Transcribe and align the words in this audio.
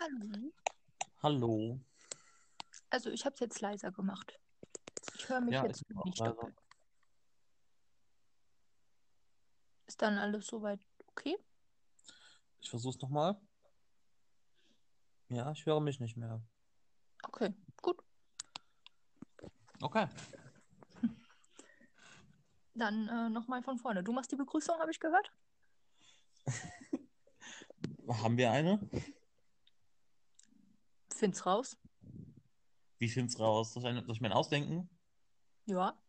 Hallo. 0.00 0.52
Hallo. 1.22 1.80
Also 2.90 3.10
ich 3.10 3.24
habe 3.24 3.34
es 3.34 3.40
jetzt 3.40 3.60
leiser 3.60 3.90
gemacht. 3.90 4.38
Ich 5.14 5.28
höre 5.28 5.40
mich 5.40 5.54
Ja, 5.54 5.66
jetzt 5.66 5.82
nicht 5.88 6.18
leiser. 6.18 6.34
doppelt. 6.34 6.56
Ist 9.86 10.00
dann 10.02 10.18
alles 10.18 10.46
soweit 10.46 10.80
okay? 11.08 11.36
Ich 12.60 12.70
versuch's 12.70 13.00
nochmal. 13.00 13.40
Ja, 15.28 15.50
ich 15.52 15.66
höre 15.66 15.80
mich 15.80 16.00
nicht 16.00 16.16
mehr. 16.16 16.40
Okay, 17.24 17.52
gut. 17.82 18.02
Okay. 19.80 20.06
Dann 22.74 23.08
äh, 23.08 23.28
nochmal 23.30 23.62
von 23.62 23.78
vorne. 23.78 24.02
Du 24.04 24.12
machst 24.12 24.30
die 24.32 24.36
Begrüßung, 24.36 24.78
habe 24.78 24.90
ich 24.90 25.00
gehört? 25.00 25.32
Haben 28.08 28.36
wir 28.36 28.50
eine? 28.50 28.80
Find's 31.18 31.44
raus. 31.44 31.76
Wie 32.98 33.08
find's 33.08 33.40
raus? 33.40 33.72
Soll 33.72 33.84
ich, 33.96 34.04
soll 34.06 34.14
ich 34.14 34.20
mir 34.20 34.32
ausdenken? 34.32 34.88
Ja. 35.66 36.00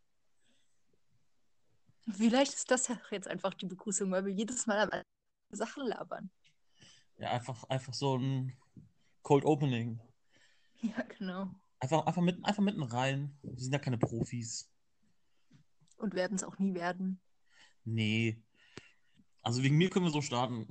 Vielleicht 2.11 2.53
ist 2.53 2.69
das 2.69 2.87
ja 2.89 2.99
jetzt 3.09 3.27
einfach 3.27 3.55
die 3.55 3.65
Begrüßung, 3.65 4.11
weil 4.11 4.25
wir 4.25 4.31
jedes 4.31 4.67
Mal 4.67 4.77
am 4.79 5.01
Sachen 5.49 5.87
labern. 5.87 6.29
Ja, 7.17 7.31
einfach, 7.31 7.63
einfach 7.69 7.95
so 7.95 8.19
ein 8.19 8.55
Cold 9.23 9.45
Opening. 9.45 9.99
Ja, 10.81 11.01
genau. 11.17 11.49
Einfach, 11.79 12.05
einfach, 12.05 12.21
mitten, 12.21 12.45
einfach 12.45 12.63
mitten 12.63 12.83
rein. 12.83 13.35
Wir 13.41 13.57
sind 13.57 13.73
ja 13.73 13.79
keine 13.79 13.97
Profis. 13.97 14.69
Und 15.97 16.13
werden 16.13 16.35
es 16.35 16.43
auch 16.43 16.59
nie 16.59 16.75
werden. 16.75 17.19
Nee. 17.83 18.43
Also 19.41 19.63
wegen 19.63 19.77
mir 19.77 19.89
können 19.89 20.05
wir 20.05 20.11
so 20.11 20.21
starten. 20.21 20.67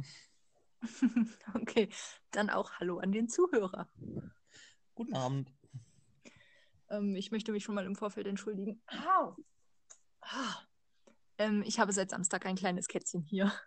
okay, 1.55 1.89
dann 2.31 2.51
auch 2.51 2.73
Hallo 2.73 2.99
an 2.99 3.13
den 3.13 3.29
Zuhörer. 3.29 3.89
Guten 4.95 5.15
Abend. 5.15 5.53
Ähm, 6.89 7.15
ich 7.15 7.31
möchte 7.31 7.53
mich 7.53 7.65
schon 7.65 7.75
mal 7.75 7.87
im 7.87 7.97
Vorfeld 7.97 8.27
entschuldigen. 8.27 8.83
Au! 8.87 9.37
Ah. 10.21 10.57
Ähm, 11.39 11.63
ich 11.67 11.79
habe 11.79 11.93
seit 11.93 12.11
Samstag 12.11 12.47
ein 12.47 12.57
kleines 12.57 12.89
Kätzchen 12.89 13.23
hier. 13.23 13.53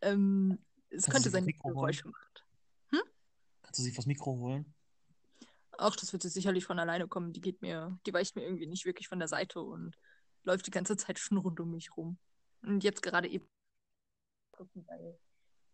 Ähm, 0.00 0.64
es 0.90 1.06
Kannst 1.06 1.10
könnte 1.10 1.30
sein, 1.30 1.44
das 1.44 1.54
dass 1.54 1.72
Geräusche 1.72 2.06
macht. 2.06 2.44
Kannst 3.68 3.80
du 3.80 3.82
sie 3.82 3.92
vors 3.92 4.06
Mikro 4.06 4.34
holen? 4.34 4.74
Ach, 5.76 5.94
das 5.94 6.12
wird 6.14 6.24
jetzt 6.24 6.32
sicherlich 6.32 6.64
von 6.64 6.78
alleine 6.78 7.06
kommen. 7.06 7.34
Die 7.34 7.40
geht 7.42 7.60
mir, 7.60 7.98
die 8.06 8.14
weicht 8.14 8.34
mir 8.34 8.42
irgendwie 8.42 8.66
nicht 8.66 8.86
wirklich 8.86 9.08
von 9.08 9.18
der 9.18 9.28
Seite 9.28 9.60
und 9.60 9.98
läuft 10.42 10.66
die 10.66 10.70
ganze 10.70 10.96
Zeit 10.96 11.18
schnurrend 11.18 11.60
um 11.60 11.72
mich 11.72 11.94
rum. 11.96 12.16
Und 12.62 12.82
jetzt 12.82 13.02
gerade 13.02 13.28
eben. 13.28 13.46
gucken, 14.52 14.86
weil 14.86 15.18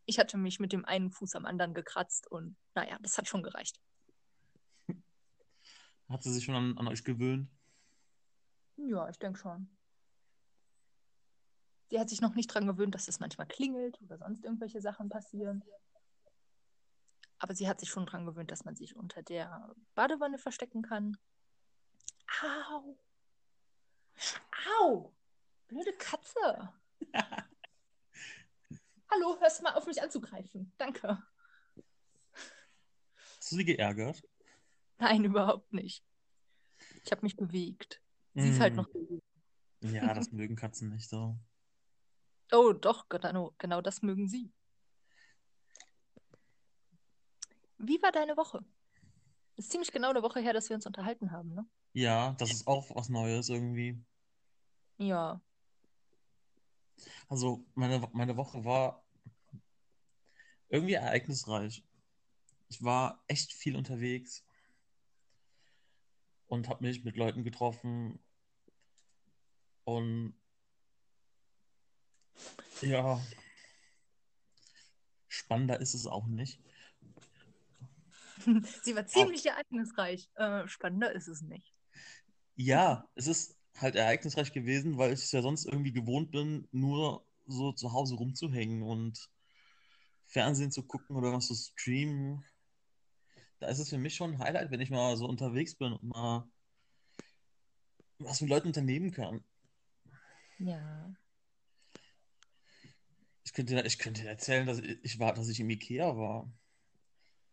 Ich 0.07 0.19
hatte 0.19 0.37
mich 0.37 0.61
mit 0.61 0.73
dem 0.73 0.85
einen 0.85 1.11
Fuß 1.11 1.35
am 1.35 1.47
anderen 1.47 1.75
gekratzt 1.75 2.27
und 2.31 2.57
naja, 2.75 2.99
das 3.01 3.17
hat 3.17 3.29
schon 3.29 3.43
gereicht. 3.43 3.81
Hat 6.09 6.23
sie 6.23 6.33
sich 6.33 6.45
schon 6.45 6.55
an, 6.55 6.77
an 6.79 6.89
euch 6.89 7.03
gewöhnt? 7.03 7.49
Ja, 8.77 9.09
ich 9.09 9.19
denke 9.19 9.39
schon. 9.39 9.71
Sie 11.89 11.99
hat 11.99 12.09
sich 12.11 12.21
noch 12.21 12.35
nicht 12.35 12.49
dran 12.49 12.67
gewöhnt, 12.67 12.95
dass 12.95 13.09
es 13.09 13.21
manchmal 13.21 13.47
klingelt 13.47 14.01
oder 14.03 14.19
sonst 14.19 14.45
irgendwelche 14.45 14.81
Sachen 14.81 15.09
passieren. 15.09 15.65
Aber 17.39 17.55
sie 17.55 17.69
hat 17.69 17.81
sich 17.81 17.89
schon 17.89 18.07
dran 18.07 18.27
gewöhnt, 18.27 18.51
dass 18.51 18.65
man 18.65 18.75
sich 18.75 18.97
unter 18.97 19.23
der 19.23 19.75
Badewanne 19.95 20.39
verstecken 20.39 20.83
kann. 20.83 21.17
Au! 22.43 22.99
Au! 24.81 25.15
Blöde 25.69 25.93
Katze! 25.95 26.73
Hallo, 29.15 29.37
hörst 29.41 29.63
mal 29.63 29.75
auf, 29.75 29.87
mich 29.87 30.03
anzugreifen? 30.03 30.73
Danke. 30.77 31.23
Hast 33.39 33.53
du 33.53 33.57
sie 33.57 33.65
geärgert? 33.65 34.23
Nein, 34.99 35.25
überhaupt 35.25 35.73
nicht. 35.73 36.03
Ich 37.05 37.13
habe 37.13 37.23
mich 37.23 37.37
bewegt. 37.37 38.01
Sie 38.35 38.49
ist 38.49 38.61
halt 38.61 38.75
Mm. 38.75 38.77
noch. 38.77 38.89
Ja, 39.83 40.15
das 40.15 40.33
mögen 40.33 40.57
Katzen 40.57 40.89
nicht 40.91 41.09
so. 41.09 41.37
Oh, 42.53 42.73
doch, 42.73 43.09
genau, 43.09 43.55
genau 43.59 43.81
das 43.81 44.03
mögen 44.03 44.27
sie. 44.29 44.51
Wie 47.79 48.03
war 48.03 48.11
deine 48.11 48.37
Woche? 48.37 48.65
Ist 49.57 49.71
ziemlich 49.71 49.93
genau 49.93 50.11
eine 50.11 50.23
Woche 50.23 50.41
her, 50.41 50.53
dass 50.53 50.69
wir 50.71 50.77
uns 50.77 50.87
unterhalten 50.87 51.31
haben, 51.31 51.55
ne? 51.55 51.67
Ja, 51.93 52.33
das 52.39 52.51
ist 52.53 52.67
auch 52.67 52.91
was 52.97 53.09
Neues 53.09 53.49
irgendwie. 53.49 54.03
Ja. 54.99 55.41
Also 57.29 57.65
meine, 57.75 58.09
meine 58.13 58.37
Woche 58.37 58.65
war 58.65 59.04
irgendwie 60.75 60.95
ereignisreich. 60.95 61.85
Ich 62.69 62.83
war 62.83 63.23
echt 63.29 63.53
viel 63.53 63.77
unterwegs 63.77 64.45
und 66.49 66.69
habe 66.69 66.85
mich 66.85 67.05
mit 67.05 67.17
Leuten 67.17 67.45
getroffen. 67.45 68.19
Und 69.85 70.35
ja, 72.81 73.25
spannender 75.29 75.81
ist 75.81 75.95
es 75.95 76.07
auch 76.07 76.27
nicht. 76.27 76.61
Sie 78.83 78.97
war 78.97 79.07
ziemlich 79.07 79.47
ereignisreich. 79.47 80.29
Äh, 80.35 80.67
spannender 80.67 81.13
ist 81.13 81.29
es 81.29 81.43
nicht. 81.43 81.73
Ja, 82.57 83.09
es 83.15 83.29
ist 83.29 83.57
halt 83.77 83.95
ereignisreich 83.95 84.53
gewesen, 84.53 84.99
weil 84.99 85.13
ich 85.13 85.21
es 85.21 85.31
ja 85.31 85.41
sonst 85.41 85.67
irgendwie 85.67 85.93
gewohnt 85.93 86.33
bin, 86.33 86.67
nur 86.73 87.25
so 87.47 87.71
zu 87.71 87.93
Hause 87.93 88.17
rumzuhängen 88.17 88.83
und 88.83 89.31
Fernsehen 90.35 90.73
zu 90.73 90.83
gucken 90.83 91.17
oder 91.17 91.33
was 91.33 91.47
zu 91.47 91.55
streamen. 91.55 92.45
Da 93.61 93.69
ist 93.69 93.79
es 93.79 93.89
für 93.89 93.99
mich 93.99 94.17
schon 94.17 94.33
ein 94.33 94.39
Highlight, 94.41 94.73
wenn 94.73 94.81
ich 94.81 94.91
mal 94.91 95.17
so 95.17 95.27
unterwegs 95.27 95.77
bin 95.77 95.93
und 95.93 96.03
mal 96.03 96.47
was 98.19 98.41
mit 98.41 98.51
Leuten 98.51 98.67
unternehmen 98.67 99.13
kann. 99.13 99.45
Ja. 100.59 101.15
Ich 103.45 103.53
könnte, 103.53 103.81
ich 103.83 103.99
könnte 103.99 104.23
dir 104.23 104.29
erzählen, 104.29 104.67
dass 104.67 104.81
ich, 104.81 104.99
ich 105.05 105.19
war, 105.21 105.35
dass 105.35 105.49
ich 105.49 105.61
im 105.61 105.71
Ikea 105.71 106.17
war. 106.17 106.53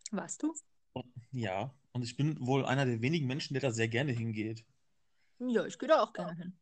Warst 0.09 0.41
du? 0.41 0.53
Und, 0.93 1.05
ja, 1.31 1.75
und 1.91 2.01
ich 2.01 2.17
bin 2.17 2.35
wohl 2.45 2.65
einer 2.65 2.85
der 2.87 3.01
wenigen 3.01 3.27
Menschen, 3.27 3.53
der 3.53 3.61
da 3.61 3.71
sehr 3.71 3.89
gerne 3.89 4.11
hingeht. 4.11 4.65
Ja, 5.37 5.65
ich 5.65 5.77
gehe 5.77 5.87
da 5.87 6.01
auch 6.01 6.13
gerne 6.13 6.35
hin. 6.35 6.59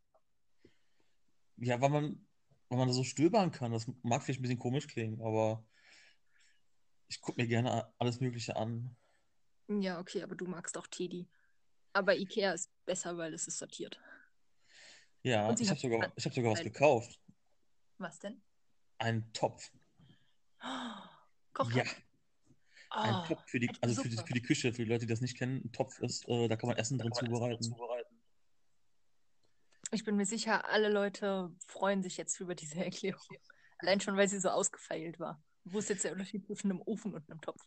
Ja, 1.58 1.80
weil 1.80 1.90
man, 1.90 2.28
weil 2.68 2.78
man 2.78 2.88
da 2.90 2.94
so 2.94 3.06
stöbern 3.06 3.52
kann. 3.52 3.72
Das 3.72 3.90
mag 4.04 4.22
vielleicht 4.22 4.40
ein 4.40 4.44
bisschen 4.44 4.60
komisch 4.60 4.88
klingen, 4.88 5.22
aber 5.22 5.66
ich 7.10 7.22
gucke 7.22 7.42
mir 7.42 7.48
gerne 7.48 7.92
alles 7.98 8.20
Mögliche 8.20 8.56
an. 8.56 8.96
Ja, 9.68 10.00
okay, 10.00 10.24
aber 10.24 10.36
du 10.36 10.46
magst 10.46 10.78
auch 10.78 10.88
Teddy. 10.88 11.28
Aber 11.92 12.16
Ikea 12.16 12.54
ist 12.54 12.72
besser, 12.86 13.18
weil 13.18 13.34
es 13.34 13.48
ist 13.48 13.58
sortiert. 13.58 14.00
Ja, 15.24 15.54
ich 15.60 15.70
habe 15.70 15.80
sogar, 15.80 16.14
ich 16.16 16.26
hab 16.26 16.34
sogar 16.34 16.52
was 16.54 16.60
ein- 16.60 16.66
gekauft. 16.66 17.20
Was 17.98 18.20
denn? 18.20 18.42
Einen 19.00 19.32
Topf. 19.34 19.72
Koch. 21.54 21.72
Ja, 21.72 21.84
ein 22.92 23.16
Oh, 23.16 23.28
Topf 23.28 23.50
für 23.50 23.60
die, 23.60 23.70
also 23.82 24.02
für 24.02 24.10
die, 24.10 24.18
für 24.18 24.34
die 24.34 24.42
Küche, 24.42 24.72
für 24.74 24.84
die 24.84 24.90
Leute, 24.90 25.06
die 25.06 25.12
das 25.12 25.22
nicht 25.22 25.38
kennen. 25.38 25.62
Ein 25.66 25.72
Topf 25.72 26.00
ist, 26.00 26.28
äh, 26.28 26.48
da 26.48 26.56
kann 26.56 26.70
man 26.70 26.78
Essen 26.78 26.98
drin 26.98 27.12
zubereiten. 27.14 27.76
Ich 29.92 30.04
bin 30.04 30.16
mir 30.16 30.26
sicher, 30.26 30.70
alle 30.70 30.90
Leute 30.90 31.52
freuen 31.68 32.04
sich 32.04 32.18
jetzt 32.18 32.40
über 32.40 32.56
diese 32.56 32.84
Erklärung. 32.84 33.38
Allein 33.80 34.00
schon, 34.00 34.16
weil 34.18 34.28
sie 34.28 34.40
so 34.40 34.50
ausgefeilt 34.50 35.20
war. 35.20 35.42
Wo 35.64 35.80
ist 35.80 35.90
jetzt 35.90 36.04
der 36.04 36.14
Unterschied 36.14 36.46
zwischen 36.46 36.72
einem 36.72 36.82
Ofen 36.82 37.14
und 37.14 37.30
einem 37.30 37.42
Topf? 37.42 37.62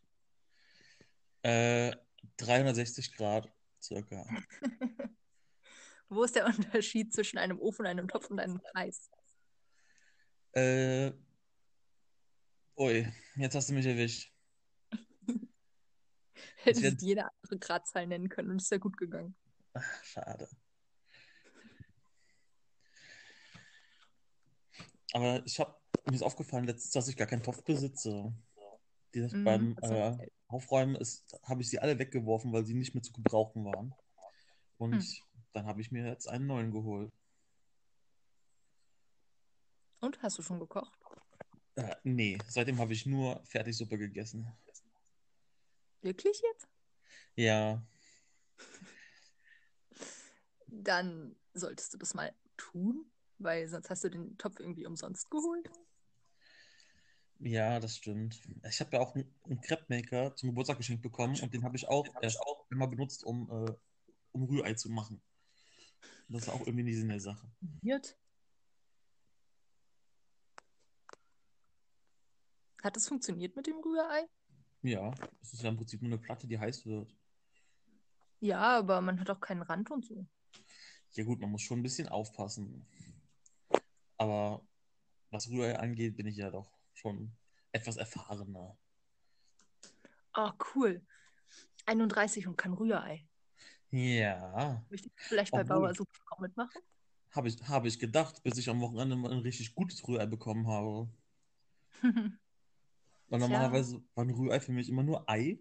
Äh, 1.43 1.93
360 2.37 3.15
Grad 3.17 3.53
circa. 3.81 4.27
Wo 6.09 6.25
ist 6.25 6.37
der 6.37 6.47
Unterschied 6.47 7.13
zwischen 7.13 7.39
einem 7.39 7.59
Ofen, 7.59 7.87
einem 7.87 8.09
Topf 8.09 8.31
und 8.31 8.39
einem 8.39 8.61
Kreis? 8.63 9.11
Äh, 10.53 11.13
ui, 12.77 13.11
jetzt 13.37 13.55
hast 13.55 13.71
du 13.71 13.75
mich 13.75 13.87
erwischt. 13.87 14.33
Hättest 16.57 16.83
wird- 16.83 17.03
jede 17.03 17.25
andere 17.25 17.59
Gradzahl 17.59 18.07
nennen 18.07 18.29
können 18.29 18.51
und 18.51 18.61
es 18.61 18.71
wäre 18.71 18.81
gut 18.81 18.97
gegangen. 18.97 19.35
Ach, 19.75 20.05
schade. 20.05 20.49
Aber 25.15 25.43
ich 25.47 25.59
habe 25.59 25.79
mir 26.07 26.15
ist 26.15 26.23
aufgefallen 26.23 26.65
letztens, 26.65 26.91
dass 26.93 27.09
ich 27.09 27.17
gar 27.17 27.27
keinen 27.27 27.43
Topf 27.43 27.63
besitze. 27.63 28.33
Die 29.15 29.21
Mhm, 29.21 29.45
beim 29.45 29.77
du 29.77 29.83
äh, 29.83 30.07
erzählt. 30.07 30.33
Aufräumen 30.49 30.99
habe 31.45 31.63
ich 31.63 31.69
sie 31.71 31.79
alle 31.79 31.99
weggeworfen, 31.99 32.53
weil 32.53 32.65
sie 32.65 32.75
nicht 32.75 32.95
mehr 32.95 33.03
zu 33.03 33.13
gebrauchen 33.13 33.65
waren. 33.65 33.95
Und 34.79 34.95
Hm. 34.95 35.03
dann 35.53 35.67
habe 35.67 35.81
ich 35.81 35.91
mir 35.93 36.07
jetzt 36.07 36.29
einen 36.29 36.47
neuen 36.47 36.73
geholt. 36.73 37.13
Und 40.01 40.21
hast 40.23 40.39
du 40.39 40.43
schon 40.43 40.59
gekocht? 40.61 40.99
Äh, 41.77 41.95
nee, 42.03 42.39
seitdem 42.49 42.79
habe 42.79 42.93
ich 42.93 43.07
nur 43.07 43.41
Fertigsuppe 43.45 43.97
gegessen. 43.97 44.47
Wirklich 46.03 46.43
jetzt? 46.43 46.67
Ja, 47.37 47.83
Dann 50.67 51.37
solltest 51.55 51.95
du 51.95 51.99
das 51.99 52.15
mal 52.15 52.35
tun, 52.57 53.05
weil 53.39 53.69
sonst 53.69 53.91
hast 53.91 54.05
du 54.05 54.09
den 54.09 54.37
Topf 54.39 54.59
irgendwie 54.59 54.87
umsonst 54.87 55.31
geholt. 55.31 55.71
Ja, 57.45 57.81
das 57.81 57.97
stimmt. 57.97 58.41
Ich 58.69 58.81
habe 58.81 58.97
ja 58.97 59.01
auch 59.01 59.17
einen, 59.17 59.29
einen 59.47 59.61
Crepe-Maker 59.61 60.37
zum 60.37 60.51
Geburtstag 60.51 60.77
geschenkt 60.77 61.03
bekommen 61.03 61.39
und 61.41 61.53
den 61.53 61.65
habe 61.65 61.77
ich 61.77 61.89
auch 61.89 62.07
erst 62.23 62.41
immer 62.71 62.87
benutzt, 62.87 63.25
um, 63.25 63.51
äh, 63.51 63.73
um 64.31 64.45
Rührei 64.45 64.75
zu 64.75 64.89
machen. 64.91 65.21
Das 66.29 66.43
ist 66.43 66.49
auch 66.49 66.61
irgendwie 66.61 66.85
nicht 66.85 66.99
Sinn 66.99 67.09
der 67.09 67.19
Sache. 67.19 67.51
Wird. 67.83 68.17
Hat 72.81 72.95
das 72.95 73.09
funktioniert 73.09 73.57
mit 73.57 73.67
dem 73.67 73.79
Rührei? 73.79 74.29
Ja, 74.83 75.13
es 75.43 75.53
ist 75.53 75.63
ja 75.63 75.69
im 75.69 75.77
Prinzip 75.77 76.01
nur 76.01 76.13
eine 76.13 76.19
Platte, 76.21 76.47
die 76.47 76.59
heiß 76.59 76.87
wird. 76.87 77.13
Ja, 78.39 78.79
aber 78.79 79.01
man 79.01 79.19
hat 79.19 79.31
auch 79.31 79.41
keinen 79.41 79.63
Rand 79.63 79.91
und 79.91 80.05
so. 80.05 80.25
Ja 81.13 81.25
gut, 81.25 81.41
man 81.41 81.51
muss 81.51 81.63
schon 81.63 81.81
ein 81.81 81.83
bisschen 81.83 82.09
aufpassen. 82.09 82.87
Aber 84.17 84.65
was 85.31 85.49
Rührei 85.49 85.77
angeht, 85.77 86.17
bin 86.17 86.27
ich 86.27 86.37
ja 86.37 86.49
doch 86.49 86.82
schon 86.95 87.33
etwas 87.73 87.97
erfahrener. 87.97 88.77
Oh, 90.35 90.51
cool. 90.75 91.03
31 91.87 92.47
und 92.47 92.57
kann 92.57 92.73
Rührei. 92.73 93.27
Ja, 93.91 94.83
Möchtest 94.89 95.15
du 95.15 95.23
vielleicht 95.25 95.53
bei 95.53 95.65
Bauer 95.65 95.95
Suppe 95.95 96.13
auch 96.31 96.39
mitmachen? 96.39 96.81
habe 97.33 97.49
ich, 97.49 97.63
habe 97.69 97.89
ich 97.89 97.99
gedacht, 97.99 98.43
bis 98.43 98.59
ich 98.59 98.69
am 98.69 98.81
Wochenende 98.81 99.17
mal 99.17 99.33
ein 99.33 99.39
richtig 99.39 99.75
gutes 99.75 100.07
Rührei 100.07 100.27
bekommen 100.27 100.67
habe. 100.69 101.09
Weil 103.29 103.41
normalerweise 103.41 104.03
war 104.15 104.25
ein 104.25 104.31
Rührei 104.31 104.61
für 104.61 104.73
mich 104.73 104.89
immer 104.89 105.03
nur 105.03 105.29
Ei 105.29 105.59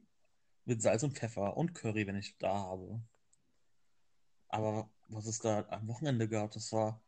mit 0.66 0.82
Salz 0.82 1.04
und 1.04 1.18
Pfeffer 1.18 1.56
und 1.56 1.74
Curry, 1.74 2.06
wenn 2.06 2.18
ich 2.18 2.38
da 2.38 2.54
habe. 2.54 3.02
Aber 4.50 4.90
was 5.08 5.26
es 5.26 5.40
da 5.40 5.66
am 5.70 5.88
Wochenende 5.88 6.28
gab, 6.28 6.52
das 6.52 6.72
war 6.74 7.02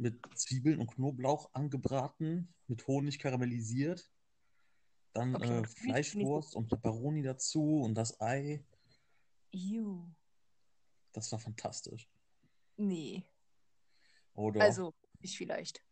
mit 0.00 0.18
Zwiebeln 0.34 0.80
und 0.80 0.88
Knoblauch 0.94 1.50
angebraten, 1.52 2.52
mit 2.66 2.86
Honig 2.86 3.18
karamellisiert, 3.18 4.10
dann 5.12 5.36
okay, 5.36 5.60
äh. 5.60 5.66
Fleischwurst 5.66 6.56
und 6.56 6.68
Peperoni 6.68 7.22
dazu 7.22 7.82
und 7.82 7.94
das 7.94 8.20
Ei. 8.20 8.64
Ew. 9.52 10.08
Das 11.12 11.30
war 11.32 11.38
fantastisch. 11.38 12.08
Nee. 12.76 13.24
Doch. 14.34 14.54
Also, 14.58 14.94
ich 15.20 15.36
vielleicht. 15.36 15.82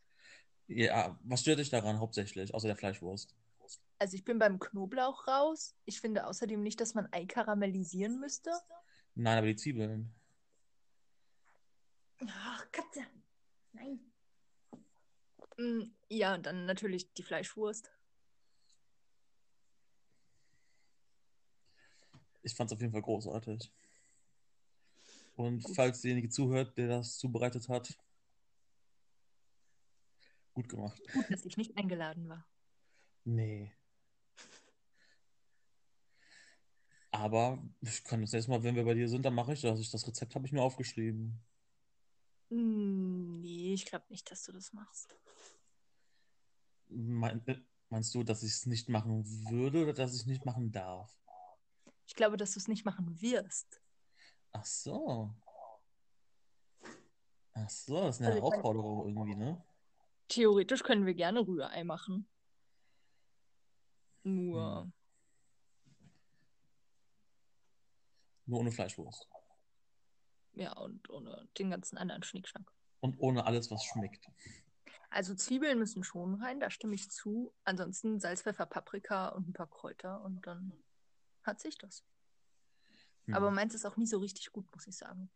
Ja, 0.69 1.19
was 1.22 1.43
stört 1.43 1.58
dich 1.58 1.70
daran 1.70 1.99
hauptsächlich, 1.99 2.55
außer 2.55 2.69
der 2.69 2.76
Fleischwurst? 2.76 3.37
Also, 3.99 4.16
ich 4.16 4.25
bin 4.25 4.38
beim 4.38 4.58
Knoblauch 4.58 5.26
raus. 5.26 5.75
Ich 5.84 6.00
finde 6.00 6.26
außerdem 6.26 6.62
nicht, 6.62 6.81
dass 6.81 6.94
man 6.94 7.08
Ei 7.12 7.26
karamellisieren 7.26 8.20
müsste. 8.20 8.52
Nein, 9.14 9.38
aber 9.38 9.49
die 9.49 9.56
Zwiebeln. 9.56 10.14
Ach, 12.26 12.72
Katze. 12.72 13.02
Nein. 13.73 14.00
Mm, 15.59 15.91
Ja, 16.09 16.35
und 16.35 16.47
dann 16.47 16.67
natürlich 16.67 17.12
die 17.15 17.23
Fleischwurst. 17.23 17.91
Ich 22.43 22.55
fand 22.55 22.70
es 22.70 22.75
auf 22.75 22.81
jeden 22.81 22.93
Fall 22.93 23.03
großartig. 23.03 23.70
Und 25.37 25.62
Gut. 25.62 25.76
falls 25.76 26.00
derjenige 26.00 26.29
zuhört, 26.31 26.76
der 26.79 26.88
das 26.88 27.19
zubereitet 27.19 27.69
hat, 27.69 27.97
gut 30.55 30.69
gemacht. 30.69 31.00
Gut, 31.12 31.31
dass 31.31 31.44
ich 31.44 31.56
nicht 31.56 31.76
eingeladen 31.76 32.29
war. 32.29 32.44
Nee. 33.25 33.73
Aber 37.11 37.62
ich 37.81 38.03
kann 38.05 38.20
das 38.20 38.32
nächste 38.32 38.50
Mal, 38.50 38.62
wenn 38.62 38.75
wir 38.75 38.85
bei 38.85 38.94
dir 38.94 39.09
sind, 39.09 39.25
dann 39.25 39.35
mache 39.35 39.53
ich 39.53 39.61
das. 39.61 39.81
Ich, 39.81 39.91
das 39.91 40.06
Rezept 40.06 40.35
habe 40.35 40.47
ich 40.47 40.53
mir 40.53 40.62
aufgeschrieben. 40.62 41.41
Mm, 42.50 43.41
Nee, 43.41 43.75
ich 43.75 43.87
glaube 43.87 44.06
nicht, 44.09 44.31
dass 44.31 44.45
du 44.45 44.53
das 44.53 44.73
machst. 44.73 45.15
Mein, 46.89 47.47
äh, 47.47 47.61
meinst 47.91 48.15
du, 48.15 48.23
dass 48.23 48.43
ich 48.43 48.53
es 48.53 48.67
nicht 48.67 48.89
machen 48.89 49.25
würde 49.50 49.83
oder 49.83 49.93
dass 49.93 50.15
ich 50.15 50.21
es 50.21 50.27
nicht 50.27 50.45
machen 50.45 50.73
darf? 50.73 51.19
Ich 52.06 52.15
glaube, 52.15 52.37
dass 52.37 52.53
du 52.53 52.61
es 52.61 52.69
nicht 52.69 52.85
machen 52.85 53.21
wirst. 53.21 53.81
Ach 54.53 54.65
so. 54.65 55.35
Ach 57.53 57.69
so, 57.71 58.00
das 58.03 58.17
ist 58.17 58.23
eine 58.23 58.29
Also, 58.33 58.39
ich 58.39 58.43
meine, 58.43 58.62
Herausforderung 58.62 59.09
irgendwie, 59.09 59.35
ne? 59.35 59.65
theoretisch 60.29 60.83
können 60.83 61.06
wir 61.06 61.15
gerne 61.15 61.47
Rührei 61.47 61.85
machen. 61.85 62.27
Hm. 64.25 64.47
Nur, 64.51 64.93
Nur 68.47 68.61
ohne 68.61 68.71
Fleischwurst. 68.73 69.29
Ja, 70.58 70.72
und 70.76 71.08
ohne 71.10 71.49
den 71.58 71.70
ganzen 71.70 71.99
anderen 71.99 72.22
Schnickschnack. 72.22 72.70
Und 73.00 73.16
ohne 73.20 73.46
alles, 73.46 73.70
was 73.70 73.84
schmeckt. 73.84 74.28
Also 75.10 75.34
Zwiebeln 75.34 75.78
müssen 75.78 76.05
schon 76.05 76.34
rein, 76.43 76.60
da 76.60 76.70
stimme 76.70 76.94
ich 76.94 77.10
zu. 77.10 77.52
Ansonsten 77.64 78.20
Salz, 78.20 78.43
Pfeffer, 78.43 78.66
Paprika 78.66 79.28
und 79.28 79.49
ein 79.49 79.52
paar 79.52 79.69
Kräuter 79.69 80.22
und 80.22 80.46
dann 80.46 80.72
hat 81.44 81.60
sich 81.60 81.78
das. 81.78 82.05
Aber 83.32 83.49
Hm. 83.49 83.55
meins 83.55 83.75
ist 83.75 83.87
auch 83.87 83.96
nie 83.96 84.06
so 84.06 84.19
richtig 84.19 84.52
gut, 84.52 84.66
muss 84.75 84.87
ich 84.87 84.96
sagen. 84.96 85.31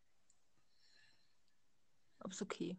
Aber 2.21 2.31
ist 2.31 2.43
okay. 2.43 2.79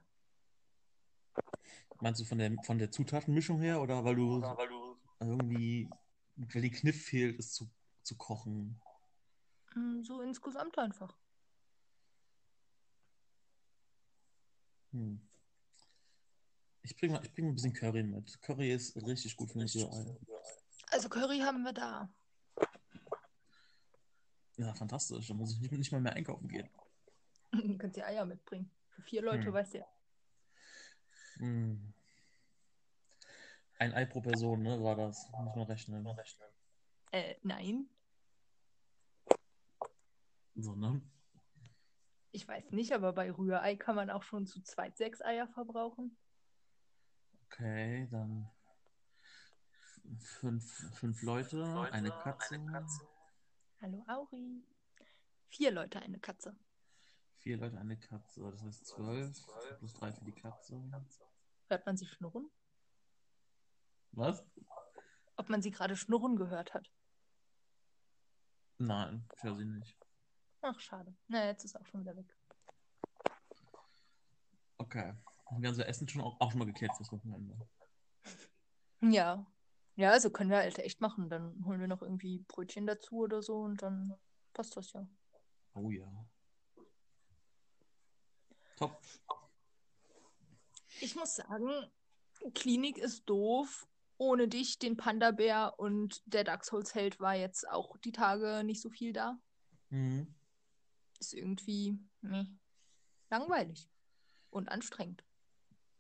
Meinst 2.02 2.20
du 2.22 2.26
von 2.26 2.38
der, 2.38 2.52
von 2.64 2.78
der 2.78 2.92
Zutatenmischung 2.92 3.60
her 3.62 3.82
oder 3.82 4.04
weil 4.04 4.16
du 4.16 4.42
irgendwie, 5.20 5.90
weil 6.36 6.62
die 6.62 6.72
Kniff 6.72 7.06
fehlt, 7.06 7.40
es 7.40 7.54
zu, 7.54 7.70
zu 8.04 8.18
kochen? 8.18 8.82
Mm, 9.76 10.04
So 10.04 10.22
insgesamt 10.22 10.78
einfach. 10.78 11.16
Hm. 14.94 15.20
Ich 16.84 16.96
bringe 16.96 17.20
ich 17.24 17.34
bring 17.34 17.48
ein 17.48 17.56
bisschen 17.56 17.74
Curry 17.74 18.04
mit. 18.04 18.42
Curry 18.42 18.72
ist 18.72 18.96
richtig 18.96 19.36
gut 19.36 19.52
für 19.52 19.58
mich. 19.60 19.76
Also 20.92 21.10
Curry 21.10 21.40
haben 21.40 21.64
wir 21.64 21.74
da. 21.74 22.14
Ja, 24.58 24.74
fantastisch. 24.76 25.28
Da 25.28 25.34
muss 25.34 25.54
ich 25.54 25.60
nicht, 25.60 25.72
nicht 25.72 25.92
mal 25.92 26.02
mehr 26.02 26.14
einkaufen 26.14 26.48
gehen. 26.48 26.70
Du 27.52 27.78
kannst 27.78 27.98
die 27.98 28.04
Eier 28.04 28.26
mitbringen. 28.26 28.70
Für 28.90 29.02
vier 29.02 29.24
Leute, 29.24 29.46
Hm. 29.46 29.54
weißt 29.54 29.74
du 29.74 29.78
ja. 29.80 29.88
Hm. 31.38 31.94
Ein 33.80 33.94
Ei 33.94 34.06
pro 34.06 34.22
Person, 34.22 34.62
ne, 34.62 34.82
war 34.84 34.96
das. 34.96 35.28
Muss 35.32 35.56
man 35.56 35.66
rechnen. 35.66 36.06
Äh, 37.12 37.36
nein. 37.42 37.90
So, 40.56 40.76
ne? 40.76 41.02
Ich 42.36 42.48
weiß 42.48 42.72
nicht, 42.72 42.92
aber 42.94 43.14
bei 43.14 43.32
Rührei 43.32 43.76
kann 43.76 43.96
man 43.96 44.10
auch 44.10 44.24
schon 44.24 44.48
zu 44.48 44.60
zweit 44.64 44.98
sechs 44.98 45.22
Eier 45.22 45.48
verbrauchen. 45.48 46.18
Okay, 47.46 48.08
dann 48.10 48.50
fünf, 50.18 50.66
fünf 50.96 51.22
Leute, 51.22 51.64
eine 51.92 52.10
Katze, 52.10 52.60
Hallo 53.80 54.04
Auri. 54.08 54.64
Vier 55.50 55.70
Leute, 55.72 56.00
eine 56.02 56.20
Katze. 56.20 56.58
vier 57.38 57.58
Leute, 57.58 57.78
eine 57.78 58.00
Katze. 58.00 58.42
Das 58.50 58.64
heißt 58.64 58.88
zwölf 58.88 59.46
plus 59.78 59.94
drei 59.94 60.12
für 60.12 60.26
die 60.26 60.34
Katze. 60.34 60.82
Hört 61.68 61.86
man 61.86 61.98
sie 61.98 62.08
schnurren? 62.08 62.50
Was? 64.14 64.44
Ob 65.36 65.50
man 65.50 65.62
sie 65.62 65.70
gerade 65.70 65.96
schnurren 65.96 66.36
gehört 66.36 66.74
hat. 66.74 66.90
Nein, 68.80 69.30
ich 69.36 69.44
höre 69.44 69.56
sie 69.56 69.66
nicht. 69.66 70.03
Ach, 70.66 70.80
schade. 70.80 71.14
Na, 71.28 71.46
jetzt 71.46 71.66
ist 71.66 71.76
auch 71.76 71.86
schon 71.86 72.02
wieder 72.02 72.16
weg. 72.16 72.38
Okay. 74.78 75.14
Und 75.46 75.62
wir 75.62 75.68
haben 75.68 75.74
unser 75.74 75.88
Essen 75.88 76.08
schon 76.08 76.22
auch, 76.22 76.40
auch 76.40 76.52
schon 76.52 76.60
mal 76.60 76.66
geklärt 76.66 76.96
fürs 76.96 77.12
Wochenende. 77.12 77.58
Ja. 79.02 79.46
Ja, 79.96 80.12
also 80.12 80.30
können 80.30 80.50
wir 80.50 80.58
halt 80.58 80.80
echt 80.80 81.02
machen. 81.02 81.30
Dann 81.30 81.66
holen 81.66 81.82
wir 81.82 81.88
noch 81.88 82.02
irgendwie 82.02 82.40
Brötchen 82.48 82.88
dazu 82.88 83.18
oder 83.18 83.42
so 83.42 83.60
und 83.60 83.82
dann 83.82 84.18
passt 84.54 84.78
das 84.78 84.94
ja. 84.94 85.06
Oh 85.74 85.90
ja. 85.92 86.08
Top. 88.78 88.98
Ich 91.02 91.16
muss 91.18 91.36
sagen, 91.36 91.70
Klinik 92.56 92.98
ist 92.98 93.26
doof. 93.26 93.88
Ohne 94.18 94.48
dich, 94.48 94.80
den 94.80 94.96
Panda-Bär 94.96 95.74
und 95.78 96.22
der 96.26 96.46
Dachshund-Held 96.46 97.20
war 97.20 97.36
jetzt 97.36 97.68
auch 97.68 97.98
die 97.98 98.14
Tage 98.14 98.64
nicht 98.64 98.80
so 98.80 98.90
viel 98.90 99.12
da. 99.12 99.38
Mhm. 99.90 100.34
Ist 101.24 101.34
irgendwie 101.34 101.98
nee, 102.22 102.46
langweilig 103.30 103.90
und 104.50 104.68
anstrengend. 104.68 105.24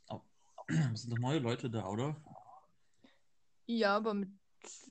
Aber 0.07 0.25
es 0.93 1.03
sind 1.03 1.11
doch 1.11 1.17
neue 1.17 1.39
Leute 1.39 1.69
da, 1.69 1.87
oder? 1.87 2.21
Ja, 3.65 3.95
aber 3.95 4.13
mit 4.13 4.29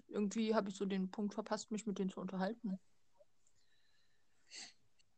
irgendwie 0.09 0.55
habe 0.55 0.71
ich 0.71 0.77
so 0.77 0.87
den 0.87 1.11
Punkt 1.11 1.35
verpasst, 1.35 1.71
mich 1.71 1.87
mit 1.87 1.99
denen 1.99 2.09
zu 2.09 2.19
unterhalten. 2.19 2.79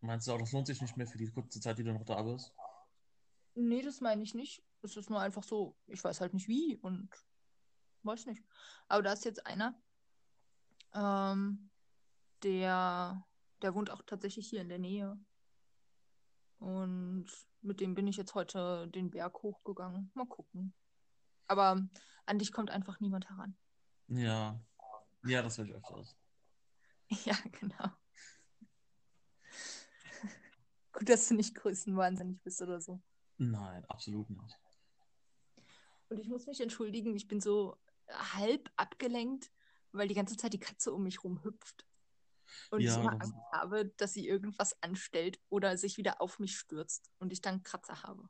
Meinst 0.01 0.27
du 0.27 0.33
auch, 0.33 0.39
das 0.39 0.51
lohnt 0.51 0.67
sich 0.67 0.83
nicht 0.83 0.97
mehr 0.97 1.07
für 1.07 1.19
die 1.19 1.31
kurze 1.31 1.61
Zeit, 1.61 1.79
die 1.79 1.85
du 1.85 1.93
noch 1.93 2.05
da 2.05 2.21
bist? 2.21 2.53
Nee, 3.55 3.83
das 3.83 4.01
meine 4.01 4.25
ich 4.25 4.35
nicht. 4.35 4.65
Es 4.83 4.97
ist 4.97 5.11
nur 5.11 5.21
einfach 5.21 5.45
so, 5.45 5.77
ich 5.87 6.03
weiß 6.03 6.21
halt 6.21 6.35
nicht 6.35 6.49
wie 6.49 6.77
und 6.79 7.09
weiß 8.03 8.27
nicht. 8.27 8.43
Aber 8.89 9.05
da 9.05 9.13
ist 9.13 9.25
jetzt 9.25 9.47
einer, 9.47 9.81
ähm, 10.93 11.71
der, 12.43 13.25
der 13.65 13.75
wohnt 13.75 13.91
auch 13.91 14.03
tatsächlich 14.03 14.47
hier 14.47 14.61
in 14.61 14.69
der 14.69 14.79
Nähe. 14.79 15.19
Und 16.59 17.27
mit 17.63 17.81
dem 17.81 17.95
bin 17.95 18.07
ich 18.07 18.19
jetzt 18.19 18.35
heute 18.35 18.89
den 18.89 19.11
Berg 19.11 19.43
hochgegangen. 19.43 20.11
Mal 20.13 20.27
gucken. 20.27 20.75
Aber 21.47 21.89
an 22.27 22.39
dich 22.39 22.53
kommt 22.53 22.71
einfach 22.71 23.01
niemand 23.01 23.31
heran. 23.31 23.57
Ja. 24.09 24.61
Ja, 25.25 25.41
das 25.43 25.57
höre 25.57 25.65
ich 25.65 25.75
öfters. 25.75 26.15
Ja, 27.25 27.37
genau. 27.61 27.91
Gut, 30.93 31.09
dass 31.09 31.29
du 31.29 31.35
nicht 31.35 31.55
größenwahnsinnig 31.55 32.41
bist 32.43 32.61
oder 32.63 32.81
so. 32.81 33.03
Nein, 33.37 33.85
absolut 33.87 34.29
nicht. 34.31 34.59
Und 36.09 36.19
ich 36.19 36.29
muss 36.29 36.47
mich 36.47 36.61
entschuldigen, 36.61 37.15
ich 37.15 37.29
bin 37.29 37.41
so 37.41 37.77
halb 38.09 38.71
abgelenkt, 38.77 39.53
weil 39.93 40.09
die 40.09 40.15
ganze 40.15 40.37
Zeit 40.37 40.55
die 40.55 40.61
Katze 40.61 40.93
um 40.93 41.03
mich 41.03 41.23
rum 41.25 41.45
hüpft. 41.45 41.87
Und 42.71 42.81
ich 42.81 42.87
Ja, 42.87 43.01
immer 43.01 43.13
das- 43.13 43.29
Angst 43.31 43.53
habe, 43.53 43.87
dass 43.97 44.13
sie 44.13 44.27
irgendwas 44.27 44.81
anstellt 44.83 45.41
oder 45.49 45.77
sich 45.77 45.97
wieder 45.99 46.21
auf 46.21 46.39
mich 46.39 46.57
stürzt 46.57 47.11
und 47.19 47.33
ich 47.33 47.41
dann 47.41 47.63
Kratzer 47.63 48.03
habe. 48.03 48.29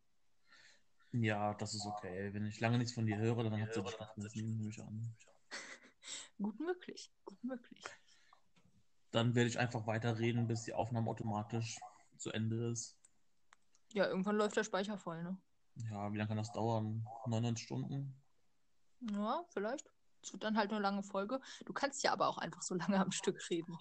Ja, 1.12 1.54
das 1.54 1.74
ist 1.74 1.86
okay. 1.86 2.34
Wenn 2.34 2.44
ich 2.46 2.58
lange 2.60 2.78
nichts 2.78 2.92
von 2.92 3.06
dir 3.06 3.16
höre, 3.18 3.44
dann 3.44 3.60
hat 3.60 3.72
sie 3.72 3.82
dich 3.82 4.36
ich 4.36 4.82
an. 4.82 5.14
Gut 6.42 6.58
möglich, 6.58 7.12
gut 7.24 7.42
möglich. 7.44 7.84
Dann 9.12 9.34
werde 9.36 9.48
ich 9.48 9.58
einfach 9.58 9.86
weiterreden, 9.86 10.48
bis 10.48 10.64
die 10.64 10.74
Aufnahme 10.74 11.08
automatisch 11.08 11.78
zu 12.18 12.32
Ende 12.32 12.70
ist. 12.72 12.96
Ja, 13.92 14.08
irgendwann 14.08 14.36
läuft 14.36 14.56
der 14.56 14.64
Speicher 14.64 14.98
voll, 14.98 15.22
ne? 15.22 15.38
Ja, 15.76 16.12
wie 16.12 16.18
lange 16.18 16.28
kann 16.28 16.36
das 16.36 16.50
dauern? 16.50 17.06
99 17.26 17.64
Stunden? 17.64 18.20
Ja, 19.00 19.44
vielleicht. 19.50 19.88
Es 20.22 20.32
wird 20.32 20.42
dann 20.42 20.56
halt 20.56 20.72
eine 20.72 20.80
lange 20.80 21.02
Folge. 21.02 21.40
Du 21.64 21.72
kannst 21.72 22.02
ja 22.02 22.12
aber 22.12 22.28
auch 22.28 22.38
einfach 22.38 22.62
so 22.62 22.74
lange 22.96 22.98
am 23.00 23.12
Stück 23.12 23.38
reden. 23.50 23.76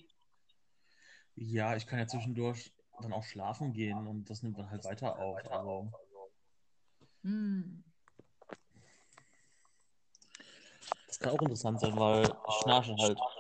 Ja, 1.36 1.76
ich 1.76 1.88
kann 1.88 2.00
ja 2.00 2.08
zwischendurch 2.08 2.72
dann 3.02 3.14
auch 3.14 3.24
schlafen 3.24 3.74
gehen 3.74 4.08
und 4.08 4.30
das 4.30 4.44
nimmt 4.44 4.58
dann 4.58 4.70
halt 4.70 4.84
weiter 4.86 5.18
auf. 5.18 5.40
Also, 5.52 5.92
Hm. 7.24 7.84
das 11.08 11.20
kann 11.20 11.32
auch 11.32 11.42
interessant 11.42 11.80
sein, 11.80 11.98
weil 11.98 12.24
ich 12.48 12.56
schnarche 12.56 12.96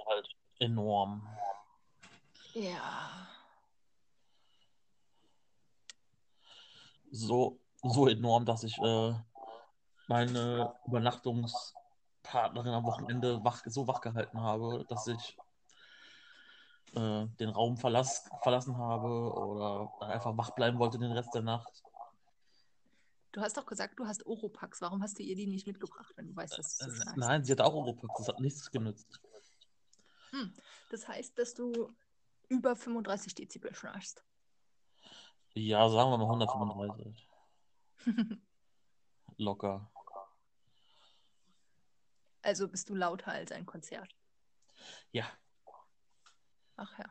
halt 0.08 0.30
enorm. 0.60 1.28
Ja. 2.54 3.28
So, 7.12 7.60
so 7.84 8.08
enorm, 8.08 8.46
dass 8.46 8.64
ich 8.64 8.78
äh, 8.80 9.14
meine 10.08 10.74
Übernachtungspartnerin 10.88 12.74
am 12.74 12.86
Wochenende 12.86 13.44
wach, 13.44 13.62
so 13.66 13.88
wach 13.88 14.02
gehalten 14.02 14.40
habe, 14.40 14.86
dass 14.88 15.08
ich 15.08 15.38
äh, 16.96 17.28
den 17.40 17.50
Raum 17.50 17.78
verlass, 17.78 18.30
verlassen 18.42 18.78
habe 18.78 19.08
oder 19.34 19.92
einfach 20.02 20.38
wach 20.38 20.52
bleiben 20.52 20.80
wollte 20.80 21.00
den 21.00 21.12
Rest 21.12 21.34
der 21.34 21.42
Nacht. 21.42 21.84
Du 23.32 23.42
hast 23.42 23.58
doch 23.58 23.66
gesagt, 23.66 24.00
du 24.00 24.06
hast 24.06 24.26
Oropax. 24.28 24.82
Warum 24.82 25.02
hast 25.02 25.18
du 25.18 25.24
ihr 25.24 25.36
die 25.36 25.48
nicht 25.48 25.66
mitgebracht, 25.66 26.14
wenn 26.16 26.28
du 26.28 26.36
weißt, 26.36 26.58
dass 26.58 26.78
du 26.78 26.90
so 26.90 27.02
Äh? 27.02 27.14
Nein, 27.16 27.44
sie 27.44 27.52
hat 27.52 27.62
auch 27.62 27.74
Oropax, 27.74 28.14
das 28.20 28.28
hat 28.28 28.40
nichts 28.40 28.70
genützt. 28.70 29.20
Hm. 30.32 30.54
Das 30.92 31.08
heißt, 31.08 31.38
dass 31.38 31.56
du 31.56 31.92
über 32.48 32.76
35 32.76 33.34
Dezibel 33.34 33.74
schnarchst. 33.74 34.24
Ja, 35.56 35.90
sagen 35.90 36.12
wir 36.12 36.18
mal 36.18 36.26
135. 36.26 37.30
Locker. 39.38 39.92
Also 42.44 42.68
bist 42.68 42.90
du 42.90 42.96
lauter 42.96 43.32
als 43.32 43.52
ein 43.52 43.66
Konzert. 43.66 44.16
Ja. 45.12 45.26
Ach 46.76 46.98
ja. 47.00 47.06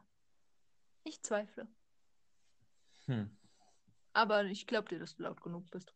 Ich 1.04 1.23
zweifle. 1.23 1.69
Hm. 3.07 3.37
Aber 4.12 4.45
ich 4.45 4.66
glaube 4.66 4.88
dir, 4.88 4.99
dass 4.99 5.16
du 5.16 5.23
laut 5.23 5.40
genug 5.40 5.71
bist. 5.71 5.95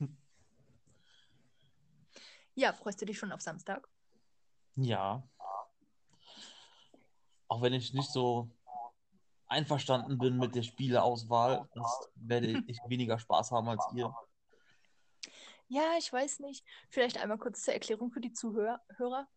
Ja, 2.54 2.72
freust 2.72 3.00
du 3.00 3.06
dich 3.06 3.16
schon 3.16 3.30
auf 3.30 3.40
Samstag? 3.40 3.88
Ja. 4.74 5.22
Auch 7.46 7.62
wenn 7.62 7.72
ich 7.72 7.94
nicht 7.94 8.10
so 8.10 8.50
einverstanden 9.46 10.18
bin 10.18 10.38
mit 10.38 10.56
der 10.56 10.64
Spieleauswahl, 10.64 11.68
werde 12.16 12.48
ich 12.66 12.78
weniger 12.88 13.16
Spaß 13.16 13.52
haben 13.52 13.68
als 13.68 13.86
ihr. 13.94 14.12
Ja, 15.68 15.96
ich 15.98 16.12
weiß 16.12 16.40
nicht. 16.40 16.64
Vielleicht 16.90 17.18
einmal 17.18 17.38
kurz 17.38 17.62
zur 17.62 17.74
Erklärung 17.74 18.10
für 18.10 18.20
die 18.20 18.32
Zuhörer. 18.32 19.28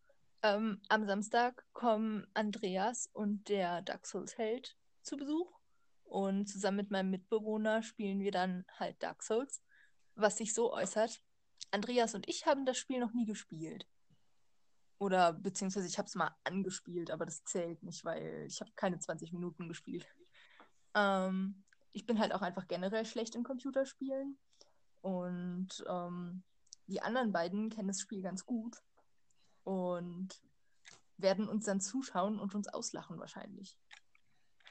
Ähm, 0.44 0.80
am 0.88 1.06
Samstag 1.06 1.64
kommen 1.72 2.26
Andreas 2.34 3.08
und 3.12 3.48
der 3.48 3.80
Dark 3.82 4.06
Souls 4.06 4.36
Held 4.36 4.76
zu 5.02 5.16
Besuch. 5.16 5.52
Und 6.04 6.46
zusammen 6.46 6.78
mit 6.78 6.90
meinem 6.90 7.10
Mitbewohner 7.10 7.82
spielen 7.82 8.20
wir 8.20 8.32
dann 8.32 8.66
halt 8.78 9.00
Dark 9.02 9.22
Souls. 9.22 9.62
Was 10.14 10.36
sich 10.36 10.52
so 10.52 10.72
äußert. 10.72 11.22
Andreas 11.70 12.14
und 12.14 12.28
ich 12.28 12.44
haben 12.44 12.66
das 12.66 12.76
Spiel 12.76 12.98
noch 12.98 13.12
nie 13.14 13.24
gespielt. 13.24 13.86
Oder 14.98 15.32
beziehungsweise 15.32 15.86
ich 15.86 15.96
habe 15.98 16.06
es 16.06 16.14
mal 16.16 16.34
angespielt, 16.44 17.10
aber 17.10 17.24
das 17.24 17.44
zählt 17.44 17.82
nicht, 17.82 18.04
weil 18.04 18.44
ich 18.46 18.60
habe 18.60 18.70
keine 18.76 18.98
20 18.98 19.32
Minuten 19.32 19.68
gespielt. 19.68 20.06
Ähm, 20.94 21.62
ich 21.92 22.04
bin 22.04 22.18
halt 22.18 22.32
auch 22.32 22.42
einfach 22.42 22.66
generell 22.66 23.06
schlecht 23.06 23.36
in 23.36 23.44
Computerspielen. 23.44 24.38
Und 25.00 25.84
ähm, 25.88 26.42
die 26.88 27.00
anderen 27.00 27.32
beiden 27.32 27.70
kennen 27.70 27.88
das 27.88 28.00
Spiel 28.00 28.22
ganz 28.22 28.44
gut 28.44 28.82
und 29.64 30.28
werden 31.16 31.48
uns 31.48 31.64
dann 31.66 31.80
zuschauen 31.80 32.38
und 32.38 32.54
uns 32.54 32.68
auslachen 32.68 33.18
wahrscheinlich. 33.18 33.78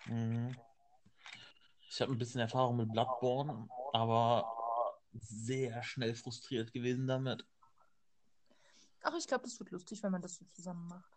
Mhm. 0.05 0.55
Ich 1.89 2.01
habe 2.01 2.11
ein 2.11 2.17
bisschen 2.17 2.41
Erfahrung 2.41 2.77
mit 2.77 2.91
Bloodborne, 2.91 3.67
aber 3.93 4.45
sehr 5.13 5.83
schnell 5.83 6.15
frustriert 6.15 6.71
gewesen 6.71 7.07
damit. 7.07 7.45
Ach, 9.03 9.13
ich 9.17 9.27
glaube, 9.27 9.43
das 9.43 9.59
wird 9.59 9.71
lustig, 9.71 10.01
wenn 10.03 10.11
man 10.11 10.21
das 10.21 10.35
so 10.35 10.45
zusammen 10.45 10.87
macht. 10.87 11.11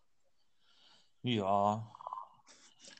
Ja, 1.22 1.90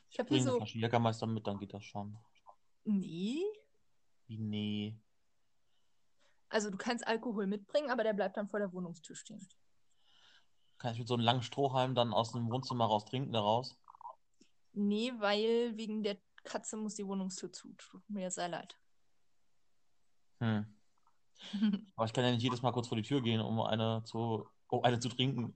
Ich 0.09 0.19
habe 0.19 0.29
hier 0.29 0.43
bring 0.43 0.49
eine 0.49 0.65
so. 0.65 0.79
Jägermeister 0.79 1.27
mit, 1.27 1.45
dann 1.45 1.59
geht 1.59 1.73
das 1.73 1.83
schon. 1.83 2.17
Nee. 2.85 3.43
Wie 4.27 4.37
nee. 4.37 4.99
Also 6.49 6.69
du 6.69 6.77
kannst 6.77 7.05
Alkohol 7.05 7.47
mitbringen, 7.47 7.89
aber 7.91 8.03
der 8.03 8.13
bleibt 8.13 8.37
dann 8.37 8.47
vor 8.47 8.59
der 8.59 8.71
Wohnungstür 8.71 9.15
stehen. 9.15 9.47
Kann 10.85 10.93
ich 10.93 10.99
mit 10.99 11.07
so 11.07 11.15
einem 11.15 11.23
langen 11.23 11.41
Strohhalm 11.41 11.95
dann 11.95 12.13
aus 12.13 12.31
dem 12.31 12.51
Wohnzimmer 12.51 12.85
raus 12.85 13.05
trinken 13.05 13.33
daraus? 13.33 13.75
Nee, 14.73 15.11
weil 15.17 15.75
wegen 15.77 16.03
der 16.03 16.19
Katze 16.43 16.77
muss 16.77 16.93
die 16.93 17.07
Wohnungstür 17.07 17.51
zu. 17.51 17.73
Tut 17.73 18.07
mir 18.07 18.29
sehr 18.29 18.49
leid. 18.49 18.79
Hm. 20.41 20.71
Aber 21.95 22.05
ich 22.05 22.13
kann 22.13 22.23
ja 22.23 22.29
nicht 22.29 22.43
jedes 22.43 22.61
Mal 22.61 22.71
kurz 22.71 22.87
vor 22.87 22.97
die 22.97 23.01
Tür 23.01 23.23
gehen, 23.23 23.41
um 23.41 23.59
eine 23.61 24.03
zu, 24.03 24.47
um 24.67 24.83
eine 24.83 24.99
zu 24.99 25.09
trinken. 25.09 25.55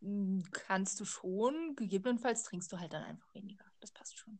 Mm, 0.00 0.42
Kannst 0.50 1.00
du 1.00 1.06
schon. 1.06 1.74
Gegebenenfalls 1.74 2.42
trinkst 2.42 2.70
du 2.70 2.78
halt 2.78 2.92
dann 2.92 3.04
einfach 3.04 3.34
weniger. 3.34 3.64
Das 3.80 3.92
passt 3.92 4.18
schon. 4.18 4.38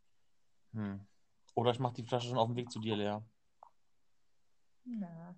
Hm. 0.74 1.06
Oder 1.54 1.70
ich 1.70 1.78
mache 1.78 1.94
die 1.94 2.04
Flasche 2.04 2.28
schon 2.28 2.36
auf 2.36 2.48
dem 2.48 2.56
Weg 2.56 2.70
zu 2.70 2.78
dir 2.78 2.94
leer. 2.94 3.26
Na. 4.84 5.34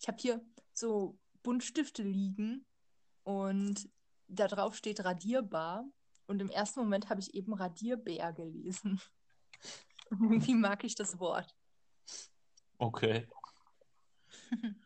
Ich 0.00 0.08
habe 0.08 0.16
hier 0.18 0.42
so 0.72 1.18
Buntstifte 1.42 2.02
liegen 2.02 2.64
und 3.24 3.88
da 4.28 4.46
drauf 4.46 4.76
steht 4.76 5.04
Radierbar. 5.04 5.84
Und 6.26 6.40
im 6.40 6.48
ersten 6.48 6.80
Moment 6.80 7.10
habe 7.10 7.20
ich 7.20 7.34
eben 7.34 7.52
Radierbär 7.52 8.32
gelesen. 8.32 9.00
Irgendwie 10.10 10.54
mag 10.54 10.84
ich 10.84 10.94
das 10.94 11.18
Wort. 11.18 11.54
Okay. 12.78 13.28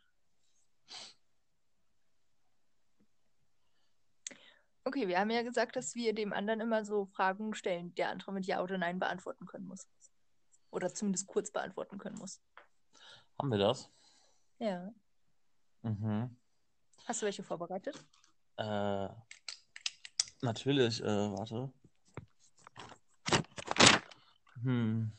Okay, 4.85 5.07
wir 5.07 5.21
haben 5.21 5.29
ja 5.29 5.43
gesagt, 5.43 5.77
dass 5.77 5.95
wir 5.97 6.15
dem 6.15 6.33
anderen 6.33 6.61
immer 6.61 6.83
so 6.83 7.05
Fragen 7.05 7.53
stellen, 7.53 7.95
der 7.97 8.09
andere 8.09 8.33
mit 8.33 8.47
Ja 8.47 8.63
oder 8.63 8.79
Nein 8.79 8.99
beantworten 8.99 9.45
können 9.45 9.67
muss. 9.67 9.87
Oder 10.71 10.95
zumindest 10.95 11.27
kurz 11.27 11.51
beantworten 11.51 11.99
können 11.99 12.17
muss. 12.17 12.41
Haben 13.39 13.51
wir 13.51 13.59
das? 13.59 13.91
Ja. 14.59 14.91
Mhm. 15.83 16.35
Hast 17.05 17.21
du 17.21 17.27
welche 17.27 17.43
vorbereitet? 17.43 18.03
Äh, 18.59 19.09
natürlich, 20.43 21.01
äh, 21.01 21.07
warte. 21.07 21.73
Hm. 24.63 25.13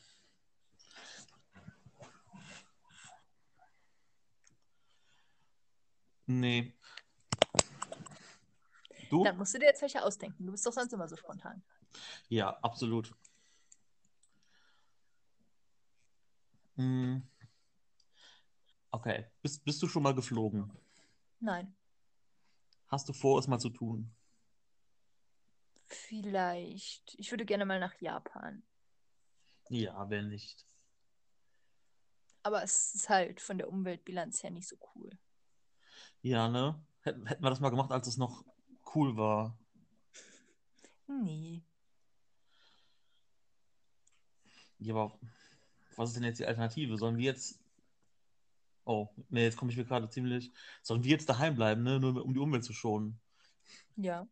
Nee. 6.26 6.74
Du? 9.08 9.24
Dann 9.24 9.38
musst 9.38 9.54
du 9.54 9.58
dir 9.58 9.64
jetzt 9.66 9.80
welche 9.80 10.04
ausdenken. 10.04 10.44
Du 10.44 10.52
bist 10.52 10.66
doch 10.66 10.72
sonst 10.72 10.92
immer 10.92 11.08
so 11.08 11.16
spontan. 11.16 11.62
Ja, 12.28 12.50
absolut. 12.62 13.12
Hm. 16.76 17.26
Okay. 18.90 19.26
Bist, 19.40 19.64
bist 19.64 19.82
du 19.82 19.88
schon 19.88 20.02
mal 20.02 20.14
geflogen? 20.14 20.70
Nein. 21.40 21.74
Hast 22.90 23.08
du 23.08 23.12
vor, 23.12 23.38
es 23.38 23.46
mal 23.46 23.60
zu 23.60 23.70
tun? 23.70 24.12
Vielleicht. 25.86 27.14
Ich 27.18 27.30
würde 27.30 27.46
gerne 27.46 27.64
mal 27.64 27.78
nach 27.78 27.94
Japan. 28.00 28.64
Ja, 29.68 30.10
wer 30.10 30.22
nicht? 30.22 30.66
Aber 32.42 32.64
es 32.64 32.94
ist 32.94 33.08
halt 33.08 33.40
von 33.40 33.58
der 33.58 33.68
Umweltbilanz 33.68 34.42
her 34.42 34.50
nicht 34.50 34.66
so 34.66 34.76
cool. 34.94 35.10
Ja, 36.22 36.48
ne? 36.48 36.84
Hätten, 37.02 37.26
hätten 37.26 37.44
wir 37.44 37.50
das 37.50 37.60
mal 37.60 37.70
gemacht, 37.70 37.92
als 37.92 38.08
es 38.08 38.16
noch 38.16 38.44
cool 38.94 39.16
war. 39.16 39.56
Nee. 41.06 41.62
Ja, 44.78 44.94
aber 44.94 45.18
was 45.96 46.10
ist 46.10 46.16
denn 46.16 46.24
jetzt 46.24 46.40
die 46.40 46.46
Alternative? 46.46 46.98
Sollen 46.98 47.18
wir 47.18 47.24
jetzt. 47.24 47.59
Oh, 48.90 49.08
nee, 49.28 49.44
jetzt 49.44 49.56
komme 49.56 49.70
ich 49.70 49.76
mir 49.76 49.84
gerade 49.84 50.08
ziemlich. 50.08 50.50
Sollen 50.82 51.04
wir 51.04 51.12
jetzt 51.12 51.28
daheim 51.28 51.54
bleiben, 51.54 51.84
ne? 51.84 52.00
Nur 52.00 52.24
um 52.24 52.34
die 52.34 52.40
Umwelt 52.40 52.64
zu 52.64 52.72
schonen? 52.72 53.20
Ja. 53.94 54.26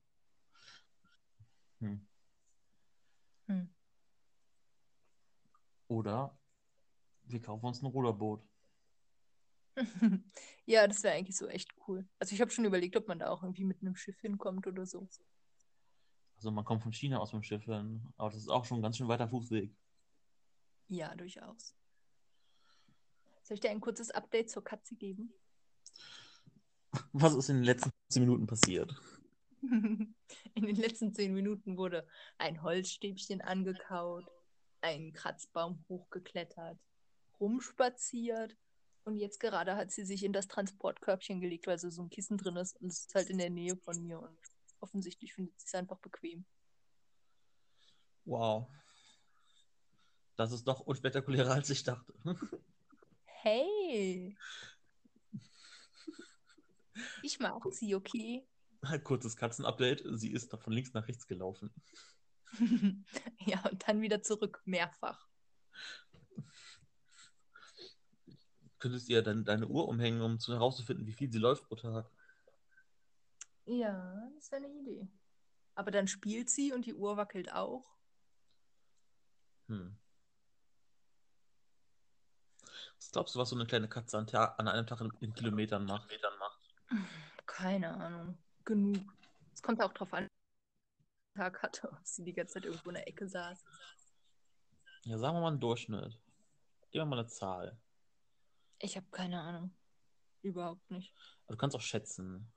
Hm. 1.78 2.04
Hm. 3.46 3.68
Oder 5.86 6.36
wir 7.28 7.40
kaufen 7.40 7.66
uns 7.66 7.82
ein 7.82 7.86
Ruderboot. 7.86 8.42
ja, 10.66 10.88
das 10.88 11.04
wäre 11.04 11.14
eigentlich 11.14 11.36
so 11.36 11.46
echt 11.46 11.72
cool. 11.86 12.08
Also 12.18 12.34
ich 12.34 12.40
habe 12.40 12.50
schon 12.50 12.64
überlegt, 12.64 12.96
ob 12.96 13.06
man 13.06 13.20
da 13.20 13.30
auch 13.30 13.44
irgendwie 13.44 13.62
mit 13.62 13.80
einem 13.80 13.94
Schiff 13.94 14.18
hinkommt 14.18 14.66
oder 14.66 14.86
so. 14.86 15.08
Also 16.34 16.50
man 16.50 16.64
kommt 16.64 16.82
von 16.82 16.92
China 16.92 17.20
aus 17.20 17.32
mit 17.32 17.42
dem 17.42 17.44
Schiff 17.44 17.64
hin, 17.64 18.02
aber 18.16 18.30
das 18.30 18.40
ist 18.40 18.48
auch 18.48 18.64
schon 18.64 18.80
ein 18.80 18.82
ganz 18.82 18.96
schön 18.96 19.06
weiter 19.06 19.28
Fußweg. 19.28 19.72
Ja, 20.88 21.14
durchaus. 21.14 21.77
Soll 23.48 23.54
ich 23.54 23.60
dir 23.62 23.70
ein 23.70 23.80
kurzes 23.80 24.10
Update 24.10 24.50
zur 24.50 24.62
Katze 24.62 24.94
geben? 24.94 25.32
Was 27.12 27.34
ist 27.34 27.48
in 27.48 27.56
den 27.56 27.64
letzten 27.64 27.90
10 28.10 28.24
Minuten 28.24 28.46
passiert? 28.46 28.94
In 29.62 30.14
den 30.54 30.76
letzten 30.76 31.14
zehn 31.14 31.32
Minuten 31.32 31.78
wurde 31.78 32.06
ein 32.36 32.62
Holzstäbchen 32.62 33.40
angekaut, 33.40 34.26
ein 34.82 35.12
Kratzbaum 35.14 35.82
hochgeklettert, 35.88 36.78
rumspaziert 37.40 38.54
und 39.04 39.16
jetzt 39.16 39.40
gerade 39.40 39.76
hat 39.76 39.90
sie 39.90 40.04
sich 40.04 40.22
in 40.22 40.32
das 40.32 40.46
Transportkörbchen 40.46 41.40
gelegt, 41.40 41.66
weil 41.66 41.78
so 41.78 42.02
ein 42.02 42.10
Kissen 42.10 42.36
drin 42.36 42.56
ist 42.56 42.80
und 42.80 42.88
es 42.88 43.00
ist 43.00 43.14
halt 43.14 43.30
in 43.30 43.38
der 43.38 43.50
Nähe 43.50 43.76
von 43.76 44.00
mir 44.02 44.20
und 44.20 44.38
offensichtlich 44.80 45.32
findet 45.32 45.58
sie 45.58 45.66
es 45.66 45.74
einfach 45.74 45.98
bequem. 45.98 46.44
Wow. 48.26 48.68
Das 50.36 50.52
ist 50.52 50.68
doch 50.68 50.80
unspektakulärer, 50.80 51.54
als 51.54 51.70
ich 51.70 51.82
dachte. 51.82 52.12
Hey! 53.42 54.36
Ich 57.22 57.38
mag 57.38 57.62
sie, 57.70 57.94
okay? 57.94 58.44
Kurzes 59.04 59.36
Katzenupdate. 59.36 60.02
Sie 60.18 60.32
ist 60.32 60.50
von 60.56 60.72
links 60.72 60.92
nach 60.92 61.06
rechts 61.06 61.26
gelaufen. 61.28 61.72
ja, 63.46 63.62
und 63.70 63.86
dann 63.86 64.00
wieder 64.00 64.22
zurück, 64.22 64.60
mehrfach. 64.64 65.28
Könntest 68.80 69.08
ihr 69.08 69.22
dann 69.22 69.44
deine 69.44 69.68
Uhr 69.68 69.86
umhängen, 69.88 70.20
um 70.20 70.40
zu 70.40 70.52
herauszufinden, 70.52 71.06
wie 71.06 71.12
viel 71.12 71.30
sie 71.30 71.38
läuft 71.38 71.64
pro 71.64 71.76
Tag? 71.76 72.10
Ja, 73.66 74.30
das 74.34 74.50
wäre 74.50 74.64
eine 74.64 74.74
Idee. 74.74 75.08
Aber 75.76 75.92
dann 75.92 76.08
spielt 76.08 76.50
sie 76.50 76.72
und 76.72 76.86
die 76.86 76.94
Uhr 76.94 77.16
wackelt 77.16 77.52
auch. 77.52 77.84
Hm. 79.68 79.96
Was 83.08 83.12
glaubst 83.12 83.34
du, 83.34 83.38
was 83.38 83.48
so 83.48 83.56
eine 83.56 83.64
kleine 83.64 83.88
Katze 83.88 84.18
an, 84.18 84.28
an 84.28 84.68
einem 84.68 84.86
Tag 84.86 85.00
in, 85.00 85.10
in 85.20 85.32
Kilometern 85.32 85.86
macht? 85.86 86.10
Keine 87.46 87.88
Ahnung. 87.94 88.36
Genug. 88.66 88.98
Es 89.54 89.62
kommt 89.62 89.80
auch 89.80 89.94
drauf 89.94 90.12
an, 90.12 90.28
Tag 91.34 91.62
hatte, 91.62 91.90
ob 91.90 92.06
sie 92.06 92.22
die 92.22 92.34
ganze 92.34 92.54
Zeit 92.54 92.66
irgendwo 92.66 92.90
in 92.90 92.96
der 92.96 93.08
Ecke 93.08 93.26
saß. 93.26 93.64
Ja, 95.04 95.16
sagen 95.16 95.36
wir 95.36 95.40
mal 95.40 95.48
einen 95.48 95.58
Durchschnitt. 95.58 96.20
Gib 96.90 97.00
mir 97.00 97.06
mal 97.06 97.20
eine 97.20 97.28
Zahl. 97.28 97.80
Ich 98.78 98.94
habe 98.94 99.06
keine 99.10 99.40
Ahnung. 99.40 99.74
Überhaupt 100.42 100.90
nicht. 100.90 101.14
Also 101.46 101.52
du 101.52 101.56
kannst 101.56 101.76
auch 101.76 101.80
schätzen. 101.80 102.52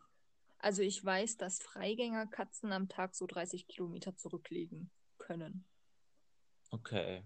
Also 0.60 0.82
ich 0.82 1.02
weiß, 1.02 1.38
dass 1.38 1.62
Freigängerkatzen 1.62 2.74
am 2.74 2.90
Tag 2.90 3.16
so 3.16 3.26
30 3.26 3.70
Kilometer 3.70 4.18
zurücklegen 4.18 4.92
können. 5.18 5.64
Okay. 6.72 7.24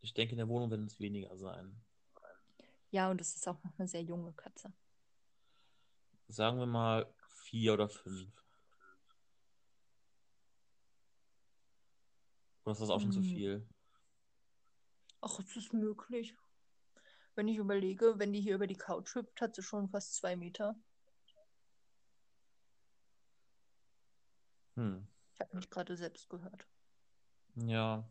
Ich 0.00 0.14
denke, 0.14 0.32
in 0.32 0.38
der 0.38 0.48
Wohnung 0.48 0.72
werden 0.72 0.86
es 0.86 0.98
weniger 0.98 1.36
sein. 1.36 1.80
Ja, 2.94 3.10
und 3.10 3.20
es 3.20 3.34
ist 3.34 3.48
auch 3.48 3.60
noch 3.64 3.76
eine 3.76 3.88
sehr 3.88 4.02
junge 4.02 4.32
Katze. 4.34 4.72
Sagen 6.28 6.60
wir 6.60 6.66
mal 6.66 7.12
vier 7.42 7.74
oder 7.74 7.88
fünf. 7.88 8.30
Oder 12.62 12.70
ist 12.72 12.80
das 12.80 12.90
auch 12.90 13.00
schon 13.00 13.10
zu 13.10 13.18
Hm. 13.18 13.24
viel? 13.24 13.66
Ach, 15.22 15.40
es 15.40 15.56
ist 15.56 15.72
möglich. 15.72 16.36
Wenn 17.34 17.48
ich 17.48 17.56
überlege, 17.56 18.16
wenn 18.20 18.32
die 18.32 18.40
hier 18.40 18.54
über 18.54 18.68
die 18.68 18.76
Couch 18.76 19.12
hüpft, 19.16 19.40
hat 19.40 19.56
sie 19.56 19.62
schon 19.64 19.88
fast 19.88 20.14
zwei 20.14 20.36
Meter. 20.36 20.76
Hm. 24.76 25.04
Ich 25.34 25.40
habe 25.40 25.56
mich 25.56 25.68
gerade 25.68 25.96
selbst 25.96 26.30
gehört. 26.30 26.64
Ja. 27.56 28.08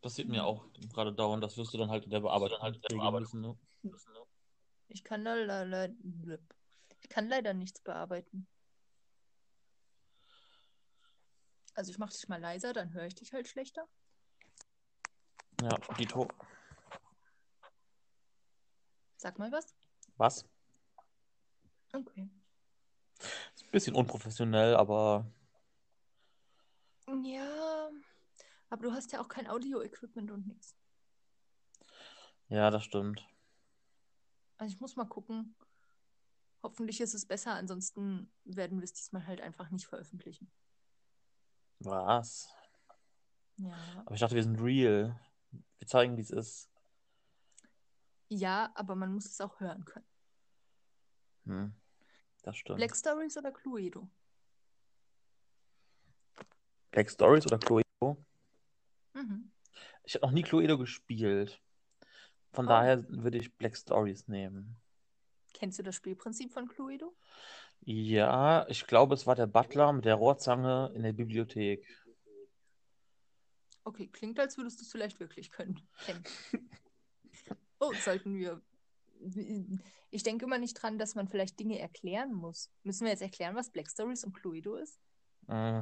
Passiert 0.00 0.28
mir 0.28 0.44
auch 0.44 0.64
gerade 0.92 1.12
dauernd. 1.12 1.44
Das 1.44 1.56
wirst 1.56 1.74
du 1.74 1.78
dann 1.78 1.90
halt 1.90 2.04
in 2.04 2.10
der 2.10 2.20
Bearbeitung 2.20 2.60
halt 2.60 2.80
müssen, 3.20 3.40
ne? 3.40 3.56
Ich 4.88 5.04
kann 5.04 5.24
da 5.24 5.34
le 5.34 5.64
le 5.64 5.94
blip. 6.00 6.54
ich 7.00 7.08
kann 7.08 7.28
leider 7.28 7.52
nichts 7.54 7.80
bearbeiten. 7.80 8.46
Also 11.74 11.92
ich 11.92 11.98
mache 11.98 12.12
dich 12.12 12.28
mal 12.28 12.40
leiser, 12.40 12.72
dann 12.72 12.92
höre 12.92 13.06
ich 13.06 13.14
dich 13.14 13.32
halt 13.32 13.46
schlechter. 13.46 13.86
Ja, 15.62 15.76
Dito. 15.98 16.28
Sag 19.16 19.38
mal 19.38 19.52
was. 19.52 19.74
Was? 20.16 20.46
Okay. 21.92 22.30
Ist 23.54 23.64
ein 23.64 23.70
bisschen 23.70 23.94
unprofessionell, 23.94 24.76
aber 24.76 25.26
Ja, 27.22 27.90
aber 28.70 28.84
du 28.84 28.92
hast 28.92 29.12
ja 29.12 29.20
auch 29.20 29.28
kein 29.28 29.48
Audio-Equipment 29.48 30.30
und 30.30 30.46
nichts. 30.46 30.76
ja, 32.48 32.70
das 32.70 32.84
stimmt. 32.84 33.28
Also 34.56 34.74
ich 34.74 34.80
muss 34.80 34.96
mal 34.96 35.06
gucken. 35.06 35.56
Hoffentlich 36.62 37.00
ist 37.00 37.14
es 37.14 37.26
besser, 37.26 37.54
ansonsten 37.54 38.30
werden 38.44 38.78
wir 38.78 38.84
es 38.84 38.92
diesmal 38.92 39.26
halt 39.26 39.40
einfach 39.40 39.70
nicht 39.70 39.86
veröffentlichen. 39.86 40.52
Was? 41.78 42.54
Ja. 43.56 43.74
Aber 44.04 44.14
ich 44.14 44.20
dachte, 44.20 44.34
wir 44.34 44.42
sind 44.42 44.60
real. 44.60 45.18
Wir 45.78 45.88
zeigen, 45.88 46.16
wie 46.16 46.22
es 46.22 46.30
ist. 46.30 46.70
Ja, 48.28 48.70
aber 48.74 48.94
man 48.94 49.12
muss 49.12 49.24
es 49.24 49.40
auch 49.40 49.58
hören 49.60 49.84
können. 49.84 50.06
Hm. 51.46 51.74
Das 52.42 52.56
stimmt. 52.56 52.76
Black 52.76 52.94
Stories 52.94 53.36
oder 53.36 53.50
Cluedo? 53.50 54.08
Black 56.90 57.10
Stories 57.10 57.46
oder 57.46 57.58
Cluedo? 57.58 58.24
Mhm. 59.14 59.50
Ich 60.04 60.14
habe 60.14 60.26
noch 60.26 60.32
nie 60.32 60.42
Cluedo 60.42 60.78
gespielt. 60.78 61.60
Von 62.52 62.66
Oh. 62.66 62.68
daher 62.68 63.04
würde 63.08 63.38
ich 63.38 63.54
Black 63.56 63.76
Stories 63.76 64.28
nehmen. 64.28 64.76
Kennst 65.52 65.78
du 65.78 65.82
das 65.82 65.96
Spielprinzip 65.96 66.52
von 66.52 66.68
Cluedo? 66.68 67.14
Ja, 67.80 68.66
ich 68.68 68.86
glaube, 68.86 69.14
es 69.14 69.26
war 69.26 69.34
der 69.34 69.46
Butler 69.46 69.92
mit 69.92 70.04
der 70.04 70.14
Rohrzange 70.16 70.92
in 70.94 71.02
der 71.02 71.12
Bibliothek. 71.12 71.86
Okay, 73.84 74.08
klingt, 74.08 74.38
als 74.38 74.56
würdest 74.58 74.80
du 74.80 74.84
es 74.84 74.90
vielleicht 74.92 75.18
wirklich 75.20 75.50
können. 75.50 75.80
Kennen. 76.04 76.24
Oh, 77.82 77.94
sollten 77.94 78.36
wir. 78.36 78.60
Ich 80.10 80.22
denke 80.22 80.44
immer 80.44 80.58
nicht 80.58 80.74
dran, 80.74 80.98
dass 80.98 81.14
man 81.14 81.28
vielleicht 81.28 81.58
Dinge 81.58 81.78
erklären 81.78 82.34
muss. 82.34 82.70
Müssen 82.82 83.04
wir 83.04 83.10
jetzt 83.10 83.22
erklären, 83.22 83.56
was 83.56 83.70
Black 83.70 83.88
Stories 83.90 84.22
und 84.22 84.34
Cluedo 84.34 84.76
ist? 84.76 85.00
Äh, 85.48 85.80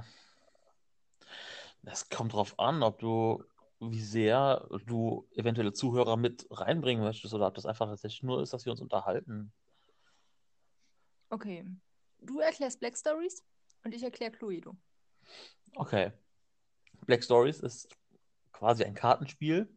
Das 1.82 2.08
kommt 2.08 2.32
drauf 2.32 2.58
an, 2.58 2.82
ob 2.82 2.98
du, 2.98 3.44
wie 3.80 4.02
sehr 4.02 4.68
du 4.86 5.26
eventuelle 5.32 5.72
Zuhörer 5.72 6.16
mit 6.16 6.46
reinbringen 6.50 7.04
möchtest 7.04 7.34
oder 7.34 7.46
ob 7.46 7.54
das 7.54 7.66
einfach 7.66 7.86
tatsächlich 7.86 8.22
nur 8.22 8.42
ist, 8.42 8.52
dass 8.52 8.64
wir 8.64 8.72
uns 8.72 8.80
unterhalten. 8.80 9.52
Okay. 11.30 11.64
Du 12.20 12.40
erklärst 12.40 12.80
Black 12.80 12.96
Stories 12.96 13.44
und 13.84 13.94
ich 13.94 14.02
erkläre 14.02 14.32
Cluedo. 14.32 14.76
Okay. 15.74 16.12
Black 17.06 17.22
Stories 17.22 17.60
ist 17.60 17.88
quasi 18.52 18.84
ein 18.84 18.94
Kartenspiel. 18.94 19.72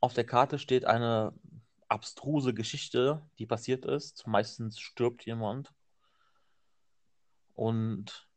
Auf 0.00 0.12
der 0.12 0.26
Karte 0.26 0.58
steht 0.58 0.84
eine 0.84 1.32
abstruse 1.88 2.52
Geschichte, 2.52 3.24
die 3.38 3.46
passiert 3.46 3.84
ist. 3.84 4.26
Meistens 4.26 4.80
stirbt 4.80 5.24
jemand. 5.24 5.72
Und 7.54 8.28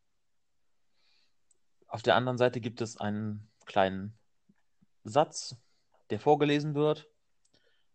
auf 1.97 2.03
der 2.03 2.15
anderen 2.15 2.37
Seite 2.37 2.61
gibt 2.61 2.79
es 2.81 2.97
einen 2.97 3.49
kleinen 3.65 4.15
Satz, 5.03 5.55
der 6.11 6.19
vorgelesen 6.19 6.75
wird. 6.75 7.09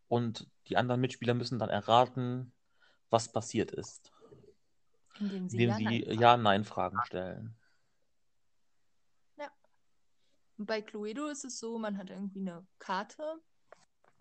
Und 0.08 0.50
die 0.66 0.76
anderen 0.76 1.00
Mitspieler 1.00 1.34
müssen 1.34 1.60
dann 1.60 1.70
erraten, 1.70 2.52
was 3.10 3.30
passiert 3.30 3.70
ist, 3.70 4.10
Indem 5.20 5.48
sie 5.48 5.62
indem 5.62 5.88
ja. 5.88 6.20
Ja-Nein-Fragen 6.20 6.98
stellen. 7.04 7.56
Und 10.58 10.66
Bei 10.66 10.82
Cluedo 10.82 11.28
ist 11.28 11.44
es 11.44 11.60
so, 11.60 11.78
man 11.78 11.96
hat 11.96 12.10
irgendwie 12.10 12.40
eine 12.40 12.66
Karte 12.80 13.22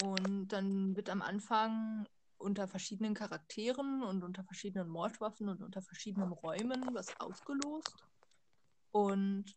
und 0.04 0.50
dann 0.50 0.96
wird 0.96 1.10
am 1.10 1.24
Anfang 1.24 2.08
unter 2.38 2.68
verschiedenen 2.68 3.16
Charakteren 3.16 4.04
und 4.04 4.24
unter 4.24 4.44
verschiedenen 4.44 4.90
Mordwaffen 4.90 5.50
und 5.50 5.64
unter 5.64 5.82
verschiedenen 5.82 6.32
Räumen 6.32 6.94
was 6.94 7.20
ausgelost. 7.20 7.96
Und 8.92 9.56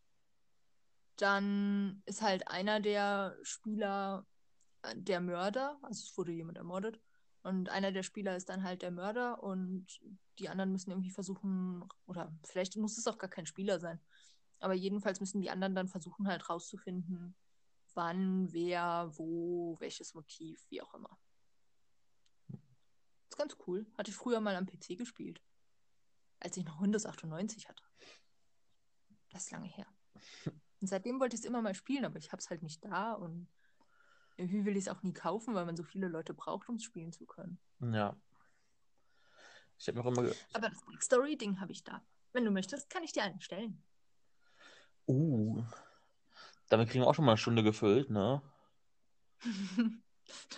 dann 1.16 2.02
ist 2.06 2.22
halt 2.22 2.48
einer 2.48 2.80
der 2.80 3.36
Spieler 3.42 4.26
äh, 4.82 4.94
der 4.96 5.20
Mörder, 5.20 5.78
also 5.82 6.02
es 6.04 6.16
wurde 6.16 6.32
jemand 6.32 6.58
ermordet. 6.58 7.00
Und 7.42 7.68
einer 7.68 7.92
der 7.92 8.02
Spieler 8.02 8.36
ist 8.36 8.48
dann 8.48 8.64
halt 8.64 8.82
der 8.82 8.90
Mörder 8.90 9.42
und 9.42 9.86
die 10.38 10.48
anderen 10.48 10.72
müssen 10.72 10.90
irgendwie 10.90 11.10
versuchen, 11.10 11.86
oder 12.06 12.34
vielleicht 12.42 12.76
muss 12.76 12.96
es 12.96 13.06
auch 13.06 13.18
gar 13.18 13.28
kein 13.28 13.46
Spieler 13.46 13.78
sein, 13.78 14.00
aber 14.60 14.72
jedenfalls 14.72 15.20
müssen 15.20 15.42
die 15.42 15.50
anderen 15.50 15.74
dann 15.74 15.88
versuchen 15.88 16.26
halt 16.26 16.48
rauszufinden, 16.48 17.36
wann, 17.92 18.50
wer, 18.52 19.10
wo, 19.16 19.76
welches 19.78 20.14
Motiv, 20.14 20.64
wie 20.70 20.80
auch 20.80 20.94
immer. 20.94 21.18
ist 23.28 23.36
ganz 23.36 23.56
cool. 23.66 23.86
Hatte 23.98 24.10
ich 24.10 24.16
früher 24.16 24.40
mal 24.40 24.56
am 24.56 24.66
PC 24.66 24.96
gespielt. 24.96 25.42
Als 26.40 26.56
ich 26.56 26.64
noch 26.64 26.80
Windows 26.80 27.06
98 27.06 27.68
hatte. 27.68 27.84
Das 29.30 29.44
ist 29.44 29.50
lange 29.50 29.68
her. 29.68 29.86
Und 30.84 30.88
seitdem 30.88 31.18
wollte 31.18 31.34
ich 31.34 31.40
es 31.40 31.46
immer 31.46 31.62
mal 31.62 31.74
spielen, 31.74 32.04
aber 32.04 32.18
ich 32.18 32.30
habe 32.30 32.40
es 32.40 32.50
halt 32.50 32.62
nicht 32.62 32.84
da 32.84 33.14
und 33.14 33.48
irgendwie 34.36 34.66
will 34.66 34.76
ich 34.76 34.84
es 34.84 34.88
auch 34.88 35.02
nie 35.02 35.14
kaufen, 35.14 35.54
weil 35.54 35.64
man 35.64 35.78
so 35.78 35.82
viele 35.82 36.08
Leute 36.08 36.34
braucht, 36.34 36.68
um 36.68 36.74
es 36.74 36.84
spielen 36.84 37.10
zu 37.10 37.24
können. 37.24 37.58
Ja. 37.80 38.14
Ich 39.78 39.88
habe 39.88 39.96
noch 39.96 40.04
immer. 40.04 40.30
Aber 40.52 40.68
das 40.68 40.84
Backstory-Ding 40.84 41.58
habe 41.58 41.72
ich 41.72 41.84
da. 41.84 42.04
Wenn 42.34 42.44
du 42.44 42.50
möchtest, 42.50 42.90
kann 42.90 43.02
ich 43.02 43.12
dir 43.12 43.22
einen 43.22 43.40
stellen. 43.40 43.82
Uh. 45.08 45.64
Damit 46.68 46.90
kriegen 46.90 47.02
wir 47.02 47.08
auch 47.08 47.14
schon 47.14 47.24
mal 47.24 47.32
eine 47.32 47.38
Stunde 47.38 47.62
gefüllt, 47.62 48.10
ne? 48.10 48.42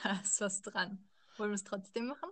da 0.03 0.21
ist 0.25 0.41
was 0.41 0.61
dran. 0.61 1.09
Wollen 1.37 1.53
wir 1.53 1.55
es 1.55 1.63
trotzdem 1.63 2.09
machen? 2.09 2.31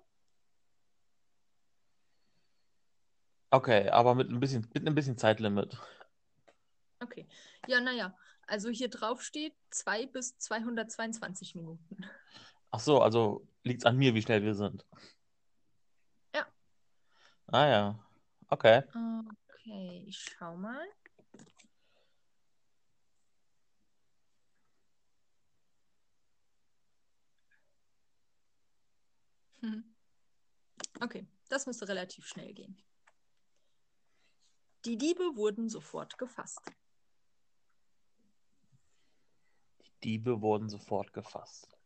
Okay, 3.52 3.88
aber 3.90 4.16
mit 4.16 4.30
ein 4.30 4.40
bisschen, 4.40 4.68
mit 4.74 4.84
ein 4.84 4.96
bisschen 4.96 5.16
Zeitlimit. 5.16 5.78
Okay. 7.04 7.26
Ja, 7.68 7.80
naja. 7.80 8.16
Also 8.46 8.68
hier 8.68 8.88
drauf 8.88 9.22
steht 9.22 9.54
2 9.70 10.06
bis 10.06 10.36
222 10.38 11.54
Minuten. 11.54 12.04
Ach 12.70 12.80
so, 12.80 13.00
also 13.00 13.46
liegt 13.62 13.82
es 13.82 13.86
an 13.86 13.96
mir, 13.96 14.14
wie 14.14 14.22
schnell 14.22 14.42
wir 14.42 14.54
sind. 14.54 14.84
Ja. 16.34 16.46
Ah 17.46 17.66
ja. 17.66 18.06
Okay. 18.48 18.82
Okay, 19.50 20.04
ich 20.06 20.18
schau 20.18 20.56
mal. 20.56 20.86
Hm. 29.60 29.82
Okay, 31.00 31.26
das 31.48 31.66
müsste 31.66 31.88
relativ 31.88 32.26
schnell 32.26 32.52
gehen. 32.52 32.76
Die 34.84 34.98
Diebe 34.98 35.36
wurden 35.36 35.70
sofort 35.70 36.18
gefasst. 36.18 36.60
Die 39.82 39.90
Diebe 40.04 40.42
wurden 40.42 40.68
sofort 40.68 41.12
gefasst. 41.12 41.76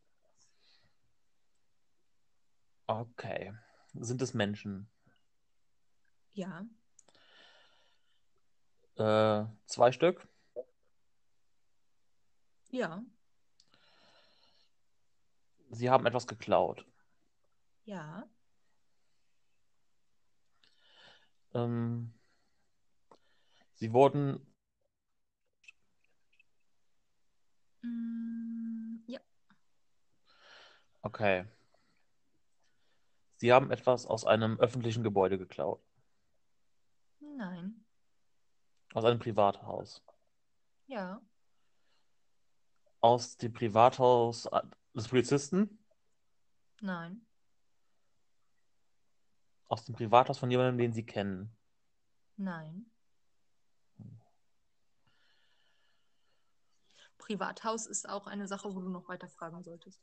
Okay. 2.88 3.52
Sind 3.94 4.20
es 4.22 4.34
Menschen? 4.34 4.88
Ja, 6.32 6.66
Äh, 8.96 9.44
zwei 9.66 9.92
Stück? 9.92 10.26
ja, 12.70 13.02
Sie 15.70 15.88
haben 15.90 16.06
etwas 16.06 16.26
geklaut. 16.26 16.84
ja. 17.84 18.28
Ähm, 21.54 22.12
sie 23.74 23.92
wurden, 23.92 24.47
Mm, 27.82 29.02
ja, 29.06 29.20
okay. 31.02 31.44
Sie 33.36 33.52
haben 33.52 33.70
etwas 33.70 34.04
aus 34.06 34.24
einem 34.26 34.58
öffentlichen 34.58 35.02
Gebäude 35.04 35.38
geklaut. 35.38 35.80
nein, 37.20 37.84
Aus 38.94 39.04
einem 39.04 39.18
Privathaus. 39.20 40.02
ja, 40.86 41.20
Aus 43.00 43.36
dem 43.36 43.52
Privathaus 43.52 44.46
äh, 44.46 44.60
des 44.94 45.08
Polizisten? 45.08 45.78
nein, 46.80 47.24
Aus 49.68 49.84
dem 49.84 49.94
Privathaus 49.94 50.38
von 50.38 50.50
jemandem, 50.50 50.78
den 50.78 50.92
Sie 50.92 51.04
kennen. 51.06 51.54
nein. 52.36 52.90
Privathaus 57.28 57.84
ist 57.84 58.08
auch 58.08 58.26
eine 58.26 58.48
Sache, 58.48 58.74
wo 58.74 58.80
du 58.80 58.88
noch 58.88 59.06
weiter 59.06 59.28
fragen 59.28 59.62
solltest. 59.62 60.00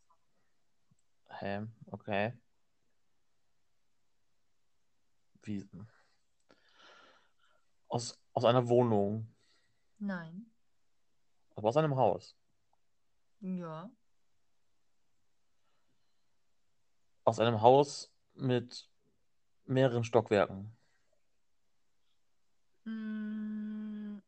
Hä? 1.28 1.66
Okay. 1.88 2.38
Wie? 5.42 5.68
Aus, 7.88 8.22
aus 8.34 8.46
einer 8.46 8.68
Wohnung. 8.68 9.28
Nein, 9.98 10.52
Aber 11.56 11.70
aus 11.70 11.78
einem 11.78 11.96
Haus. 11.96 12.36
ja, 13.40 13.90
Aus 17.24 17.40
einem 17.40 17.60
Haus 17.62 18.14
mit 18.36 18.88
mehreren 19.66 20.04
Stockwerken. 20.04 20.78
Mm, 22.84 24.20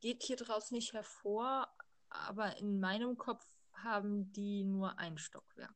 geht 0.00 0.22
hier 0.22 0.36
draus 0.36 0.70
nicht 0.70 0.92
hervor, 0.92 1.68
aber 2.14 2.56
in 2.58 2.80
meinem 2.80 3.18
Kopf 3.18 3.44
haben 3.72 4.32
die 4.32 4.64
nur 4.64 4.98
ein 4.98 5.18
Stockwerk. 5.18 5.74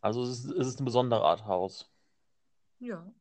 Also 0.00 0.22
es 0.22 0.44
ist, 0.44 0.50
es 0.50 0.66
ist 0.66 0.78
eine 0.78 0.84
besondere 0.86 1.24
Art 1.24 1.44
Haus. 1.44 1.90
Ja, 2.80 3.12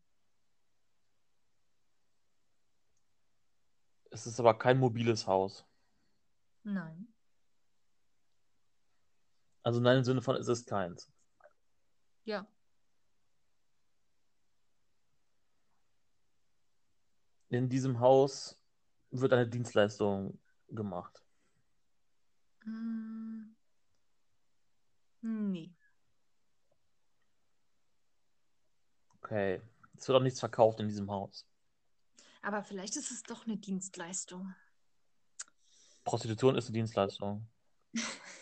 Es 4.11 4.27
ist 4.27 4.39
aber 4.39 4.57
kein 4.57 4.77
mobiles 4.77 5.25
Haus. 5.25 5.65
nein, 6.63 7.07
Also 9.63 9.79
nein, 9.79 9.97
im 9.99 10.03
Sinne 10.03 10.21
von, 10.21 10.35
es 10.35 10.47
ist 10.47 10.67
keins. 10.67 11.11
ja, 12.25 12.45
In 17.49 17.69
diesem 17.69 17.99
Haus 17.99 18.57
wird 19.11 19.31
eine 19.33 19.47
Dienstleistung 19.47 20.39
gemacht. 20.69 21.22
Mm, 22.65 23.55
nee, 25.21 25.73
Okay. 29.21 29.61
Es 29.97 30.07
wird 30.07 30.17
auch 30.17 30.23
nichts 30.23 30.39
verkauft 30.39 30.79
in 30.79 30.87
diesem 30.87 31.09
Haus. 31.09 31.45
aber 32.41 32.61
vielleicht 32.63 32.95
ist 32.97 33.09
es 33.11 33.23
doch 33.23 33.45
eine 33.47 33.57
Dienstleistung. 33.57 34.53
Prostitution 36.03 36.55
ist 36.57 36.65
eine 36.65 36.73
Dienstleistung. 36.73 37.47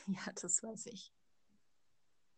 Ja, 0.07 0.31
das 0.41 0.63
weiß 0.63 0.87
ich. 0.87 1.13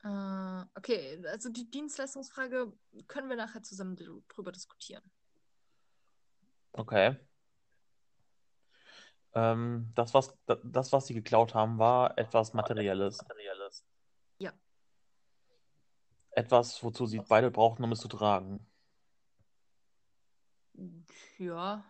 Äh, 0.04 0.66
okay, 0.76 1.26
also 1.28 1.50
die 1.50 1.70
Dienstleistungsfrage 1.72 2.74
können 3.08 3.30
wir 3.30 3.38
nachher 3.38 3.64
zusammen 3.64 3.96
dr- 3.96 4.22
drüber 4.28 4.52
diskutieren. 4.52 5.10
Okay. 6.74 7.16
Ähm, 9.36 9.92
das, 9.96 10.14
was, 10.14 10.38
da- 10.46 10.60
das, 10.64 10.92
was 10.92 11.08
sie 11.08 11.14
geklaut 11.14 11.54
haben, 11.56 11.80
war 11.80 12.18
etwas 12.18 12.54
Materielles. 12.54 13.26
Ja, 14.38 14.54
Etwas, 16.32 16.84
wozu 16.84 17.06
sie 17.06 17.20
beide 17.20 17.52
brauchten, 17.52 17.84
um 17.84 17.92
es 17.92 18.00
zu 18.00 18.08
tragen. 18.08 18.66
ja, 21.38 21.84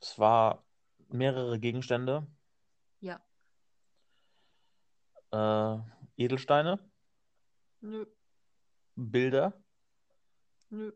Es 0.00 0.18
war 0.18 0.64
mehrere 1.08 1.60
Gegenstände, 1.60 2.26
ja, 3.00 3.20
äh, 5.30 5.78
Edelsteine, 6.16 6.78
nö, 7.80 8.04
Bilder, 8.96 9.52
nö, 10.70 10.92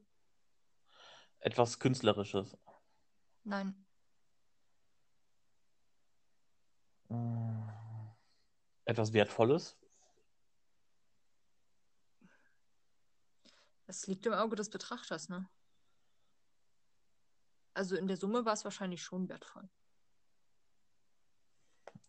etwas 1.41 1.79
Künstlerisches. 1.79 2.57
nein, 3.45 3.86
Etwas 8.87 9.12
Wertvolles. 9.12 9.77
das 13.87 14.07
liegt 14.07 14.27
im 14.27 14.35
Auge 14.35 14.57
des 14.57 14.68
Betrachters, 14.68 15.29
ne? 15.29 15.49
Also 17.72 17.96
in 17.96 18.09
der 18.09 18.16
Summe 18.16 18.44
war 18.44 18.53
es 18.53 18.64
wahrscheinlich 18.64 19.03
schon 19.03 19.29
wertvoll. 19.29 19.68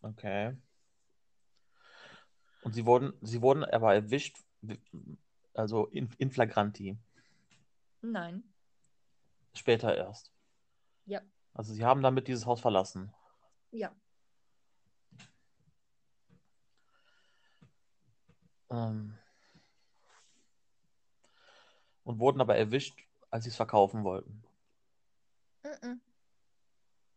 Okay. 0.02 0.56
Und 2.62 2.72
sie 2.74 2.84
wurden, 2.84 3.12
sie 3.22 3.42
wurden 3.42 3.64
aber 3.64 3.94
erwischt, 3.94 4.38
also 5.54 5.86
in, 5.86 6.10
in 6.18 6.30
flagranti. 6.30 6.98
Nein. 8.00 8.42
Später 9.54 9.96
erst. 9.96 10.32
Ja. 11.06 11.22
Also 11.54 11.72
sie 11.72 11.84
haben 11.84 12.02
damit 12.02 12.28
dieses 12.28 12.46
Haus 12.46 12.60
verlassen. 12.60 13.12
Ja. 13.70 13.94
Ähm, 18.70 19.16
und 22.04 22.18
wurden 22.18 22.40
aber 22.40 22.56
erwischt, 22.56 22.98
als 23.30 23.44
sie 23.44 23.50
es 23.50 23.56
verkaufen 23.56 24.04
wollten. 24.04 24.42
Mhm. 25.62 26.00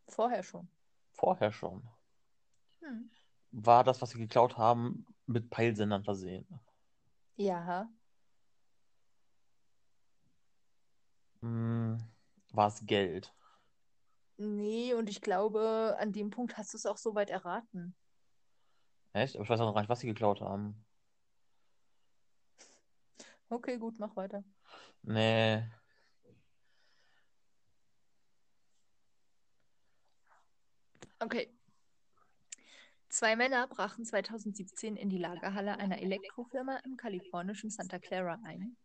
Vorher 0.08 0.44
schon. 0.44 0.68
Vorher 1.14 1.52
schon. 1.52 1.88
Hm. 2.82 3.10
War 3.52 3.84
das, 3.84 4.02
was 4.02 4.12
sie 4.12 4.20
geklaut 4.20 4.58
haben, 4.58 5.06
mit 5.26 5.50
Peilsendern 5.50 6.04
versehen. 6.04 6.48
Ja. 7.36 7.90
Hm, 11.42 11.98
war 12.52 12.68
es 12.68 12.86
Geld? 12.86 13.34
Nee, 14.38 14.94
und 14.94 15.10
ich 15.10 15.22
glaube, 15.22 15.96
an 16.00 16.12
dem 16.12 16.30
Punkt 16.30 16.58
hast 16.58 16.74
du 16.74 16.78
es 16.78 16.86
auch 16.86 16.98
soweit 16.98 17.30
erraten. 17.30 17.96
Echt? 19.14 19.36
Aber 19.36 19.44
ich 19.44 19.50
weiß 19.50 19.60
auch 19.60 19.68
noch 19.68 19.74
gar 19.74 19.82
nicht, 19.82 19.90
was 19.90 20.00
sie 20.00 20.08
geklaut 20.08 20.42
haben. 20.42 20.84
Okay, 23.52 23.78
gut, 23.78 24.00
mach 24.00 24.16
weiter. 24.16 24.46
Nee. 25.04 25.62
Okay. 31.20 31.50
Zwei 33.10 33.36
Männer 33.36 33.68
brachen 33.68 34.06
2017 34.06 34.96
in 34.96 35.10
die 35.10 35.18
Lagerhalle 35.18 35.78
einer 35.78 36.02
Elektrofirma 36.02 36.78
im 36.86 36.96
kalifornischen 36.96 37.70
Santa 37.70 38.00
Clara 38.00 38.40
ein 38.46 38.78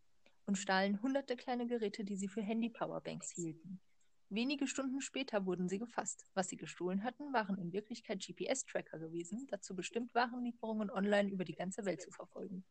und 0.45 0.57
stahlen 0.57 1.01
hunderte 1.01 1.37
kleine 1.37 1.65
Geräte, 1.65 2.03
die 2.03 2.17
sie 2.17 2.27
für 2.27 2.41
Handy-Powerbanks 2.41 3.31
hielten. 3.31 3.79
Wenige 4.27 4.67
Stunden 4.67 4.99
später 4.99 5.45
wurden 5.45 5.69
sie 5.69 5.79
gefasst. 5.79 6.25
Was 6.33 6.49
sie 6.49 6.57
gestohlen 6.57 7.05
hatten, 7.05 7.31
waren 7.31 7.57
in 7.57 7.71
Wirklichkeit 7.71 8.19
GPS-Tracker 8.19 8.99
gewesen, 8.99 9.47
dazu 9.49 9.73
bestimmt 9.73 10.13
Warenlieferungen 10.13 10.91
online 10.91 11.29
über 11.29 11.45
die 11.45 11.55
ganze 11.55 11.85
Welt 11.85 12.01
zu 12.01 12.11
verfolgen. 12.11 12.65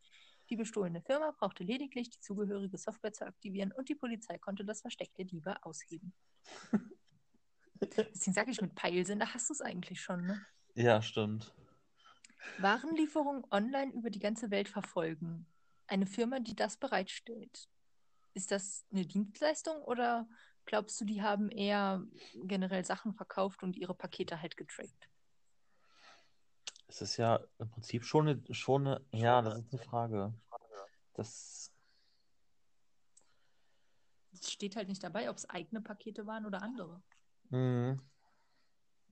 Die 0.51 0.57
bestohlene 0.57 1.03
Firma 1.03 1.33
brauchte 1.33 1.65
lediglich 1.65 2.11
die 2.11 2.21
zugehörige 2.21 2.79
Software 2.79 3.13
zu 3.13 3.27
aktivieren 3.27 3.73
und 3.73 3.89
die 3.89 3.95
Polizei 3.95 4.39
konnte 4.39 4.65
das 4.65 4.81
Versteck 4.81 5.15
der 5.15 5.25
Diebe 5.25 5.63
ausheben. 5.65 6.13
Deswegen 7.81 8.33
sage 8.33 8.51
ich 8.51 8.61
mit 8.61 8.75
Peilsinn, 8.75 9.19
da 9.19 9.35
hast 9.35 9.49
du 9.51 9.55
es 9.55 9.61
eigentlich 9.61 10.01
schon, 10.01 10.25
ne? 10.25 10.41
Ja, 10.75 11.03
stimmt. 11.03 11.53
Warenlieferungen 12.59 13.45
online 13.51 13.93
über 13.93 14.11
die 14.11 14.19
ganze 14.19 14.51
Welt 14.51 14.69
verfolgen. 14.69 15.47
Eine 15.89 16.07
Firma, 16.07 16.41
die 16.41 16.55
das 16.55 16.77
bereitstellt. 16.77 17.69
Ist 18.35 18.51
das 18.51 18.85
eine 18.93 19.07
Dienstleistung 19.07 19.83
oder 19.83 20.29
glaubst 20.65 21.01
du, 21.01 21.05
die 21.05 21.23
haben 21.23 21.51
eher 21.51 22.05
generell 22.45 22.85
Sachen 22.85 23.15
verkauft 23.15 23.63
und 23.63 23.77
ihre 23.77 23.95
Pakete 23.95 24.41
halt 24.41 24.57
getrackt? 24.57 25.09
Es 26.89 27.03
ist 27.03 27.17
ja 27.17 27.41
im 27.59 27.69
Prinzip 27.71 28.05
schon 28.05 28.29
eine, 28.29 28.55
schon 28.55 28.87
eine, 28.87 29.05
ja, 29.13 29.43
das 29.43 29.59
ist 29.59 29.73
eine 29.73 29.83
Frage. 29.83 30.35
Das, 31.15 31.73
Es 34.33 34.53
steht 34.53 34.77
halt 34.77 34.89
nicht 34.89 35.03
dabei, 35.03 35.31
ob 35.31 35.37
es 35.37 35.49
eigene 35.49 35.81
Pakete 35.81 36.27
waren 36.27 36.47
oder 36.47 36.63
andere. 36.63 37.03
hm. 37.51 38.01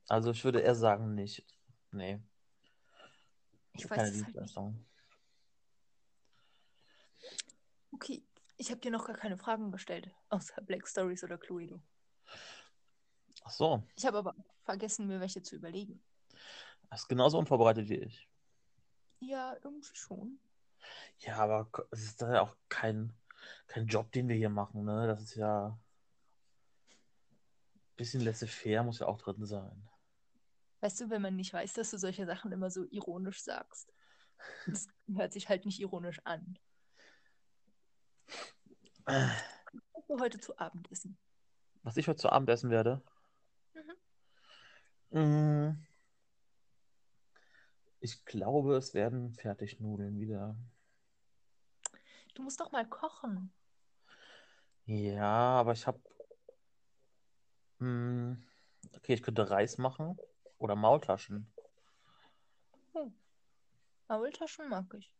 Also 0.08 0.30
ich 0.30 0.44
würde 0.44 0.60
eher 0.60 0.74
sagen, 0.74 1.14
nicht. 1.14 1.44
Nee, 1.92 2.20
Ich 3.72 3.88
keine 3.88 4.02
weiß 4.02 4.14
es 4.14 4.24
halt 4.24 4.36
nicht. 4.40 4.56
Dienstleistung. 4.56 4.84
Okay, 7.92 8.22
ich 8.56 8.70
habe 8.70 8.80
dir 8.80 8.90
noch 8.90 9.06
gar 9.06 9.16
keine 9.16 9.36
Fragen 9.36 9.72
gestellt, 9.72 10.10
außer 10.28 10.60
Black 10.62 10.86
Stories 10.86 11.24
oder 11.24 11.38
Cluedo. 11.38 11.80
Ach 13.44 13.50
so, 13.50 13.82
Ich 13.96 14.04
habe 14.06 14.18
aber 14.18 14.34
vergessen, 14.64 15.06
mir 15.06 15.20
welche 15.20 15.42
zu 15.42 15.56
überlegen. 15.56 16.02
Das 16.90 17.02
ist 17.02 17.08
genauso 17.08 17.38
unvorbereitet 17.38 17.88
wie 17.88 17.96
ich. 17.96 18.28
Ja, 19.20 19.56
irgendwie 19.62 19.94
schon. 19.94 20.38
Ja, 21.18 21.36
aber 21.38 21.68
es 21.90 22.04
ist 22.04 22.20
ja 22.20 22.42
auch 22.42 22.54
kein, 22.68 23.12
kein 23.66 23.86
Job, 23.86 24.12
den 24.12 24.28
wir 24.28 24.36
hier 24.36 24.50
machen, 24.50 24.84
ne? 24.84 25.06
Das 25.06 25.22
ist 25.22 25.34
ja 25.34 25.78
ein 27.94 27.96
bisschen 27.96 28.20
laissez-faire 28.22 28.82
muss 28.82 28.98
ja 28.98 29.06
auch 29.06 29.18
drin 29.18 29.44
sein. 29.46 29.88
Weißt 30.80 31.00
du, 31.00 31.10
wenn 31.10 31.22
man 31.22 31.36
nicht 31.36 31.52
weiß, 31.52 31.72
dass 31.74 31.90
du 31.90 31.98
solche 31.98 32.26
Sachen 32.26 32.52
immer 32.52 32.70
so 32.70 32.84
ironisch 32.90 33.42
sagst. 33.42 33.92
Das 34.66 34.88
hört 35.14 35.32
sich 35.32 35.48
halt 35.48 35.64
nicht 35.64 35.80
ironisch 35.80 36.20
an. 36.24 36.58
Was 39.06 40.08
wir 40.08 40.18
heute 40.20 40.38
zu 40.38 40.58
Abend 40.58 40.90
essen? 40.90 41.16
Was 41.82 41.96
ich 41.96 42.08
heute 42.08 42.20
zu 42.20 42.30
Abend 42.30 42.50
essen 42.50 42.70
werde? 42.70 43.02
Mm, 45.10 45.70
Ich 48.04 48.26
glaube, 48.26 48.76
es 48.76 48.92
werden 48.92 49.32
Fertignudeln 49.32 50.20
wieder. 50.20 50.54
Du 52.34 52.42
musst 52.42 52.60
doch 52.60 52.70
mal 52.70 52.86
kochen. 52.86 53.50
Ja, 54.84 55.58
aber 55.58 55.72
ich 55.72 55.86
habe. 55.86 55.98
Okay, 57.80 59.14
ich 59.14 59.22
könnte 59.22 59.48
Reis 59.48 59.78
machen 59.78 60.18
oder 60.58 60.76
Maultaschen. 60.76 61.50
Maultaschen 64.06 64.68
mag 64.68 64.92
ich. 64.98 65.10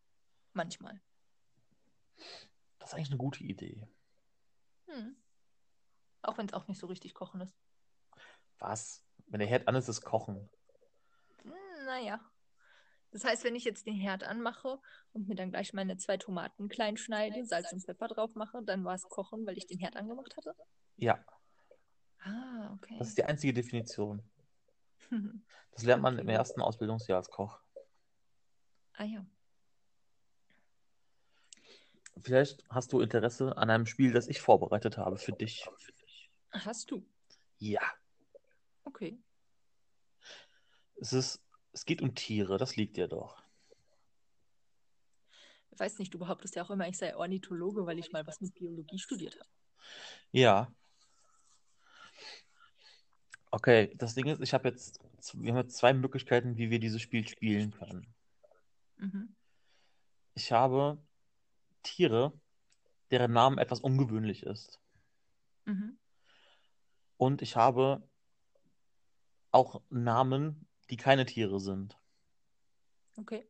Manchmal. 0.53 1.01
Das 2.79 2.90
ist 2.90 2.94
eigentlich 2.97 3.09
eine 3.09 3.16
gute 3.16 3.44
Idee. 3.44 3.88
Hm. 4.88 5.16
Auch 6.20 6.37
wenn 6.37 6.49
es 6.49 6.53
auch 6.53 6.68
nicht 6.68 6.81
so 6.81 6.87
richtig 6.87 7.14
kochen 7.14 7.40
ist. 7.40 7.57
Was? 8.59 9.03
Wenn 9.25 9.40
der 9.40 9.49
Herd 9.49 9.68
an 9.68 9.75
ist, 9.75 9.88
ist 9.88 10.03
Kochen. 10.03 10.51
Hm, 11.44 11.87
naja. 11.87 12.20
Das 13.14 13.24
heißt, 13.24 13.44
wenn 13.44 13.55
ich 13.55 13.62
jetzt 13.62 13.87
den 13.87 13.94
Herd 13.94 14.24
anmache 14.24 14.81
und 15.12 15.29
mir 15.29 15.37
dann 15.37 15.53
gleich 15.53 15.72
meine 15.72 15.96
zwei 15.96 16.16
Tomaten 16.16 16.68
klein 16.68 16.96
schneide, 16.96 17.44
Salz 17.44 17.72
und 17.72 17.81
Pfeffer 17.81 18.09
drauf 18.09 18.35
mache, 18.35 18.61
dann 18.64 18.85
war 18.85 18.96
es 18.96 19.09
Kochen, 19.09 19.46
weil 19.46 19.57
ich 19.57 19.68
den 19.68 19.79
Herd 19.79 19.94
angemacht 19.94 20.37
hatte? 20.37 20.53
Ja, 20.96 21.24
Ah, 22.24 22.72
okay. 22.74 22.96
das 22.98 23.09
ist 23.09 23.18
die 23.18 23.24
einzige 23.24 23.53
Definition. 23.55 24.20
Das 25.70 25.85
lernt 25.85 26.03
man 26.03 26.18
im 26.18 26.27
Okay. 26.27 26.35
ersten 26.35 26.61
Ausbildungsjahr 26.61 27.18
als 27.18 27.31
Koch. 27.31 27.61
ah 28.94 29.05
ja. 29.05 29.24
Vielleicht 32.20 32.64
hast 32.68 32.92
du 32.92 33.00
Interesse 33.00 33.57
an 33.57 33.70
einem 33.70 33.87
Spiel, 33.87 34.12
das 34.12 34.27
ich 34.27 34.40
vorbereitet 34.40 34.98
habe 34.98 35.18
für 35.18 35.33
dich. 35.33 35.68
Hast 36.53 36.90
du? 36.90 37.05
Ja. 37.59 37.83
Okay. 38.85 39.18
Es 40.96 41.12
ist, 41.12 41.43
es 41.74 41.84
geht 41.84 42.00
um 42.00 42.14
Tiere, 42.14 42.56
das 42.56 42.76
liegt 42.76 42.96
dir 42.96 43.08
doch. 43.08 43.42
Ich 45.70 45.80
weiß 45.80 45.98
nicht, 45.98 46.14
du 46.14 46.18
behauptest 46.20 46.54
ja 46.54 46.62
auch 46.62 46.70
immer, 46.70 46.88
ich 46.88 46.96
sei 46.96 47.16
Ornithologe, 47.16 47.84
weil 47.84 47.98
ich 47.98 48.12
mal 48.12 48.26
was 48.26 48.40
mit 48.40 48.54
Biologie 48.54 48.98
studiert 48.98 49.34
habe. 49.34 49.48
Ja. 50.30 50.72
Okay, 53.50 53.92
das 53.96 54.14
Ding 54.14 54.26
ist, 54.26 54.40
ich 54.40 54.54
habe 54.54 54.68
jetzt, 54.68 55.00
wir 55.34 55.52
haben 55.52 55.58
jetzt 55.58 55.76
zwei 55.76 55.92
Möglichkeiten, 55.92 56.56
wie 56.56 56.70
wir 56.70 56.78
dieses 56.78 57.02
Spiel 57.02 57.26
spielen 57.26 57.72
können. 57.72 58.06
Mhm. 58.96 59.34
Ich 60.34 60.52
habe 60.52 60.98
Tiere, 61.82 62.32
deren 63.10 63.32
Namen 63.32 63.58
etwas 63.58 63.80
ungewöhnlich 63.80 64.44
ist. 64.44 64.80
Mhm. 65.64 65.98
Und 67.16 67.42
ich 67.42 67.56
habe 67.56 68.08
auch 69.50 69.82
Namen, 69.90 70.68
die 70.90 70.97
keine 70.97 71.27
Tiere 71.27 71.61
sind. 71.61 71.99
Okay. 73.18 73.47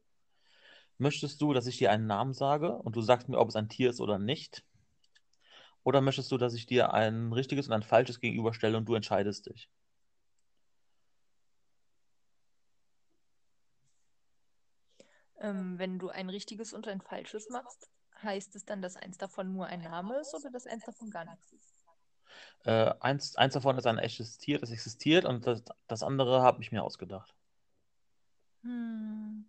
Möchtest 0.98 1.40
du, 1.40 1.52
dass 1.52 1.66
ich 1.66 1.78
dir 1.78 1.90
einen 1.90 2.06
Namen 2.06 2.32
sage 2.34 2.72
und 2.78 2.96
du 2.96 3.00
sagst 3.00 3.28
mir, 3.28 3.38
ob 3.38 3.48
es 3.48 3.56
ein 3.56 3.68
Tier 3.68 3.90
ist 3.90 4.00
oder 4.00 4.18
nicht? 4.18 4.64
Oder 5.84 6.00
möchtest 6.00 6.32
du, 6.32 6.36
dass 6.38 6.54
ich 6.54 6.66
dir 6.66 6.92
ein 6.94 7.32
richtiges 7.32 7.68
und 7.68 7.74
ein 7.74 7.82
falsches 7.84 8.18
gegenüberstelle 8.18 8.76
und 8.76 8.86
du 8.88 8.94
entscheidest 8.94 9.46
dich? 9.46 9.70
Ähm, 15.38 15.78
wenn 15.78 15.98
du 16.00 16.08
ein 16.08 16.28
richtiges 16.28 16.72
und 16.72 16.88
ein 16.88 17.00
falsches 17.00 17.48
machst, 17.48 17.88
heißt 18.22 18.56
es 18.56 18.64
dann, 18.64 18.82
dass 18.82 18.96
eins 18.96 19.16
davon 19.18 19.52
nur 19.52 19.66
ein 19.66 19.82
Name 19.82 20.18
ist 20.20 20.34
oder 20.34 20.50
dass 20.50 20.66
eins 20.66 20.84
davon 20.84 21.10
gar 21.10 21.24
nichts 21.24 21.52
ist? 21.52 21.73
Äh, 22.64 22.94
eins, 23.00 23.36
eins 23.36 23.54
davon 23.54 23.76
ist 23.76 23.86
ein 23.86 23.98
echtes 23.98 24.38
Tier, 24.38 24.58
das 24.58 24.70
existiert, 24.70 25.24
und 25.24 25.46
das, 25.46 25.62
das 25.86 26.02
andere 26.02 26.42
habe 26.42 26.62
ich 26.62 26.72
mir 26.72 26.82
ausgedacht. 26.82 27.34
Hm. 28.62 29.44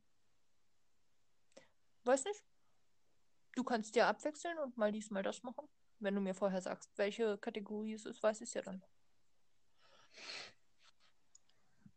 Weiß 2.04 2.26
nicht. 2.26 2.44
Du 3.56 3.64
kannst 3.64 3.96
ja 3.96 4.10
abwechseln 4.10 4.58
und 4.60 4.78
mal 4.78 4.92
dies, 4.92 5.10
mal 5.10 5.24
das 5.24 5.42
machen. 5.44 5.68
Wenn 6.00 6.14
du 6.14 6.22
mir 6.22 6.36
vorher 6.36 6.62
sagst, 6.62 6.92
welche 6.98 7.38
Kategorie 7.38 7.94
es 7.94 8.06
ist, 8.06 8.22
weiß 8.22 8.42
ich 8.42 8.50
es 8.50 8.54
ja 8.54 8.62
dann. 8.62 8.84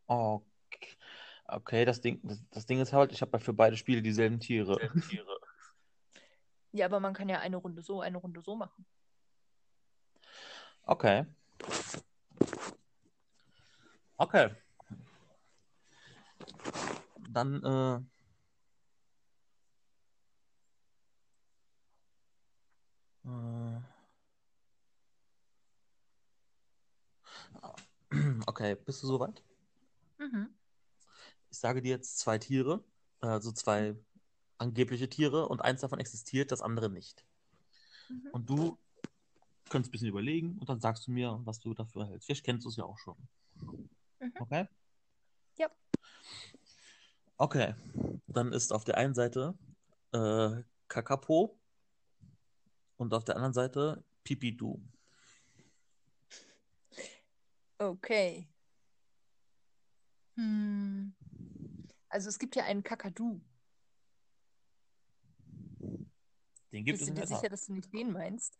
Okay, 0.07 0.96
okay 1.48 1.85
das 1.85 2.01
Ding, 2.01 2.20
das, 2.22 2.42
das 2.51 2.64
Ding 2.64 2.81
ist 2.81 2.92
halt, 2.92 3.12
ich 3.12 3.20
habe 3.20 3.40
für 3.40 3.53
beide 3.53 3.77
Spiele 3.77 4.01
dieselben 4.01 4.38
Tiere. 4.38 4.79
Ja, 6.72 6.87
aber 6.87 7.01
man 7.01 7.12
kann 7.12 7.29
ja 7.29 7.40
eine 7.40 7.57
Runde 7.57 7.83
so, 7.83 8.01
eine 8.01 8.18
Runde 8.18 8.40
so 8.40 8.55
machen. 8.55 8.87
Okay. 10.88 11.24
Okay. 14.20 14.51
Dann, 17.31 17.62
äh, 17.62 18.01
äh, 23.29 23.81
Okay, 28.46 28.74
bist 28.77 29.03
du 29.03 29.07
soweit? 29.07 29.42
Mhm. 30.18 30.48
Ich 31.51 31.59
sage 31.59 31.83
dir 31.83 31.90
jetzt 31.90 32.18
zwei 32.18 32.38
Tiere, 32.38 32.85
also 33.20 33.53
zwei 33.53 33.94
angebliche 34.59 35.09
Tiere 35.09 35.48
und 35.48 35.61
eins 35.62 35.81
davon 35.81 36.01
existiert, 36.01 36.53
das 36.53 36.62
andere 36.62 36.90
nicht. 36.90 37.24
Mhm. 38.09 38.29
Und 38.33 38.51
du 38.51 38.79
kannst 39.70 39.88
ein 39.88 39.92
bisschen 39.92 40.09
überlegen 40.09 40.59
und 40.59 40.68
dann 40.68 40.81
sagst 40.81 41.07
du 41.07 41.11
mir, 41.11 41.40
was 41.44 41.61
du 41.61 41.74
dafür 41.74 42.07
hältst. 42.07 42.26
Vielleicht 42.26 42.44
kennst 42.44 42.64
du 42.64 42.70
es 42.70 42.76
ja 42.76 42.85
auch 42.85 42.98
schon. 42.98 43.16
Mhm. 44.20 44.33
Okay? 44.38 44.66
Ja. 45.57 45.70
Okay, 47.37 47.74
dann 48.26 48.52
ist 48.52 48.72
auf 48.72 48.85
der 48.85 48.96
einen 48.96 49.14
Seite 49.14 49.57
äh, 50.12 50.62
Kakapo 50.88 51.59
und 52.96 53.14
auf 53.14 53.24
der 53.24 53.37
anderen 53.37 53.54
Seite 53.54 54.04
Pipidu. 54.24 54.83
Okay. 57.78 58.48
Hm. 60.35 61.14
Also 62.09 62.28
es 62.28 62.38
gibt 62.38 62.57
ja 62.57 62.64
einen 62.64 62.83
Kakadu. 62.83 63.40
Den 66.72 66.85
gibt 66.85 66.98
Bist 66.98 67.02
es 67.02 67.09
du 67.09 67.14
dir 67.14 67.26
sicher, 67.26 67.48
dass 67.48 67.66
du 67.66 67.74
nicht 67.74 67.92
den 67.92 68.12
meinst? 68.12 68.59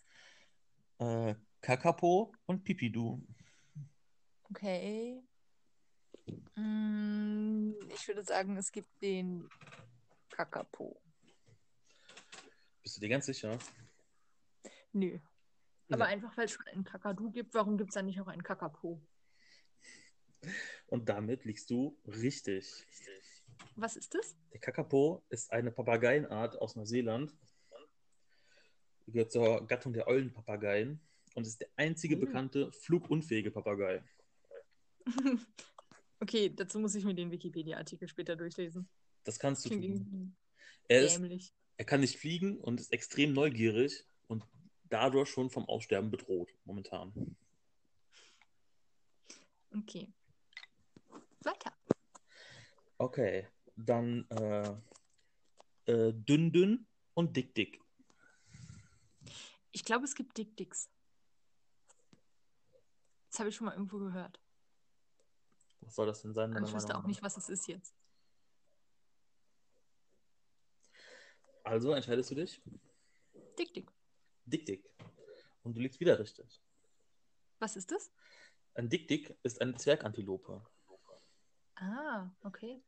Äh, 0.99 1.35
Kakapo 1.61 2.35
und 2.47 2.65
Pipidu. 2.65 3.23
Okay. 4.51 5.23
Hm, 6.55 7.75
ich 7.89 8.09
würde 8.09 8.25
sagen, 8.25 8.57
es 8.57 8.73
gibt 8.73 8.91
den 9.03 9.49
Kakapo. 10.31 11.01
Bist 12.83 12.97
du 12.97 13.01
dir 13.01 13.09
ganz 13.09 13.27
sicher? 13.27 13.59
Nö. 14.93 15.19
Aber 15.91 16.05
Ja. 16.05 16.11
einfach, 16.15 16.37
weil 16.37 16.47
es 16.47 16.53
schon 16.53 16.67
einen 16.67 16.85
Kakadu 16.85 17.31
gibt, 17.31 17.55
warum 17.55 17.79
gibt 17.79 17.91
es 17.91 17.95
dann 17.95 18.07
nicht 18.07 18.21
auch 18.21 18.27
einen 18.27 18.43
Kakapo? 18.43 19.01
Und 20.87 21.09
damit 21.09 21.45
liegst 21.45 21.71
du 21.71 21.99
richtig. 22.07 22.87
Was 23.77 23.97
ist 23.97 24.15
das? 24.15 24.37
Der 24.53 24.61
Kakapo 24.61 25.25
ist 25.29 25.53
eine 25.53 25.71
Papageienart 25.71 26.57
aus 26.57 26.77
Neuseeland. 26.77 27.37
Die 29.09 29.13
gehört 29.13 29.33
zur 29.33 29.67
Gattung 29.67 29.95
der 29.95 30.07
Eulenpapageien 30.07 31.01
und 31.35 31.47
ist 31.47 31.63
der 31.63 31.69
einzige 31.77 32.15
Oh. 32.17 32.21
bekannte 32.21 32.71
flugunfähige 32.73 33.51
Papagei. 33.51 34.05
okay, 36.21 36.51
dazu 36.55 36.79
muss 36.79 36.95
ich 36.95 37.07
mir 37.07 37.15
den 37.15 37.31
Wikipedia-Artikel 37.31 38.07
später 38.07 38.37
durchlesen. 38.37 38.87
Das 39.25 39.39
kannst 39.39 39.65
du 39.65 39.71
Klingt 39.71 40.11
tun. 40.11 40.37
Er, 40.89 41.01
ist, 41.05 41.55
er 41.79 41.85
kann 41.87 42.01
nicht 42.01 42.19
fliegen 42.19 42.59
und 42.59 42.81
ist 42.81 42.93
extrem 42.93 43.33
neugierig 43.33 44.05
und 44.27 44.45
dadurch 44.91 45.31
schon 45.31 45.49
vom 45.49 45.65
Aussterben 45.65 46.11
bedroht, 46.11 46.51
momentan. 46.67 47.35
Okay. 49.75 50.13
Weiter. 51.41 51.73
Okay, 52.99 53.49
dann 53.75 54.29
äh, 54.29 54.75
äh, 55.87 56.13
dünn 56.13 56.53
dünn 56.53 56.87
und 57.15 57.35
dick 57.35 57.55
dick. 57.55 57.81
Ich 59.73 59.85
glaube, 59.85 60.05
es 60.05 60.15
gibt 60.15 60.37
Dick 60.37 60.57
Dicks. 60.57 60.91
Das 63.31 63.41
habe 63.41 63.51
ich 63.51 63.57
schon 63.57 63.67
mal 63.67 63.73
irgendwo 63.75 63.99
gehört. 63.99 64.41
Was 65.81 65.95
soll 65.95 66.07
das 66.07 66.23
denn 66.23 66.35
sein? 66.35 66.53
Ich 66.65 66.75
wüsste 66.75 66.97
auch 66.97 67.05
nicht, 67.05 67.23
was 67.23 67.37
es 67.37 67.49
ist 67.49 67.67
jetzt. 67.69 67.95
Also 71.65 71.93
entscheidest 71.93 72.31
du 72.31 72.35
dich? 72.35 72.63
Dick 73.59 73.75
Dick. 73.75 73.91
Dick 74.47 74.65
dick. 74.65 74.89
Und 75.63 75.77
du 75.77 75.81
liegst 75.81 76.01
wieder 76.01 76.19
richtig. 76.19 76.63
Was 77.59 77.77
ist 77.77 77.91
das? 77.91 78.11
Ein 78.75 78.89
Dick 78.89 79.09
Dick 79.09 79.37
ist 79.43 79.61
eine 79.61 79.75
Zwergantilope 79.75 80.65
Ah, 81.75 82.31
okay. 82.43 82.83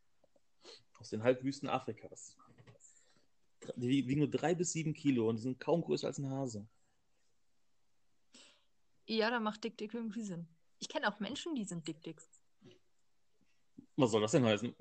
aus 0.99 1.11
den 1.11 1.23
Halbwüsten 1.23 1.69
Afrikas. 1.69 2.37
Die 3.77 3.89
wie- 3.89 4.09
wiegen 4.09 4.21
nur 4.21 4.31
drei 4.31 4.55
bis 4.55 4.73
sieben 4.73 4.95
Kilo 4.95 5.29
und 5.29 5.37
die 5.37 5.43
sind 5.43 5.61
kaum 5.61 5.83
größer 5.83 6.07
als 6.07 6.19
ein 6.19 6.31
Hase. 6.31 6.67
Ja, 9.07 9.31
da 9.31 9.41
macht 9.41 9.65
Dick 9.65 9.77
Dick 9.77 9.95
irgendwie 9.95 10.23
Sinn. 10.23 10.49
Ich 10.79 10.89
kenne 10.89 11.13
auch 11.13 11.21
Menschen, 11.21 11.55
die 11.55 11.65
sind 11.65 11.87
Dick 11.87 12.03
Dicks. 12.03 12.41
Was 13.97 14.13
soll 14.13 14.21
das 14.23 14.33
denn 14.33 14.45
heißen? 14.45 14.75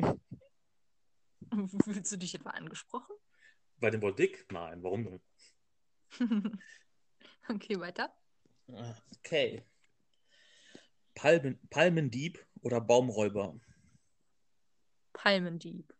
Fühlst 1.83 2.11
du 2.11 2.17
dich 2.17 2.35
etwa 2.35 2.51
angesprochen? 2.51 3.15
Bei 3.77 3.89
dem 3.89 4.01
Wort 4.01 4.19
dick? 4.19 4.45
Nein, 4.51 4.83
warum 4.83 5.03
denn? 5.03 5.21
okay, 7.49 7.79
weiter. 7.79 8.13
Okay. 9.17 9.65
Palmen, 11.15 11.59
Palmendieb 11.69 12.45
oder 12.61 12.79
Baumräuber? 12.81 13.59
Palmendieb. 15.13 15.93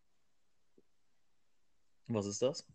Was 2.07 2.25
ist 2.25 2.41
das? 2.41 2.65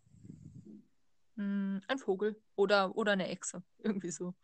Hm, 1.36 1.82
ein 1.88 1.98
Vogel 1.98 2.40
oder, 2.56 2.96
oder 2.96 3.12
eine 3.12 3.28
Echse. 3.28 3.62
Irgendwie 3.78 4.10
so. 4.10 4.34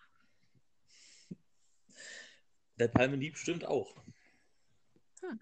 Der 2.78 2.88
Palmendieb 2.88 3.36
stimmt 3.36 3.64
auch. 3.64 3.94
Hm. 5.20 5.38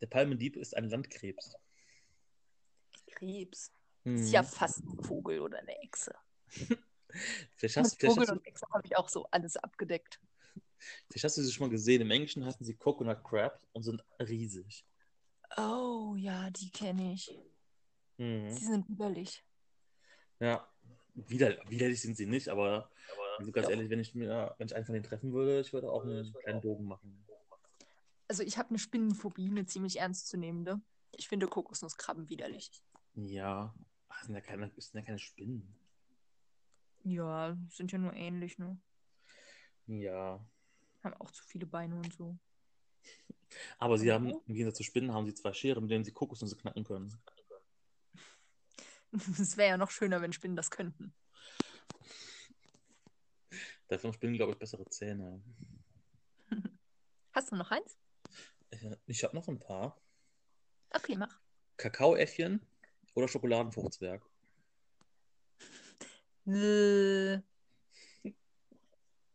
Der 0.00 0.06
Palmendieb 0.06 0.56
ist 0.56 0.76
ein 0.76 0.88
Landkrebs. 0.88 1.54
Krebs. 3.06 3.72
Hm. 4.04 4.16
Ist 4.16 4.32
ja 4.32 4.42
fast 4.42 4.82
ein 4.84 5.04
Vogel 5.04 5.40
oder 5.40 5.58
eine 5.58 5.78
Echse. 5.82 6.14
Vielleicht, 7.56 7.76
hast, 7.76 7.92
Mit 7.92 8.00
vielleicht, 8.00 8.14
Vogel 8.14 8.20
hast 8.22 8.28
du, 8.30 8.38
und 8.38 8.46
Echse 8.46 8.66
habe 8.72 8.86
ich 8.86 8.96
auch 8.96 9.08
so 9.08 9.26
alles 9.32 9.56
abgedeckt. 9.56 10.20
vielleicht 11.08 11.24
hast 11.24 11.36
du 11.36 11.42
sie 11.42 11.52
schon 11.52 11.66
mal 11.66 11.70
gesehen. 11.70 12.00
Im 12.02 12.10
Englischen 12.10 12.44
heißen 12.44 12.64
sie 12.64 12.76
Coconut 12.76 13.24
Crabs 13.24 13.60
und 13.72 13.82
sind 13.82 14.02
riesig. 14.20 14.86
Oh, 15.56 16.14
ja, 16.16 16.48
die 16.50 16.70
kenne 16.70 17.12
ich. 17.14 17.36
Mhm. 18.16 18.48
Sie 18.50 18.64
sind 18.64 18.88
widerlich. 18.88 19.44
Ja, 20.38 20.66
Wider, 21.28 21.56
widerlich 21.68 22.00
sind 22.00 22.16
sie 22.16 22.26
nicht, 22.26 22.48
aber 22.48 22.90
also 23.38 23.52
ganz 23.52 23.66
Doch. 23.66 23.72
ehrlich, 23.72 23.90
wenn 23.90 24.00
ich, 24.00 24.14
mir, 24.14 24.54
wenn 24.58 24.66
ich 24.66 24.74
einen 24.74 24.84
von 24.84 24.92
denen 24.92 25.04
treffen 25.04 25.32
würde, 25.32 25.60
ich 25.60 25.72
würde 25.72 25.90
auch 25.90 26.04
einen 26.04 26.32
kleinen 26.32 26.60
Bogen 26.60 26.84
machen. 26.84 27.24
Also 28.28 28.42
ich 28.42 28.58
habe 28.58 28.68
eine 28.70 28.78
Spinnenphobie, 28.78 29.48
eine 29.48 29.66
ziemlich 29.66 29.98
ernstzunehmende. 29.98 30.80
Ich 31.16 31.28
finde 31.28 31.48
Kokosnusskrabben 31.48 32.28
widerlich. 32.28 32.70
Ja, 33.14 33.74
ach, 34.08 34.18
das 34.18 34.26
sind 34.26 34.34
ja 34.34 34.40
keine, 34.40 34.68
das 34.68 34.88
sind 34.88 35.00
ja 35.00 35.06
keine 35.06 35.18
Spinnen. 35.18 35.74
Ja, 37.02 37.56
sind 37.70 37.92
ja 37.92 37.98
nur 37.98 38.12
ähnlich, 38.12 38.58
ne? 38.58 38.78
Ja, 39.86 40.38
Haben 41.02 41.14
auch 41.14 41.30
zu 41.30 41.42
viele 41.42 41.66
Beine 41.66 41.96
und 41.96 42.12
so. 42.12 42.38
aber 43.78 43.98
sie 43.98 44.12
haben, 44.12 44.30
im 44.46 44.54
Gegensatz 44.54 44.76
zu 44.76 44.84
Spinnen, 44.84 45.12
haben 45.12 45.26
sie 45.26 45.34
zwei 45.34 45.52
Scheren, 45.52 45.82
mit 45.82 45.90
denen 45.90 46.04
sie 46.04 46.12
Kokosnüsse 46.12 46.56
knacken 46.56 46.84
können. 46.84 47.16
Es 49.40 49.56
wäre 49.56 49.70
ja 49.70 49.76
noch 49.76 49.90
schöner, 49.90 50.22
wenn 50.22 50.32
Spinnen 50.32 50.56
das 50.56 50.70
könnten. 50.70 51.12
Dafür 53.88 54.08
haben 54.08 54.14
Spinnen, 54.14 54.36
glaube 54.36 54.52
ich, 54.52 54.58
bessere 54.58 54.84
Zähne. 54.88 55.42
Hast 57.32 57.50
du 57.50 57.56
noch 57.56 57.70
eins? 57.70 57.98
Äh, 58.70 58.96
Ich 59.06 59.24
habe 59.24 59.34
noch 59.34 59.48
ein 59.48 59.58
paar. 59.58 60.00
Okay, 60.90 61.16
mach. 61.16 61.40
Kakaoäffchen 61.76 62.60
oder 63.14 63.26
Schokoladenfruchtzwerg? 63.28 64.22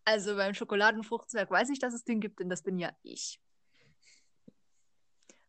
Also 0.05 0.35
beim 0.35 0.53
Schokoladenfruchtzwerg 0.53 1.49
weiß 1.49 1.69
ich, 1.69 1.79
dass 1.79 1.93
es 1.93 2.03
den 2.03 2.19
gibt, 2.19 2.39
denn 2.39 2.49
das 2.49 2.63
bin 2.63 2.77
ja 2.77 2.95
ich. 3.03 3.41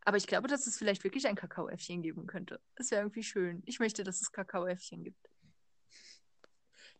Aber 0.07 0.19
ich 0.19 0.29
glaube, 0.29 0.47
dass 0.47 0.69
es 0.69 0.79
vielleicht 0.79 1.03
wirklich 1.03 1.27
ein 1.27 1.35
Kakaoäffchen 1.35 2.01
geben 2.01 2.29
könnte. 2.29 2.61
Das 2.77 2.93
wäre 2.93 3.03
irgendwie 3.03 3.25
schön. 3.25 3.65
Ich 3.67 3.81
möchte, 3.81 4.05
dass 4.05 4.21
es 4.23 4.31
Kakaoäffchen 4.31 5.03
gibt. 5.03 5.29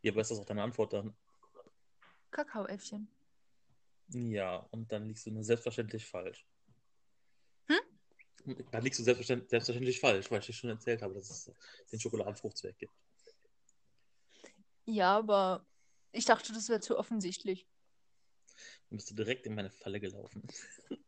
Ja, 0.03 0.11
aber 0.11 0.23
ist 0.23 0.33
das 0.33 0.41
auch 0.41 0.45
deine 0.45 0.65
Antwort 0.65 0.93
dann? 0.93 1.17
Kakaoäffchen. 2.33 3.09
Ja, 4.09 4.57
und 4.73 4.91
dann 4.91 5.07
liegst 5.07 5.25
du 5.25 5.31
nur 5.31 5.45
selbstverständlich 5.45 6.05
falsch. 6.05 6.45
Hm? 7.69 8.57
Dann 8.73 8.83
liegst 8.83 8.99
du 8.99 9.05
selbstverständlich, 9.05 9.51
selbstverständlich 9.51 10.01
falsch, 10.01 10.29
weil 10.33 10.41
ich 10.41 10.47
dir 10.47 10.53
schon 10.53 10.71
erzählt 10.71 11.01
habe, 11.03 11.15
dass 11.15 11.31
es 11.31 11.53
den 11.93 12.01
Schokoladenfruchtzwerg 12.01 12.77
gibt. 12.77 12.95
Ja, 14.85 15.17
aber 15.17 15.65
ich 16.11 16.25
dachte, 16.25 16.53
das 16.53 16.69
wäre 16.69 16.81
zu 16.81 16.99
offensichtlich. 16.99 17.69
Dann 18.91 18.97
bist 18.97 19.13
du 19.13 19.15
direkt 19.15 19.47
in 19.47 19.55
meine 19.55 19.71
Falle 19.71 20.01
gelaufen. 20.01 20.43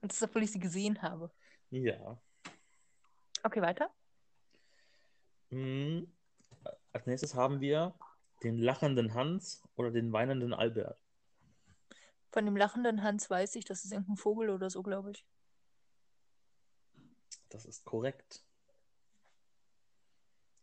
Und 0.00 0.12
das, 0.12 0.22
obwohl 0.22 0.42
ich 0.42 0.52
sie 0.52 0.60
gesehen 0.60 1.02
habe. 1.02 1.30
Ja. 1.70 2.20
Okay, 3.42 3.62
weiter. 3.62 3.90
Hm. 5.50 6.12
Als 6.92 7.06
nächstes 7.06 7.34
haben 7.34 7.60
wir 7.60 7.94
den 8.42 8.58
lachenden 8.58 9.14
Hans 9.14 9.62
oder 9.76 9.90
den 9.90 10.12
weinenden 10.12 10.54
Albert. 10.54 11.02
Von 12.30 12.44
dem 12.44 12.56
lachenden 12.56 13.02
Hans 13.02 13.28
weiß 13.28 13.56
ich, 13.56 13.64
das 13.64 13.84
ist 13.84 13.92
irgendein 13.92 14.16
Vogel 14.16 14.50
oder 14.50 14.70
so, 14.70 14.82
glaube 14.82 15.10
ich. 15.10 15.26
Das 17.48 17.64
ist 17.64 17.84
korrekt. 17.84 18.44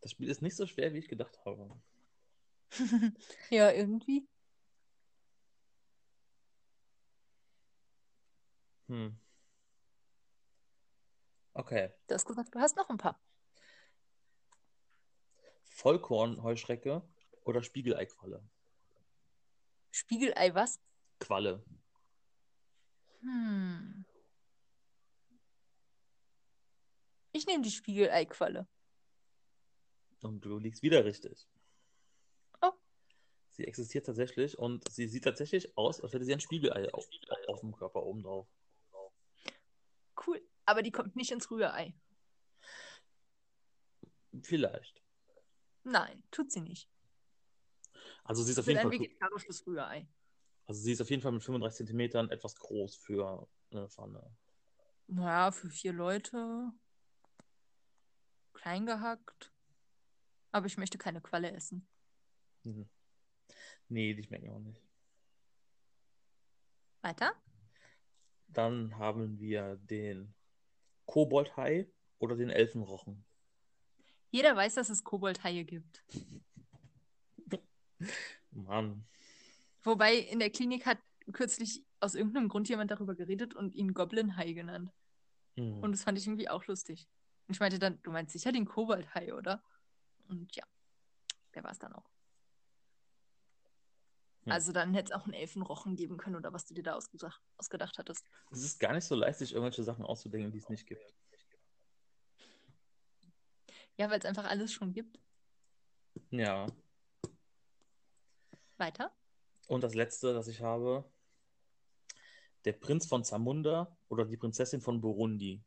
Das 0.01 0.11
Spiel 0.11 0.30
ist 0.30 0.41
nicht 0.41 0.55
so 0.55 0.65
schwer, 0.65 0.93
wie 0.93 0.99
ich 0.99 1.09
gedacht 1.09 1.38
habe. 1.45 1.70
ja, 3.49 3.72
irgendwie. 3.72 4.28
Hm. 8.88 9.19
Okay. 11.53 11.91
Du 12.07 12.15
hast 12.15 12.25
gesagt, 12.25 12.53
du 12.53 12.59
hast 12.59 12.75
noch 12.75 12.89
ein 12.89 12.97
paar. 12.97 13.19
Vollkornheuschrecke 15.63 17.01
oder 17.43 17.63
Spiegeleiqualle? 17.63 18.43
Spiegelei 19.91 20.53
was? 20.53 20.79
Qualle. 21.19 21.63
Hm. 23.21 24.05
Ich 27.31 27.45
nehme 27.45 27.63
die 27.63 27.71
Spiegeleiqualle. 27.71 28.67
Und 30.21 30.41
du 30.41 30.57
liegst 30.57 30.81
wieder 30.81 31.05
richtig. 31.05 31.47
Oh. 32.61 32.71
Sie 33.49 33.65
existiert 33.65 34.05
tatsächlich 34.05 34.57
und 34.57 34.91
sie 34.91 35.07
sieht 35.07 35.23
tatsächlich 35.23 35.77
aus, 35.77 36.01
als 36.01 36.13
hätte 36.13 36.25
sie 36.25 36.33
ein 36.33 36.39
Spiegelei 36.39 36.91
auf, 36.93 37.07
auf 37.47 37.59
dem 37.61 37.75
Körper 37.75 38.03
oben 38.03 38.23
drauf. 38.23 38.47
Aber 40.68 40.84
die 40.84 40.91
kommt 40.91 41.15
nicht 41.15 41.32
ins 41.32 41.49
Rührei. 41.49 41.95
Vielleicht. 44.43 45.01
Nein, 45.84 46.22
tut 46.30 46.51
sie 46.51 46.59
nicht. 46.59 46.89
Also 48.26 48.43
sie 48.43 48.51
ist 48.51 48.59
auf 48.59 48.68
jeden 48.68 48.82
Fall. 48.82 48.91
vegetarisches 48.91 49.65
Rührei. 49.65 50.07
Also 50.65 50.82
sie 50.82 50.91
ist 50.91 51.01
auf 51.01 51.09
jeden 51.09 51.22
Fall 51.22 51.32
mit 51.32 51.41
35 51.41 51.78
Zentimetern 51.78 52.30
etwas 52.30 52.57
groß 52.57 52.97
für 52.97 53.47
eine 53.72 53.88
Pfanne. 53.88 54.36
Naja, 55.07 55.51
für 55.51 55.70
vier 55.70 55.93
Leute. 55.93 56.74
Klein 58.53 58.86
gehackt. 58.86 59.53
Aber 60.51 60.65
ich 60.65 60.78
möchte 60.78 60.97
keine 60.97 61.22
Qualle 61.22 61.51
essen. 61.51 61.88
Mhm. 62.63 62.89
Nee, 63.88 64.13
die 64.13 64.24
schmecken 64.24 64.49
auch 64.49 64.59
nicht. 64.59 64.84
Weiter? 67.01 67.32
Dann 68.49 68.97
haben 68.97 69.39
wir 69.39 69.78
den 69.78 70.34
Koboldhai 71.08 71.88
oder 72.20 72.36
den 72.36 72.51
Elfenrochen. 72.51 73.26
Jeder 74.30 74.55
weiß, 74.55 74.76
dass 74.76 74.89
es 74.89 75.03
Koboldhaie 75.03 75.64
gibt. 75.64 76.03
Mann. 78.51 79.08
Wobei 79.82 80.18
in 80.18 80.39
der 80.39 80.51
Klinik 80.51 80.86
hat 80.86 80.99
kürzlich 81.32 81.84
aus 81.99 82.14
irgendeinem 82.14 82.49
Grund 82.49 82.70
jemand 82.70 82.91
darüber 82.91 83.16
geredet 83.16 83.55
und 83.55 83.74
ihn 83.74 83.93
Goblin-Hai 83.93 84.53
genannt. 84.53 84.91
Mhm. 85.55 85.80
Und 85.80 85.91
das 85.93 86.03
fand 86.03 86.18
ich 86.18 86.28
irgendwie 86.28 86.49
auch 86.49 86.66
lustig. 86.68 87.08
Und 87.47 87.55
ich 87.55 87.60
meinte 87.60 87.80
dann, 87.80 87.99
du 88.03 88.12
meinst 88.12 88.34
sicher 88.34 88.51
den 88.51 88.66
Koboldhai, 88.66 89.34
oder? 89.34 89.64
Und 90.28 90.55
ja, 90.55 90.64
der 91.55 91.64
war 91.64 91.72
es 91.72 91.80
dann 91.80 91.93
auch. 91.93 92.10
Hm. 94.48 94.54
Also 94.54 94.72
dann 94.72 94.93
hätte 94.93 95.12
es 95.12 95.20
auch 95.20 95.26
einen 95.26 95.34
Elfenrochen 95.34 95.98
geben 95.98 96.16
können 96.18 96.38
oder 96.38 96.54
was 96.54 96.66
du 96.66 96.74
dir 96.74 96.84
da 96.84 96.95
ausgedacht, 96.95 97.41
ausgedacht 97.58 97.98
hattest. 97.98 98.26
Es 98.50 98.64
ist 98.64 98.80
gar 98.80 98.93
nicht 98.93 99.04
so 99.04 99.14
leicht, 99.14 99.39
sich 99.39 99.52
irgendwelche 99.52 99.84
Sachen 99.84 100.06
auszudenken, 100.06 100.52
die 100.52 100.58
es 100.60 100.70
nicht 100.70 100.88
gibt. 100.88 101.14
Ja, 103.98 104.10
weil 104.10 104.20
es 104.20 104.26
einfach 104.26 104.45
alles 104.45 104.72
schon 104.72 104.93
gibt. 104.93 105.20
Ja. 106.30 106.68
Weiter? 108.78 109.12
Und 109.68 109.84
das 109.84 109.95
letzte, 109.95 110.34
das 110.34 110.48
ich 110.48 110.62
habe, 110.62 111.04
der 112.64 112.74
Prinz 112.74 113.06
von 113.06 113.26
Zamunda 113.26 113.98
oder 114.08 114.24
die 114.24 114.38
Prinzessin 114.38 114.80
von 114.80 115.02
Burundi. 115.02 115.62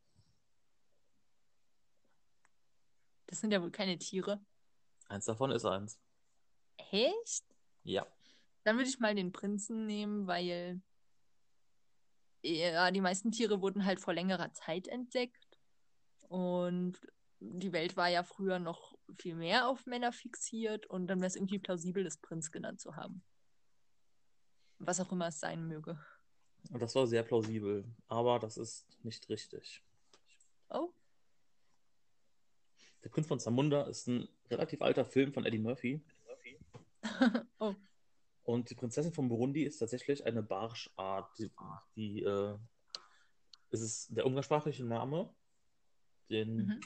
Das 3.27 3.41
sind 3.41 3.51
ja 3.51 3.61
wohl 3.61 3.71
keine 3.71 3.97
Tiere. 3.99 4.43
Eins 5.07 5.25
davon 5.25 5.51
ist 5.51 5.65
eins. 5.65 5.99
Echt? 6.77 7.45
Ja. 7.83 8.07
Dann 8.63 8.77
würde 8.77 8.89
ich 8.89 8.99
mal 8.99 9.15
den 9.15 9.31
Prinzen 9.31 9.85
nehmen, 9.85 10.27
weil 10.27 10.81
ja, 12.43 12.91
die 12.91 13.01
meisten 13.01 13.31
Tiere 13.31 13.61
wurden 13.61 13.85
halt 13.85 13.99
vor 13.99 14.13
längerer 14.13 14.51
Zeit 14.53 14.87
entdeckt. 14.87 15.59
Und 16.27 16.99
die 17.39 17.73
Welt 17.73 17.97
war 17.97 18.07
ja 18.07 18.23
früher 18.23 18.59
noch 18.59 18.95
viel 19.19 19.35
mehr 19.35 19.67
auf 19.67 19.85
Männer 19.85 20.11
fixiert 20.11 20.85
und 20.85 21.07
dann 21.07 21.19
wäre 21.19 21.27
es 21.27 21.35
irgendwie 21.35 21.59
plausibel, 21.59 22.03
das 22.03 22.17
Prinz 22.17 22.51
genannt 22.51 22.79
zu 22.79 22.95
haben. 22.95 23.23
Was 24.79 24.99
auch 24.99 25.11
immer 25.11 25.27
es 25.27 25.39
sein 25.39 25.67
möge. 25.67 25.99
Das 26.69 26.95
war 26.95 27.07
sehr 27.07 27.23
plausibel, 27.23 27.83
aber 28.07 28.39
das 28.39 28.57
ist 28.57 28.85
nicht 29.03 29.27
richtig. 29.29 29.83
Oh, 30.69 30.93
Der 33.03 33.09
Prinz 33.09 33.27
von 33.27 33.39
Zamunda 33.39 33.83
ist 33.83 34.07
ein 34.07 34.27
relativ 34.49 34.81
alter 34.81 35.05
Film 35.05 35.33
von 35.33 35.45
Eddie 35.45 35.57
Murphy. 35.57 36.01
oh, 37.59 37.73
Und 38.43 38.69
die 38.69 38.75
Prinzessin 38.75 39.13
von 39.13 39.29
Burundi 39.29 39.63
ist 39.63 39.77
tatsächlich 39.77 40.25
eine 40.25 40.41
Barschart. 40.41 41.37
Die, 41.37 41.51
die 41.95 42.23
äh, 42.23 42.57
es 43.69 43.81
ist 43.81 44.15
der 44.17 44.25
umgangssprachliche 44.25 44.83
Name. 44.83 45.33
Den 46.29 46.55
Mhm. 46.67 46.81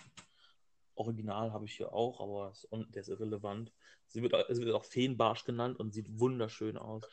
Original 0.96 1.52
habe 1.52 1.66
ich 1.66 1.76
hier 1.76 1.92
auch, 1.94 2.22
aber 2.22 2.52
es- 2.52 2.68
der 2.72 3.02
ist 3.02 3.10
irrelevant. 3.10 3.72
Sie 4.08 4.22
wird, 4.22 4.34
es 4.50 4.60
wird 4.60 4.74
auch 4.74 4.86
Feenbarsch 4.86 5.44
genannt 5.44 5.80
und 5.80 5.94
sieht 5.94 6.20
wunderschön 6.20 6.78
aus. 6.78 7.04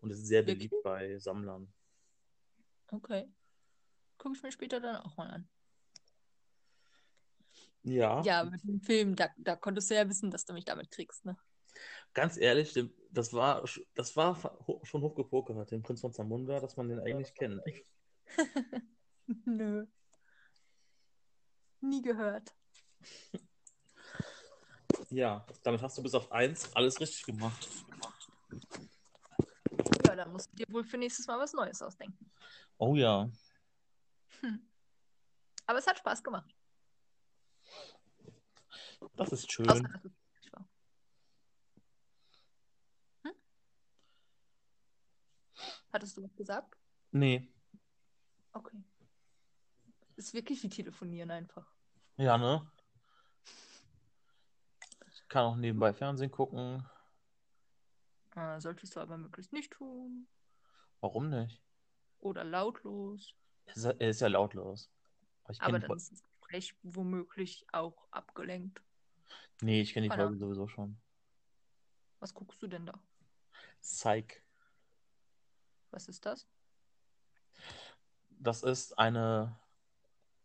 Und 0.00 0.10
ist 0.10 0.26
sehr 0.26 0.42
beliebt 0.42 0.74
bei 0.82 1.18
Sammlern. 1.18 1.72
okay. 2.92 3.28
Gucke 4.18 4.36
ich 4.36 4.42
mir 4.42 4.52
später 4.52 4.80
dann 4.80 4.96
auch 4.96 5.16
mal 5.16 5.28
an. 5.28 5.48
Ja, 7.82 8.22
Ja, 8.22 8.44
mit 8.44 8.62
dem 8.64 8.80
Film, 8.80 9.14
da, 9.16 9.28
da 9.38 9.56
konntest 9.56 9.90
du 9.90 9.94
ja 9.94 10.08
wissen, 10.08 10.30
dass 10.30 10.44
du 10.44 10.52
mich 10.52 10.64
damit 10.64 10.90
kriegst, 10.90 11.24
ne? 11.24 11.36
Ganz 12.16 12.38
ehrlich, 12.38 12.72
das 13.10 13.32
war, 13.34 13.62
das 13.94 14.16
war 14.16 14.42
ho- 14.66 14.80
schon 14.84 15.02
hochgepokert, 15.02 15.70
den 15.70 15.82
Prinz 15.82 16.00
von 16.00 16.12
Zamunda, 16.14 16.58
dass 16.60 16.76
man 16.76 16.88
den 16.88 16.98
eigentlich 17.00 17.34
kennt. 17.34 17.60
Nö. 19.44 19.86
Nie 21.80 22.00
gehört. 22.00 22.54
Ja, 25.10 25.46
damit 25.62 25.82
hast 25.82 25.98
du 25.98 26.02
bis 26.02 26.14
auf 26.14 26.32
eins 26.32 26.74
alles 26.74 26.98
richtig 27.00 27.22
gemacht. 27.26 27.68
Ja, 30.06 30.16
dann 30.16 30.32
musst 30.32 30.50
du 30.52 30.56
dir 30.56 30.72
wohl 30.72 30.84
für 30.84 30.96
nächstes 30.96 31.26
Mal 31.26 31.38
was 31.38 31.52
Neues 31.52 31.82
ausdenken. 31.82 32.30
Oh 32.78 32.94
ja. 32.96 33.30
Aber 35.66 35.78
es 35.78 35.86
hat 35.86 35.98
Spaß 35.98 36.24
gemacht. 36.24 36.50
Das 39.16 39.32
ist 39.32 39.52
schön. 39.52 39.68
Außer, 39.68 39.82
dass 39.82 40.04
es 40.04 40.12
schwierig 40.12 40.52
war. 40.52 40.68
Hm? 43.22 43.32
Hattest 45.96 46.14
du 46.18 46.22
was 46.22 46.36
gesagt? 46.36 46.76
Nee. 47.10 47.48
Okay. 48.52 48.84
Ist 50.16 50.34
wirklich 50.34 50.62
wie 50.62 50.68
telefonieren 50.68 51.30
einfach. 51.30 51.66
Ja, 52.18 52.36
ne? 52.36 52.70
Ich 55.10 55.26
kann 55.28 55.44
auch 55.46 55.56
nebenbei 55.56 55.94
Fernsehen 55.94 56.30
gucken. 56.30 56.86
Äh, 58.34 58.60
solltest 58.60 58.94
du 58.94 59.00
aber 59.00 59.16
möglichst 59.16 59.54
nicht 59.54 59.72
tun. 59.72 60.28
Warum 61.00 61.30
nicht? 61.30 61.62
Oder 62.18 62.44
lautlos. 62.44 63.34
Er 63.64 63.74
ist, 63.76 63.84
ja- 63.84 63.90
ist 63.92 64.20
ja 64.20 64.28
lautlos. 64.28 64.90
Aber 65.44 65.52
ich 65.54 65.62
Aber 65.62 65.78
dann 65.78 65.96
ist 65.96 66.12
das 66.12 66.22
Gespräch 66.22 66.74
womöglich 66.82 67.64
auch 67.72 68.06
abgelenkt. 68.10 68.82
Nee, 69.62 69.80
ich 69.80 69.94
kenne 69.94 70.10
die 70.10 70.14
Folge 70.14 70.36
sowieso 70.36 70.68
schon. 70.68 71.00
Was 72.20 72.34
guckst 72.34 72.62
du 72.62 72.66
denn 72.66 72.84
da? 72.84 73.00
Psych. 73.80 74.42
Was 75.90 76.08
ist 76.08 76.26
das? 76.26 76.46
Das 78.38 78.62
ist 78.62 78.98
eine 78.98 79.58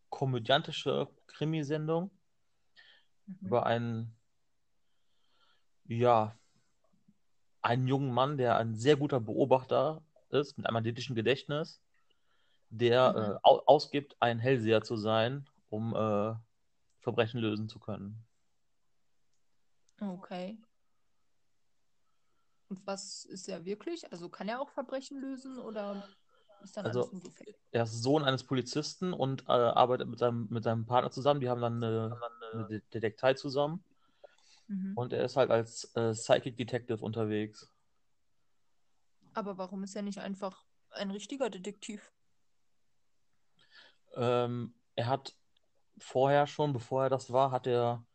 komödiantische 0.10 1.08
Krimisendung 1.28 2.12
Mhm. 3.28 3.48
über 3.48 3.66
einen, 3.66 4.16
ja, 5.86 6.36
einen 7.62 7.88
jungen 7.88 8.14
Mann, 8.14 8.38
der 8.38 8.58
ein 8.58 8.76
sehr 8.76 8.96
guter 8.96 9.20
Beobachter 9.20 10.02
ist, 10.30 10.58
mit 10.58 10.66
einem 10.66 10.74
magnetischen 10.76 11.16
Gedächtnis, 11.16 11.82
der 12.70 13.14
Mhm. 13.14 13.22
äh, 13.22 13.40
au 13.44 13.60
ausgibt, 13.66 14.16
ein 14.20 14.40
Hellseher 14.40 14.82
zu 14.84 14.96
sein, 14.96 15.48
um 15.70 15.96
äh, 15.96 16.34
Verbrechen 17.02 17.40
lösen 17.40 17.68
zu 17.70 17.80
können. 17.80 18.26
Okay. 20.02 20.58
Und 22.72 22.88
was 22.88 23.26
ist 23.26 23.50
er 23.50 23.66
wirklich? 23.66 24.10
Also 24.14 24.30
kann 24.30 24.48
er 24.48 24.62
auch 24.62 24.70
Verbrechen 24.70 25.20
lösen 25.20 25.60
oder 25.60 26.08
ist 26.64 26.78
dann 26.78 26.86
Also- 26.86 27.02
alles 27.02 27.12
nur? 27.12 27.22
Er 27.74 27.84
ist 27.84 28.02
Sohn 28.02 28.24
eines 28.24 28.46
Polizisten 28.46 29.12
und 29.12 29.42
äh, 29.50 29.52
arbeitet 29.52 30.08
mit 30.08 30.20
seinem, 30.20 30.48
mit 30.50 30.64
seinem 30.64 30.86
Partner 30.86 31.12
zusammen. 31.12 31.42
Die 31.42 31.50
haben 31.50 31.60
dann 31.60 31.84
eine, 31.84 32.18
eine 32.54 32.68
De- 32.68 32.82
Detektei 32.94 33.34
zusammen. 33.34 33.84
Mhm. 34.68 34.94
Und 34.96 35.12
er 35.12 35.26
ist 35.26 35.36
halt 35.36 35.52
als 35.52 35.84
äh, 35.96 36.14
Psychic 36.14 36.56
Detective 36.56 37.04
unterwegs. 37.04 37.70
Aber 39.34 39.58
warum 39.58 39.84
ist 39.84 39.96
er 39.98 40.02
nicht 40.02 40.20
einfach 40.20 40.64
ein 40.92 41.12
richtiger 41.12 41.50
Detektiv? 41.50 42.14
Ähm, 44.14 44.74
er 44.96 45.08
hat 45.08 45.36
vorher 45.98 46.48
schon, 46.48 46.72
bevor 46.72 47.04
er 47.04 47.10
das 47.10 47.34
war, 47.34 47.52
hat 47.52 47.68
er 47.68 48.06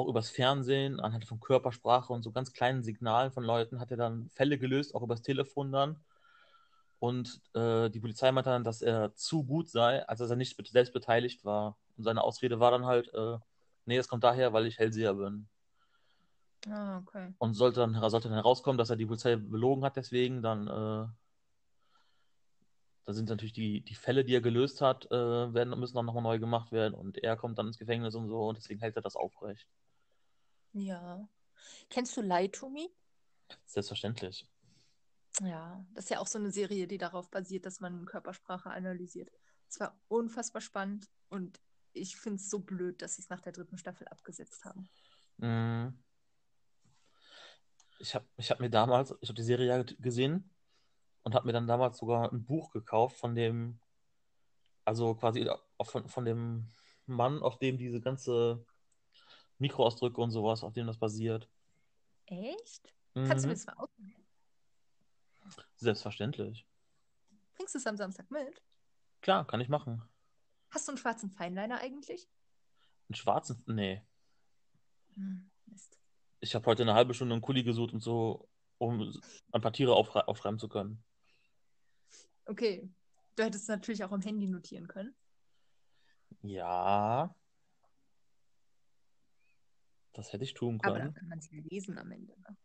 auch 0.00 0.08
übers 0.08 0.30
Fernsehen, 0.30 1.00
anhand 1.00 1.26
von 1.26 1.40
Körpersprache 1.40 2.12
und 2.12 2.22
so 2.22 2.32
ganz 2.32 2.52
kleinen 2.52 2.82
Signalen 2.82 3.30
von 3.32 3.44
Leuten, 3.44 3.80
hat 3.80 3.90
er 3.90 3.96
dann 3.96 4.28
Fälle 4.30 4.58
gelöst, 4.58 4.94
auch 4.94 5.02
übers 5.02 5.22
Telefon 5.22 5.72
dann. 5.72 5.96
Und 6.98 7.40
äh, 7.54 7.88
die 7.88 8.00
Polizei 8.00 8.30
meinte 8.30 8.50
dann, 8.50 8.64
dass 8.64 8.82
er 8.82 9.14
zu 9.14 9.44
gut 9.44 9.70
sei, 9.70 10.06
als 10.06 10.18
dass 10.18 10.30
er 10.30 10.36
nicht 10.36 10.56
selbst 10.68 10.92
beteiligt 10.92 11.44
war. 11.44 11.76
Und 11.96 12.04
seine 12.04 12.22
Ausrede 12.22 12.60
war 12.60 12.70
dann 12.70 12.84
halt, 12.84 13.12
äh, 13.14 13.38
nee, 13.86 13.96
das 13.96 14.08
kommt 14.08 14.22
daher, 14.22 14.52
weil 14.52 14.66
ich 14.66 14.78
Hellseher 14.78 15.14
bin. 15.14 15.48
Ah, 16.68 16.98
okay. 16.98 17.32
Und 17.38 17.54
sollte 17.54 17.80
dann, 17.80 17.94
sollte 18.10 18.28
dann 18.28 18.36
herauskommen, 18.36 18.76
dass 18.76 18.90
er 18.90 18.96
die 18.96 19.06
Polizei 19.06 19.36
belogen 19.36 19.82
hat, 19.82 19.96
deswegen, 19.96 20.42
dann, 20.42 20.66
äh, 20.66 21.06
da 23.06 23.12
sind 23.14 23.30
natürlich 23.30 23.54
die, 23.54 23.80
die 23.80 23.94
Fälle, 23.94 24.24
die 24.24 24.34
er 24.34 24.42
gelöst 24.42 24.82
hat, 24.82 25.06
äh, 25.10 25.54
werden, 25.54 25.78
müssen 25.80 25.96
dann 25.96 26.04
nochmal 26.04 26.22
neu 26.22 26.38
gemacht 26.38 26.70
werden 26.70 26.94
und 26.94 27.16
er 27.18 27.36
kommt 27.36 27.58
dann 27.58 27.68
ins 27.68 27.78
Gefängnis 27.78 28.14
und 28.14 28.28
so 28.28 28.46
und 28.46 28.58
deswegen 28.58 28.80
hält 28.80 28.94
er 28.96 29.02
das 29.02 29.16
aufrecht. 29.16 29.66
Ja. 30.72 31.28
Kennst 31.88 32.16
du 32.16 32.22
Lie 32.22 32.50
to 32.50 32.68
Me? 32.68 32.88
Selbstverständlich. 33.66 34.46
Ja, 35.42 35.84
das 35.94 36.04
ist 36.04 36.10
ja 36.10 36.18
auch 36.18 36.26
so 36.26 36.38
eine 36.38 36.50
Serie, 36.50 36.86
die 36.86 36.98
darauf 36.98 37.30
basiert, 37.30 37.66
dass 37.66 37.80
man 37.80 38.04
Körpersprache 38.04 38.70
analysiert. 38.70 39.30
Es 39.68 39.80
war 39.80 39.98
unfassbar 40.08 40.60
spannend 40.60 41.08
und 41.28 41.60
ich 41.92 42.16
finde 42.16 42.36
es 42.36 42.50
so 42.50 42.60
blöd, 42.60 43.02
dass 43.02 43.14
sie 43.14 43.22
es 43.22 43.30
nach 43.30 43.40
der 43.40 43.52
dritten 43.52 43.78
Staffel 43.78 44.06
abgesetzt 44.08 44.64
haben. 44.64 44.88
Mhm. 45.38 45.98
Ich 47.98 48.14
habe 48.14 48.26
ich 48.36 48.50
hab 48.50 48.60
mir 48.60 48.70
damals, 48.70 49.14
ich 49.20 49.28
habe 49.28 49.36
die 49.36 49.42
Serie 49.42 49.66
ja 49.66 49.82
gesehen 49.82 50.50
und 51.22 51.34
habe 51.34 51.46
mir 51.46 51.52
dann 51.52 51.66
damals 51.66 51.98
sogar 51.98 52.32
ein 52.32 52.44
Buch 52.44 52.70
gekauft 52.72 53.16
von 53.16 53.34
dem, 53.34 53.78
also 54.84 55.14
quasi 55.14 55.48
von, 55.82 56.08
von 56.08 56.24
dem 56.24 56.68
Mann, 57.06 57.42
auf 57.42 57.58
dem 57.58 57.78
diese 57.78 58.00
ganze 58.00 58.64
Mikroausdrücke 59.60 60.20
und 60.20 60.30
sowas, 60.30 60.62
auf 60.64 60.72
dem 60.72 60.86
das 60.86 60.98
basiert. 60.98 61.48
Echt? 62.26 62.94
Kannst 63.14 63.44
du 63.44 63.48
mir 63.48 63.54
Mhm. 63.54 63.56
das 63.56 63.66
mal 63.66 63.72
ausleihen? 63.74 64.26
Selbstverständlich. 65.76 66.66
Bringst 67.54 67.74
du 67.74 67.78
es 67.78 67.86
am 67.86 67.96
Samstag 67.96 68.30
mit? 68.30 68.62
Klar, 69.20 69.46
kann 69.46 69.60
ich 69.60 69.68
machen. 69.68 70.02
Hast 70.70 70.86
du 70.86 70.92
einen 70.92 70.98
schwarzen 70.98 71.30
Feinliner 71.30 71.78
eigentlich? 71.80 72.28
Einen 73.08 73.16
schwarzen, 73.16 73.62
nee. 73.66 74.02
Hm, 75.14 75.50
Mist. 75.66 75.98
Ich 76.40 76.54
habe 76.54 76.64
heute 76.66 76.82
eine 76.82 76.94
halbe 76.94 77.12
Stunde 77.12 77.34
einen 77.34 77.42
Kuli 77.42 77.62
gesucht 77.64 77.92
und 77.92 78.00
so, 78.00 78.48
um 78.78 79.12
ein 79.52 79.60
paar 79.60 79.72
Tiere 79.72 79.92
aufschrei- 79.92 80.24
aufschreiben 80.24 80.58
zu 80.58 80.68
können. 80.68 81.02
Okay. 82.46 82.88
Du 83.36 83.42
hättest 83.42 83.64
es 83.64 83.68
natürlich 83.68 84.04
auch 84.04 84.12
am 84.12 84.22
Handy 84.22 84.46
notieren 84.46 84.86
können. 84.86 85.14
Ja. 86.42 87.34
Das 90.12 90.32
hätte 90.32 90.44
ich 90.44 90.54
tun 90.54 90.78
Aber 90.82 90.98
dann 90.98 91.02
können. 91.02 91.14
kann 91.14 91.28
man 91.28 91.38
es 91.38 91.50
ja 91.50 91.58
lesen 91.70 91.98
am 91.98 92.10
Ende. 92.10 92.38
Ne? 92.38 92.56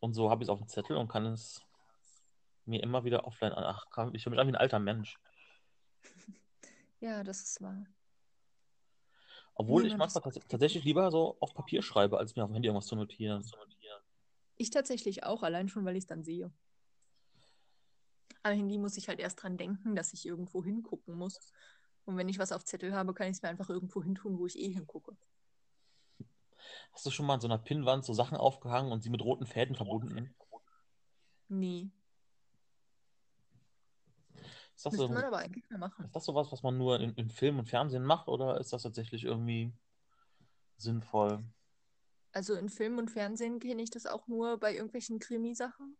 Und 0.00 0.14
so 0.14 0.30
habe 0.30 0.42
ich 0.42 0.46
es 0.46 0.50
auf 0.50 0.58
dem 0.58 0.68
Zettel 0.68 0.96
und 0.96 1.08
kann 1.08 1.26
es 1.26 1.60
mir 2.64 2.82
immer 2.82 3.04
wieder 3.04 3.26
offline 3.26 3.52
an. 3.52 3.64
Ach, 3.64 3.86
ich 4.12 4.22
fühle 4.22 4.36
mich 4.36 4.40
an 4.40 4.46
wie 4.46 4.52
ein 4.52 4.56
alter 4.56 4.78
Mensch. 4.78 5.18
Ja, 7.00 7.22
das 7.22 7.42
ist 7.42 7.62
wahr. 7.62 7.86
Obwohl 9.54 9.86
ich 9.86 9.92
Niemand 9.92 10.10
ist 10.10 10.14
manchmal 10.16 10.34
tats 10.34 10.48
tatsächlich 10.48 10.82
lieber 10.82 11.12
so 11.12 11.36
auf 11.38 11.54
Papier 11.54 11.80
schreibe, 11.80 12.18
als 12.18 12.34
mir 12.34 12.42
auf 12.42 12.50
dem 12.50 12.54
Handy 12.54 12.66
irgendwas 12.66 12.88
zu 12.88 12.96
notieren. 12.96 13.44
Ich 14.56 14.70
tatsächlich 14.70 15.22
auch, 15.22 15.44
allein 15.44 15.68
schon, 15.68 15.84
weil 15.84 15.94
ich 15.94 16.02
es 16.02 16.06
dann 16.06 16.24
sehe. 16.24 16.52
Am 18.42 18.52
Handy 18.52 18.78
muss 18.78 18.96
ich 18.96 19.08
halt 19.08 19.20
erst 19.20 19.40
dran 19.40 19.56
denken, 19.56 19.94
dass 19.94 20.12
ich 20.12 20.26
irgendwo 20.26 20.64
hingucken 20.64 21.14
muss. 21.14 21.52
Und 22.04 22.16
wenn 22.16 22.28
ich 22.28 22.38
was 22.40 22.50
auf 22.50 22.64
Zettel 22.64 22.94
habe, 22.94 23.14
kann 23.14 23.28
ich 23.28 23.36
es 23.36 23.42
mir 23.42 23.48
einfach 23.48 23.68
irgendwo 23.68 24.02
hintun, 24.02 24.38
wo 24.38 24.46
ich 24.46 24.58
eh 24.58 24.72
hingucke. 24.72 25.16
Hast 26.92 27.06
du 27.06 27.10
schon 27.10 27.26
mal 27.26 27.34
an 27.34 27.40
so 27.40 27.48
einer 27.48 27.58
Pinnwand 27.58 28.04
so 28.04 28.12
Sachen 28.12 28.36
aufgehangen 28.36 28.92
und 28.92 29.02
sie 29.02 29.10
mit 29.10 29.22
roten 29.22 29.46
Fäden 29.46 29.74
verbunden? 29.74 30.34
Nie. 31.48 31.90
Ist 34.76 34.86
das, 34.86 34.94
so, 34.94 35.08
man 35.08 35.24
aber 35.24 35.38
eigentlich 35.38 35.68
mal 35.70 35.78
machen. 35.78 36.04
ist 36.04 36.14
das 36.14 36.24
sowas, 36.24 36.52
was 36.52 36.62
man 36.62 36.78
nur 36.78 37.00
in, 37.00 37.12
in 37.14 37.30
Film 37.30 37.58
und 37.58 37.68
Fernsehen 37.68 38.04
macht 38.04 38.28
oder 38.28 38.60
ist 38.60 38.72
das 38.72 38.82
tatsächlich 38.82 39.24
irgendwie 39.24 39.72
sinnvoll? 40.76 41.44
Also 42.32 42.54
in 42.54 42.68
Film 42.68 42.98
und 42.98 43.10
Fernsehen 43.10 43.58
kenne 43.58 43.82
ich 43.82 43.90
das 43.90 44.06
auch 44.06 44.28
nur 44.28 44.58
bei 44.58 44.74
irgendwelchen 44.74 45.18
Krimisachen. 45.18 45.96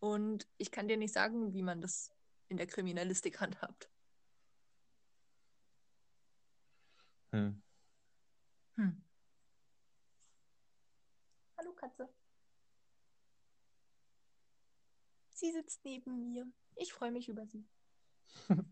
Und 0.00 0.46
ich 0.58 0.70
kann 0.70 0.88
dir 0.88 0.98
nicht 0.98 1.14
sagen, 1.14 1.54
wie 1.54 1.62
man 1.62 1.80
das 1.80 2.10
in 2.48 2.58
der 2.58 2.66
Kriminalistik 2.66 3.40
handhabt. 3.40 3.88
Hm. 7.32 7.62
Hm. 8.76 9.02
Katze. 11.84 12.08
Sie 15.30 15.52
sitzt 15.52 15.84
neben 15.84 16.24
mir. 16.24 16.50
Ich 16.76 16.92
freue 16.94 17.10
mich 17.10 17.28
über 17.28 17.46
sie. 17.46 17.66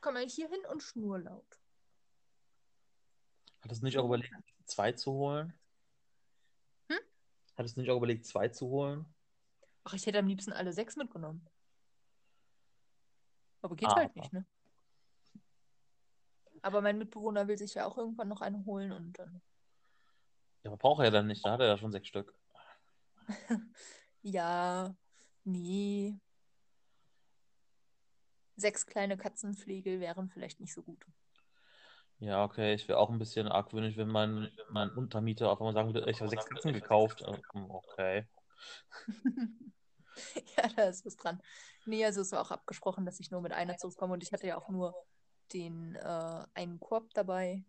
Komm 0.00 0.14
mal 0.14 0.28
hier 0.28 0.48
hin 0.50 0.60
und 0.70 0.82
schnur 0.82 1.18
laut. 1.18 1.58
Hattest 3.62 3.80
du 3.80 3.86
nicht 3.86 3.96
auch 3.98 4.04
überlegt, 4.04 4.34
zwei 4.66 4.92
zu 4.92 5.12
holen? 5.12 5.54
Hm? 6.90 6.98
Hattest 7.56 7.76
du 7.76 7.80
nicht 7.80 7.90
auch 7.90 7.96
überlegt, 7.96 8.26
zwei 8.26 8.48
zu 8.48 8.66
holen? 8.68 9.06
Ach, 9.84 9.94
ich 9.94 10.04
hätte 10.04 10.18
am 10.18 10.26
liebsten 10.26 10.52
alle 10.52 10.72
sechs 10.74 10.96
mitgenommen. 10.96 11.48
Aber 13.62 13.74
geht 13.76 13.88
Ah. 13.88 13.96
halt 13.96 14.14
nicht, 14.16 14.32
ne? 14.34 14.46
Aber 16.60 16.82
mein 16.82 16.98
Mitbewohner 16.98 17.48
will 17.48 17.56
sich 17.56 17.72
ja 17.74 17.86
auch 17.86 17.96
irgendwann 17.96 18.28
noch 18.28 18.42
eine 18.42 18.62
holen 18.66 18.92
und 18.92 19.18
dann. 19.18 19.40
Ja, 20.64 20.70
aber 20.70 20.78
braucht 20.78 21.00
er 21.00 21.06
ja 21.06 21.10
dann 21.10 21.26
nicht, 21.26 21.44
da 21.44 21.52
hat 21.52 21.60
er 21.60 21.66
ja 21.68 21.78
schon 21.78 21.92
sechs 21.92 22.08
Stück. 22.08 22.34
Ja, 24.26 24.96
nee. 25.44 26.18
Sechs 28.56 28.86
kleine 28.86 29.18
Katzenflegel 29.18 30.00
wären 30.00 30.30
vielleicht 30.30 30.60
nicht 30.60 30.72
so 30.72 30.82
gut. 30.82 31.04
Ja, 32.20 32.42
okay, 32.42 32.72
ich 32.72 32.88
wäre 32.88 32.98
auch 32.98 33.10
ein 33.10 33.18
bisschen 33.18 33.48
argwöhnisch, 33.48 33.98
wenn 33.98 34.08
mein, 34.08 34.50
mein 34.70 34.88
Untermieter 34.92 35.50
auf 35.50 35.60
einmal 35.60 35.74
sagen 35.74 35.92
würde, 35.92 36.10
ich 36.10 36.20
habe 36.20 36.30
sechs 36.30 36.46
Katzen 36.46 36.72
gekauft. 36.72 37.20
Äh, 37.28 37.36
hm, 37.52 37.70
Okay. 37.70 38.26
Ja, 40.56 40.68
da 40.76 40.84
ist 40.84 41.04
was 41.04 41.16
dran. 41.16 41.42
Nee, 41.86 42.04
also 42.04 42.20
es 42.20 42.30
war 42.30 42.40
auch 42.40 42.52
abgesprochen, 42.52 43.04
dass 43.04 43.18
ich 43.18 43.32
nur 43.32 43.42
mit 43.42 43.52
einer 43.52 43.76
zurückkomme 43.76 44.14
und 44.14 44.22
ich 44.22 44.32
hatte 44.32 44.46
ja 44.46 44.56
auch 44.56 44.68
nur 44.68 44.94
den 45.52 45.96
äh, 45.96 46.46
einen 46.54 46.78
Korb 46.78 47.12
dabei. 47.14 47.64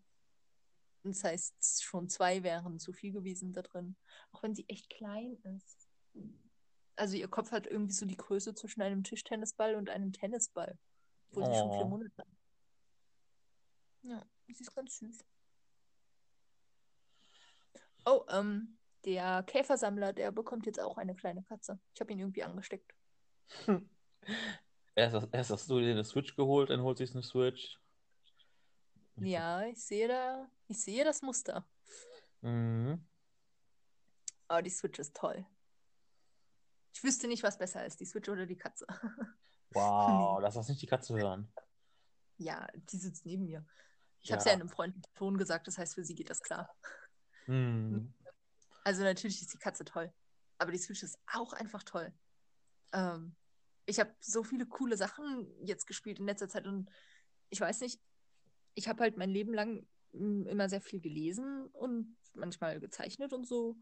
Das 1.05 1.23
heißt, 1.23 1.83
schon 1.83 2.09
zwei 2.09 2.41
wären 2.41 2.79
zu 2.79 2.91
viel 2.91 3.13
gewesen 3.13 3.53
da 3.53 3.61
drin. 3.61 3.95
Auch 4.31 4.41
wenn 4.41 4.55
sie 4.55 4.67
echt 4.67 4.89
klein 4.89 5.37
ist. 5.43 5.87
Also 6.95 7.15
ihr 7.15 7.27
Kopf 7.27 7.51
hat 7.51 7.67
irgendwie 7.67 7.93
so 7.93 8.05
die 8.05 8.17
Größe 8.17 8.55
zwischen 8.55 8.81
einem 8.81 9.03
Tischtennisball 9.03 9.75
und 9.75 9.89
einem 9.89 10.11
Tennisball. 10.13 10.77
Wo 11.31 11.41
sie 11.41 11.53
schon 11.53 11.71
vier 11.73 11.85
Oh. 11.85 11.89
Monate 11.89 12.17
hat. 12.17 12.27
Ja, 14.03 14.25
sie 14.47 14.53
ist 14.63 14.75
ganz 14.75 14.97
süß. 14.97 15.25
Oh, 18.05 18.23
ähm, 18.29 18.77
der 19.03 19.43
Käfersammler, 19.43 20.13
der 20.13 20.31
bekommt 20.31 20.65
jetzt 20.65 20.79
auch 20.79 20.97
eine 20.97 21.15
kleine 21.15 21.43
Katze. 21.43 21.79
Ich 21.93 22.01
habe 22.01 22.13
ihn 22.13 22.19
irgendwie 22.19 22.43
angesteckt. 22.43 22.93
Erst, 24.97 25.27
erst 25.33 25.51
hast 25.51 25.69
du 25.69 25.79
dir 25.79 25.91
eine 25.91 26.05
Switch 26.05 26.35
geholt, 26.37 26.69
dann 26.69 26.81
holt 26.81 26.97
sich 26.97 27.11
eine 27.11 27.21
Switch. 27.21 27.77
Ja, 29.17 29.63
ich 29.65 29.83
sehe 29.83 30.07
da, 30.07 30.49
ich 30.67 30.81
sehe 30.81 31.03
das 31.03 31.21
Muster. 31.21 31.67
Mhm. 32.41 33.07
Aber 34.47 34.61
die 34.61 34.69
Switch 34.69 34.99
ist 34.99 35.15
toll. 35.15 35.45
Ich 36.93 37.03
wüsste 37.03 37.27
nicht, 37.27 37.43
was 37.43 37.57
besser 37.57 37.85
ist, 37.85 37.99
die 37.99 38.05
Switch 38.05 38.29
oder 38.29 38.45
die 38.45 38.57
Katze. 38.57 38.85
Wow, 39.71 40.39
lass 40.41 40.55
das 40.55 40.67
nicht 40.69 40.81
die 40.81 40.87
Katze 40.87 41.15
hören. 41.15 41.51
Ja, 42.37 42.67
die 42.73 42.97
sitzt 42.97 43.25
neben 43.25 43.45
mir. 43.45 43.65
Ich 44.21 44.29
Ja. 44.29 44.33
habe 44.33 44.39
es 44.39 44.45
ja 44.45 44.53
in 44.53 44.59
einem 44.61 44.69
freundlichen 44.69 45.13
Ton 45.13 45.37
gesagt, 45.37 45.67
das 45.67 45.77
heißt, 45.77 45.95
für 45.95 46.03
sie 46.03 46.15
geht 46.15 46.29
das 46.29 46.41
klar. 46.41 46.69
Mhm. 47.47 48.13
Also 48.83 49.03
natürlich 49.03 49.41
ist 49.41 49.53
die 49.53 49.57
Katze 49.59 49.85
toll. 49.85 50.13
Aber 50.57 50.71
die 50.71 50.77
Switch 50.77 51.03
ist 51.03 51.19
auch 51.31 51.53
einfach 51.53 51.83
toll. 51.83 52.13
Ähm, 52.93 53.35
ich 53.85 53.99
habe 53.99 54.13
so 54.19 54.43
viele 54.43 54.65
coole 54.65 54.97
Sachen 54.97 55.47
jetzt 55.65 55.85
gespielt 55.85 56.19
in 56.19 56.25
letzter 56.25 56.49
Zeit 56.49 56.65
und 56.65 56.89
ich 57.49 57.59
weiß 57.59 57.81
nicht, 57.81 58.01
ich 58.75 58.87
habe 58.87 59.01
halt 59.01 59.17
mein 59.17 59.29
Leben 59.29 59.53
lang 59.53 59.87
mm, 60.13 60.47
immer 60.47 60.69
sehr 60.69 60.81
viel 60.81 61.01
gelesen 61.01 61.67
und 61.67 62.15
manchmal 62.33 62.79
gezeichnet 62.79 63.33
und 63.33 63.47
so. 63.47 63.77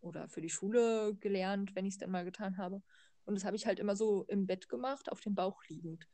Oder 0.00 0.28
für 0.28 0.40
die 0.40 0.50
Schule 0.50 1.14
gelernt, 1.16 1.74
wenn 1.76 1.86
ich 1.86 1.94
es 1.94 1.98
dann 1.98 2.10
mal 2.10 2.24
getan 2.24 2.56
habe. 2.56 2.82
Und 3.24 3.34
das 3.34 3.44
habe 3.44 3.56
ich 3.56 3.66
halt 3.66 3.78
immer 3.78 3.94
so 3.94 4.24
im 4.24 4.46
Bett 4.46 4.68
gemacht, 4.68 5.12
auf 5.12 5.20
dem 5.20 5.34
Bauch 5.34 5.62
liegend. 5.68 6.08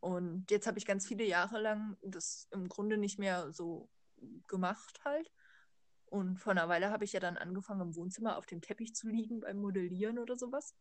Und 0.00 0.50
jetzt 0.50 0.66
habe 0.66 0.78
ich 0.78 0.86
ganz 0.86 1.06
viele 1.06 1.24
Jahre 1.24 1.60
lang 1.60 1.96
das 2.02 2.48
im 2.50 2.68
Grunde 2.68 2.96
nicht 2.96 3.18
mehr 3.18 3.52
so 3.52 3.88
gemacht 4.48 5.00
halt. 5.04 5.30
Und 6.06 6.38
vor 6.38 6.50
einer 6.50 6.68
Weile 6.68 6.90
habe 6.90 7.04
ich 7.04 7.12
ja 7.12 7.20
dann 7.20 7.36
angefangen, 7.36 7.82
im 7.82 7.96
Wohnzimmer 7.96 8.36
auf 8.36 8.46
dem 8.46 8.60
Teppich 8.60 8.94
zu 8.94 9.08
liegen 9.08 9.40
beim 9.40 9.58
Modellieren 9.58 10.18
oder 10.18 10.36
sowas. 10.36 10.74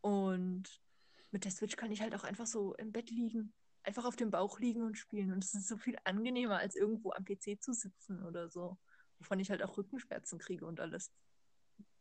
Und 0.00 0.82
mit 1.30 1.44
der 1.44 1.52
Switch 1.52 1.76
kann 1.76 1.92
ich 1.92 2.02
halt 2.02 2.14
auch 2.14 2.24
einfach 2.24 2.46
so 2.46 2.74
im 2.74 2.92
Bett 2.92 3.10
liegen, 3.10 3.54
einfach 3.84 4.04
auf 4.04 4.16
dem 4.16 4.30
Bauch 4.30 4.58
liegen 4.58 4.82
und 4.82 4.96
spielen. 4.96 5.32
Und 5.32 5.44
es 5.44 5.54
ist 5.54 5.68
so 5.68 5.76
viel 5.76 5.96
angenehmer, 6.04 6.58
als 6.58 6.74
irgendwo 6.74 7.12
am 7.12 7.24
PC 7.24 7.62
zu 7.62 7.72
sitzen 7.72 8.22
oder 8.24 8.48
so. 8.48 8.78
Wovon 9.18 9.38
ich 9.38 9.50
halt 9.50 9.62
auch 9.62 9.76
Rückenschmerzen 9.76 10.38
kriege 10.38 10.66
und 10.66 10.80
alles. 10.80 11.12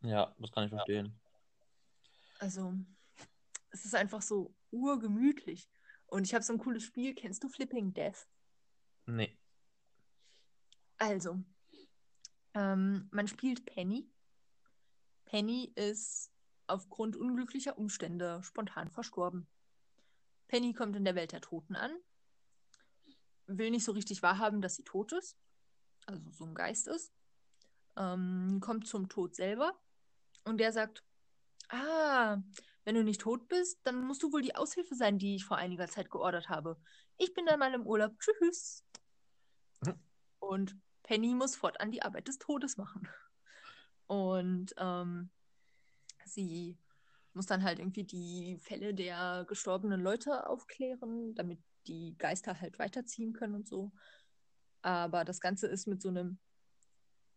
Ja, 0.02 0.36
das 0.40 0.52
kann 0.52 0.66
ich 0.66 0.70
verstehen. 0.70 1.20
Also, 2.40 2.74
es 3.70 3.86
ist 3.86 3.96
einfach 3.96 4.22
so 4.22 4.54
urgemütlich. 4.72 5.70
Und 6.08 6.26
ich 6.26 6.34
habe 6.34 6.44
so 6.44 6.54
ein 6.54 6.60
cooles 6.60 6.84
Spiel. 6.84 7.14
Kennst 7.16 7.44
du 7.44 7.50
Flipping 7.50 7.94
Death? 7.94 8.28
Nee. 9.06 9.38
Also, 10.98 11.40
ähm, 12.54 13.10
man 13.12 13.28
spielt 13.28 13.66
Penny. 13.66 14.10
Penny 15.26 15.72
ist 15.76 16.32
aufgrund 16.68 17.16
unglücklicher 17.16 17.78
Umstände 17.78 18.42
spontan 18.44 18.90
verstorben. 18.90 19.48
Penny 20.48 20.74
kommt 20.74 20.96
in 20.96 21.06
der 21.06 21.16
Welt 21.16 21.32
der 21.32 21.42
Toten 21.42 21.76
an, 21.76 21.92
will 23.48 23.72
nicht 23.72 23.86
so 23.86 23.92
richtig 23.92 24.22
wahrhaben, 24.22 24.62
dass 24.62 24.76
sie 24.76 24.84
tot 24.84 25.12
ist, 25.14 25.38
also 26.06 26.22
so 26.32 26.46
ein 26.46 26.56
Geist 26.56 26.88
ist, 26.88 27.14
ähm, 27.96 28.60
kommt 28.62 28.88
zum 28.88 29.10
Tod 29.10 29.36
selber 29.36 29.80
und 30.44 30.58
der 30.58 30.72
sagt, 30.72 31.04
ah, 31.70 32.38
wenn 32.86 32.96
du 32.96 33.04
nicht 33.04 33.22
tot 33.22 33.48
bist, 33.48 33.80
dann 33.84 34.06
musst 34.06 34.24
du 34.24 34.32
wohl 34.32 34.42
die 34.42 34.56
Aushilfe 34.56 34.96
sein, 34.96 35.18
die 35.18 35.36
ich 35.36 35.46
vor 35.46 35.58
einiger 35.58 35.88
Zeit 35.88 36.10
geordert 36.10 36.50
habe. 36.50 36.78
Ich 37.18 37.34
bin 37.34 37.46
dann 37.46 37.60
mal 37.60 37.74
im 37.74 37.86
Urlaub. 37.86 38.20
Tschüss. 38.20 38.84
Mhm. 39.82 40.00
Und 40.40 40.78
Penny 41.04 41.34
muss 41.34 41.56
fortan 41.56 41.92
die 41.92 42.02
Arbeit 42.02 42.28
des 42.28 42.40
Todes 42.40 42.78
machen. 42.78 43.08
Und 44.08 44.74
ähm, 44.78 45.30
sie 46.26 46.78
muss 47.34 47.46
dann 47.46 47.64
halt 47.64 47.80
irgendwie 47.80 48.04
die 48.04 48.58
Fälle 48.60 48.94
der 48.94 49.46
gestorbenen 49.48 50.02
Leute 50.02 50.48
aufklären, 50.48 51.36
damit 51.36 51.60
die 51.88 52.16
Geister 52.18 52.60
halt 52.60 52.80
weiterziehen 52.80 53.34
können 53.34 53.56
und 53.56 53.68
so. 53.68 53.92
Aber 54.82 55.26
das 55.26 55.40
Ganze 55.40 55.68
ist 55.68 55.88
mit 55.88 56.02
so 56.02 56.10
einem 56.10 56.40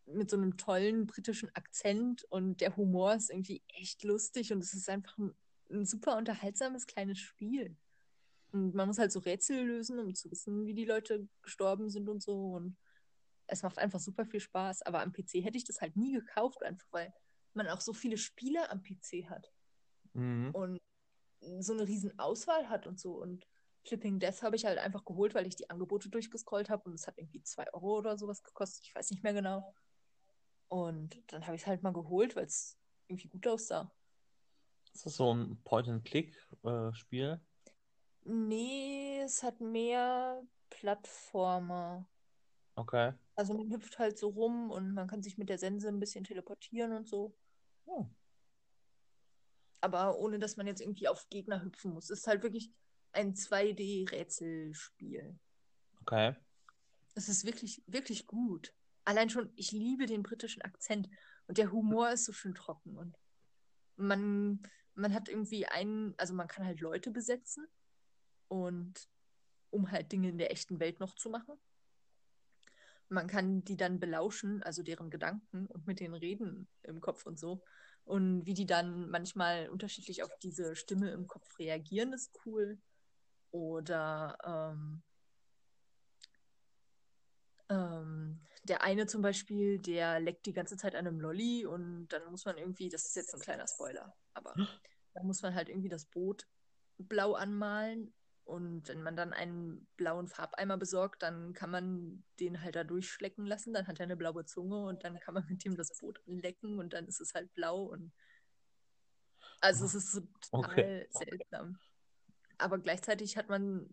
mit 0.07 0.31
so 0.31 0.37
einem 0.37 0.57
tollen 0.57 1.07
britischen 1.07 1.51
Akzent 1.55 2.25
und 2.25 2.61
der 2.61 2.77
Humor 2.77 3.15
ist 3.15 3.31
irgendwie 3.31 3.63
echt 3.69 4.05
lustig 4.05 4.53
und 4.53 4.63
es 4.63 4.73
ist 4.73 4.89
einfach 4.89 5.19
ein, 5.19 5.35
ein 5.71 5.85
super 5.85 6.17
unterhaltsames 6.17 6.87
kleines 6.87 7.19
Spiel. 7.19 7.77
Und 8.53 8.75
man 8.75 8.87
muss 8.87 8.99
halt 8.99 9.13
so 9.13 9.19
Rätsel 9.19 9.67
lösen, 9.67 9.99
um 9.99 10.15
zu 10.15 10.31
wissen, 10.31 10.65
wie 10.67 10.75
die 10.75 10.85
Leute 10.85 11.29
gestorben 11.43 11.91
sind 11.91 12.09
und 12.09 12.23
so. 12.23 12.53
Und 12.53 12.77
es 13.49 13.63
macht 13.63 13.79
einfach 13.79 14.01
super 14.01 14.25
viel 14.25 14.41
Spaß. 14.41 14.83
Aber 14.83 15.03
am 15.03 15.13
PC 15.13 15.45
hätte 15.45 15.59
ich 15.59 15.65
das 15.65 15.81
halt 15.81 15.97
nie 15.97 16.13
gekauft, 16.13 16.63
einfach 16.63 16.87
weil 16.93 17.13
man 17.55 17.69
auch 17.69 17.81
so 17.81 17.93
viele 17.93 18.17
Spiele 18.17 18.71
am 18.71 18.83
PC 18.83 19.29
hat. 19.29 19.53
Mhm. 20.17 20.51
Und 20.53 20.81
so 21.61 21.73
eine 21.73 21.87
riesen 21.87 22.19
Auswahl 22.19 22.69
hat 22.69 22.87
und 22.87 22.99
so. 22.99 23.13
Und 23.13 23.47
Flipping 23.85 24.19
Death 24.19 24.43
habe 24.43 24.57
ich 24.57 24.65
halt 24.65 24.79
einfach 24.79 25.05
geholt, 25.05 25.35
weil 25.35 25.47
ich 25.47 25.55
die 25.57 25.71
Angebote 25.71 26.09
durchgescrollt 26.09 26.71
habe 26.71 26.89
und 26.89 26.95
es 26.95 27.07
hat 27.07 27.19
irgendwie 27.19 27.43
2 27.43 27.73
Euro 27.73 27.99
oder 27.99 28.17
sowas 28.17 28.43
gekostet. 28.43 28.85
Ich 28.87 28.95
weiß 28.95 29.11
nicht 29.11 29.23
mehr 29.23 29.35
genau. 29.35 29.75
Und 30.69 31.23
dann 31.33 31.47
habe 31.47 31.55
ich 31.55 31.63
es 31.63 31.69
halt 31.69 31.83
mal 31.83 31.93
geholt, 31.93 32.35
weil 32.35 32.47
es 32.47 32.77
irgendwie 33.07 33.29
gut 33.29 33.47
aussah. 33.47 33.93
Ist 34.93 35.07
das 35.07 35.17
so 35.17 35.33
ein 35.33 35.63
Point-and-Click-Spiel? 35.63 37.41
Nee, 38.25 39.21
es 39.21 39.43
hat 39.45 39.61
mehr 39.61 40.43
Plattformer. 40.71 42.09
Okay. 42.75 43.13
Also 43.37 43.55
man 43.55 43.71
hüpft 43.71 43.99
halt 43.99 44.19
so 44.19 44.31
rum 44.31 44.71
und 44.71 44.93
man 44.95 45.07
kann 45.07 45.23
sich 45.23 45.39
mit 45.39 45.49
der 45.49 45.59
Sense 45.59 45.87
ein 45.87 46.01
bisschen 46.01 46.25
teleportieren 46.25 46.93
und 46.93 47.07
so. 47.07 47.37
Oh. 47.85 48.07
Aber 49.87 50.19
ohne 50.19 50.41
dass 50.41 50.57
man 50.57 50.67
jetzt 50.67 50.81
irgendwie 50.81 51.07
auf 51.07 51.29
Gegner 51.31 51.63
hüpfen 51.63 51.93
muss. 51.93 52.11
Es 52.11 52.19
ist 52.19 52.27
halt 52.27 52.43
wirklich 52.43 52.73
ein 53.13 53.35
2D-Rätselspiel. 53.35 55.39
Okay. 56.01 56.35
Es 57.15 57.29
ist 57.29 57.45
wirklich, 57.45 57.85
wirklich 57.87 58.27
gut. 58.27 58.75
Allein 59.05 59.31
schon, 59.31 59.53
ich 59.55 59.71
liebe 59.71 60.07
den 60.07 60.25
britischen 60.25 60.63
Akzent 60.63 61.09
und 61.47 61.59
der 61.59 61.71
Humor 61.71 62.11
ist 62.11 62.25
so 62.25 62.33
schön 62.33 62.57
trocken 62.57 62.99
und 62.99 63.17
man, 63.95 64.61
man 64.97 65.15
hat 65.15 65.29
irgendwie 65.29 65.67
einen, 65.67 66.19
also 66.19 66.35
man 66.35 66.49
kann 66.49 66.67
halt 66.67 66.81
Leute 66.81 67.13
besetzen 67.13 67.69
und 68.49 69.09
um 69.71 69.93
halt 69.93 70.11
Dinge 70.11 70.31
in 70.31 70.39
der 70.39 70.51
echten 70.51 70.81
Welt 70.81 70.99
noch 70.99 71.15
zu 71.15 71.31
machen. 71.31 71.55
Man 73.09 73.29
kann 73.29 73.63
die 73.63 73.77
dann 73.77 74.01
belauschen, 74.01 74.65
also 74.65 74.83
deren 74.83 75.11
Gedanken 75.11 75.67
und 75.67 75.87
mit 75.87 76.01
denen 76.01 76.15
reden 76.15 76.67
im 76.83 77.01
Kopf 77.01 77.25
und 77.25 77.39
so. 77.39 77.63
Und 78.07 78.47
wie 78.47 78.55
die 78.55 78.67
dann 78.67 79.11
manchmal 79.11 79.69
unterschiedlich 79.69 80.23
auf 80.23 80.31
diese 80.39 80.77
Stimme 80.77 81.11
im 81.11 81.27
Kopf 81.27 81.59
reagieren, 81.59 82.13
ist 82.13 82.39
cool. 82.47 82.79
Oder 83.51 84.39
ähm, 84.45 85.03
ähm, 87.69 88.41
der 88.63 88.83
eine 88.83 89.07
zum 89.07 89.23
Beispiel, 89.23 89.81
der 89.81 90.21
leckt 90.21 90.47
die 90.47 90.53
ganze 90.53 90.77
Zeit 90.77 90.95
an 90.95 91.07
einem 91.07 91.21
Lolli 91.21 91.67
und 91.67 92.07
dann 92.09 92.31
muss 92.31 92.45
man 92.45 92.59
irgendwie, 92.59 92.89
das 92.89 93.07
ist 93.07 93.17
jetzt 93.17 93.35
ein 93.35 93.41
kleiner 93.41 93.67
Spoiler, 93.67 94.15
aber 94.35 94.55
dann 95.15 95.27
muss 95.27 95.43
man 95.43 95.55
halt 95.55 95.69
irgendwie 95.69 95.89
das 95.89 96.07
Boot 96.07 96.47
blau 96.99 97.35
anmalen 97.35 98.15
und 98.47 98.87
wenn 98.87 99.03
man 99.03 99.17
dann 99.17 99.33
einen 99.33 99.89
blauen 99.97 100.29
Farbeimer 100.29 100.77
besorgt, 100.77 101.23
dann 101.23 101.53
kann 101.53 101.69
man 101.69 102.23
den 102.39 102.63
halt 102.63 102.77
da 102.77 102.85
durchschlecken 102.85 103.45
lassen. 103.45 103.75
Dann 103.75 103.89
hat 103.89 103.99
er 103.99 104.05
eine 104.05 104.17
blaue 104.17 104.45
Zunge 104.45 104.87
und 104.87 105.03
dann 105.03 105.19
kann 105.19 105.35
man 105.35 105.45
mit 105.49 105.65
dem 105.65 105.77
das 105.77 105.99
Boot 105.99 106.23
lecken 106.27 106.79
und 106.79 106.93
dann 106.93 107.07
ist 107.07 107.21
es 107.21 107.35
halt 107.35 107.53
blau. 107.55 107.83
Und 107.83 108.13
also 109.61 109.85
es 109.85 109.95
ist 109.97 110.13
total 110.13 110.71
Okay. 110.71 111.07
seltsam. 111.11 111.79
Aber 112.59 112.79
gleichzeitig 112.79 113.37
hat 113.37 113.49
man 113.49 113.93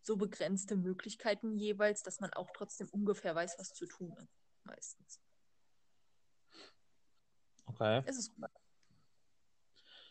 so 0.00 0.16
begrenzte 0.16 0.76
Möglichkeiten 0.76 1.58
jeweils, 1.58 2.02
dass 2.02 2.20
man 2.20 2.32
auch 2.32 2.48
trotzdem 2.54 2.88
ungefähr 2.88 3.34
weiß, 3.34 3.58
was 3.58 3.74
zu 3.74 3.84
tun 3.84 4.16
ist. 4.16 4.32
Meistens. 4.64 5.20
Okay. 7.66 8.02
Es 8.06 8.16
ist 8.16 8.34
gut. 8.34 8.48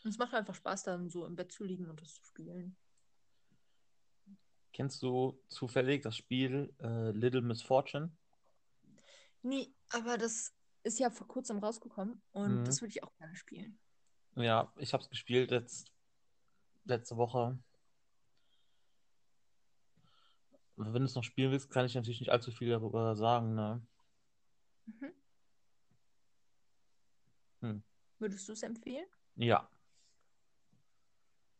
Und 0.04 0.10
es 0.10 0.18
macht 0.18 0.34
einfach 0.34 0.54
Spaß, 0.54 0.84
dann 0.84 1.10
so 1.10 1.26
im 1.26 1.34
Bett 1.34 1.50
zu 1.50 1.64
liegen 1.64 1.90
und 1.90 2.00
das 2.00 2.14
zu 2.14 2.22
spielen. 2.22 2.76
Kennst 4.76 5.02
du 5.02 5.42
zufällig 5.48 6.02
das 6.02 6.18
Spiel 6.18 6.70
äh, 6.82 7.10
Little 7.12 7.40
Miss 7.40 7.62
Fortune? 7.62 8.14
Nee, 9.40 9.72
aber 9.88 10.18
das 10.18 10.52
ist 10.82 10.98
ja 10.98 11.08
vor 11.08 11.26
kurzem 11.26 11.60
rausgekommen 11.60 12.20
und 12.32 12.58
Mhm. 12.58 12.64
das 12.64 12.82
würde 12.82 12.90
ich 12.90 13.02
auch 13.02 13.16
gerne 13.16 13.34
spielen. 13.36 13.78
Ja, 14.34 14.70
ich 14.76 14.92
habe 14.92 15.02
es 15.02 15.08
gespielt 15.08 15.50
letzt, 15.50 15.90
letzte 16.84 17.16
Woche. 17.16 17.58
Wenn 20.76 21.00
du 21.00 21.04
es 21.04 21.14
noch 21.14 21.24
spielen 21.24 21.52
willst, 21.52 21.70
kann 21.70 21.86
ich 21.86 21.94
natürlich 21.94 22.20
nicht 22.20 22.32
allzu 22.32 22.50
viel 22.50 22.68
darüber 22.68 23.16
sagen, 23.16 23.54
ne? 23.54 23.80
Mhm. 24.84 25.12
Hm. 27.62 27.82
Würdest 28.18 28.46
du 28.46 28.52
es 28.52 28.62
empfehlen? 28.62 29.06
Ja. 29.36 29.70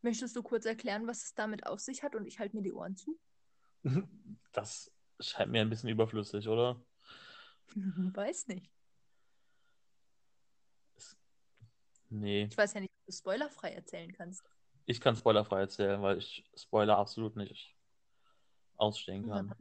Möchtest 0.02 0.36
du 0.36 0.42
kurz 0.42 0.64
erklären, 0.66 1.06
was 1.06 1.24
es 1.24 1.34
damit 1.34 1.66
auf 1.66 1.80
sich 1.80 2.02
hat 2.02 2.14
und 2.14 2.26
ich 2.26 2.38
halte 2.38 2.56
mir 2.56 2.62
die 2.62 2.72
Ohren 2.72 2.96
zu? 2.96 3.18
Das 4.52 4.90
scheint 5.20 5.50
mir 5.52 5.60
ein 5.60 5.68
bisschen 5.68 5.90
überflüssig, 5.90 6.48
oder? 6.48 6.80
Weiß 7.76 8.46
nicht. 8.48 8.70
Nee, 12.08 12.44
Ich 12.50 12.56
weiß 12.56 12.72
ja 12.74 12.80
nicht, 12.80 12.92
ob 13.00 13.06
du 13.06 13.12
spoilerfrei 13.12 13.72
erzählen 13.72 14.12
kannst. 14.12 14.42
ich 14.86 15.00
kann 15.00 15.16
spoilerfrei 15.16 15.60
erzählen, 15.60 16.00
weil 16.00 16.18
ich 16.18 16.48
Spoiler 16.56 16.96
absolut 16.96 17.36
nicht 17.36 17.76
ausstehen 18.76 19.28
kann. 19.28 19.52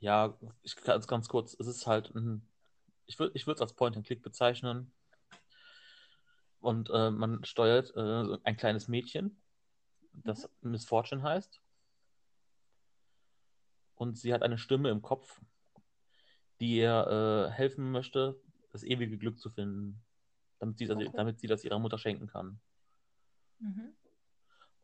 Ja, 0.00 0.36
ich 0.62 0.76
kann 0.76 0.98
es 0.98 1.06
ganz 1.08 1.28
kurz. 1.28 1.54
Es 1.58 1.66
ist 1.66 1.86
halt 1.86 2.14
ein, 2.14 2.46
ich 3.06 3.18
würde 3.18 3.32
es 3.34 3.60
als 3.60 3.74
Point-and-Click 3.74 4.22
bezeichnen. 4.22 4.92
Und 6.60 6.90
äh, 6.90 7.10
man 7.10 7.44
steuert 7.44 7.94
äh, 7.96 8.38
ein 8.42 8.56
kleines 8.56 8.88
Mädchen, 8.88 9.40
das 10.12 10.50
Miss 10.62 10.84
Fortune 10.84 11.22
heißt. 11.22 11.60
Und 13.94 14.18
sie 14.18 14.34
hat 14.34 14.42
eine 14.42 14.58
Stimme 14.58 14.90
im 14.90 15.00
Kopf, 15.00 15.40
die 16.60 16.78
ihr 16.78 17.48
äh, 17.48 17.52
helfen 17.52 17.92
möchte, 17.92 18.40
das 18.72 18.82
ewige 18.82 19.16
Glück 19.16 19.38
zu 19.38 19.50
finden, 19.50 20.02
damit 20.58 20.78
sie 20.78 20.86
das, 20.86 20.96
Okay. 20.96 21.10
damit 21.14 21.40
sie 21.40 21.46
das 21.46 21.64
ihrer 21.64 21.78
Mutter 21.78 21.98
schenken 21.98 22.26
kann. 22.26 22.60
Mhm. 23.58 23.94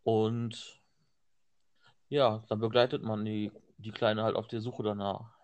Und 0.03 0.83
ja, 2.09 2.45
dann 2.49 2.61
begleitet 2.61 3.03
man 3.03 3.25
die, 3.25 3.51
die 3.79 3.91
Kleine 3.91 4.23
halt 4.23 4.37
auf 4.37 4.49
der 4.49 4.61
Suche 4.61 4.83
danach. 4.83 5.37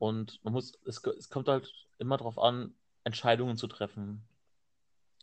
Und 0.00 0.42
man 0.42 0.54
muss, 0.54 0.72
es, 0.86 1.04
es 1.04 1.28
kommt 1.28 1.46
halt 1.46 1.72
immer 1.98 2.16
darauf 2.16 2.38
an, 2.38 2.74
Entscheidungen 3.04 3.56
zu 3.56 3.68
treffen. 3.68 4.26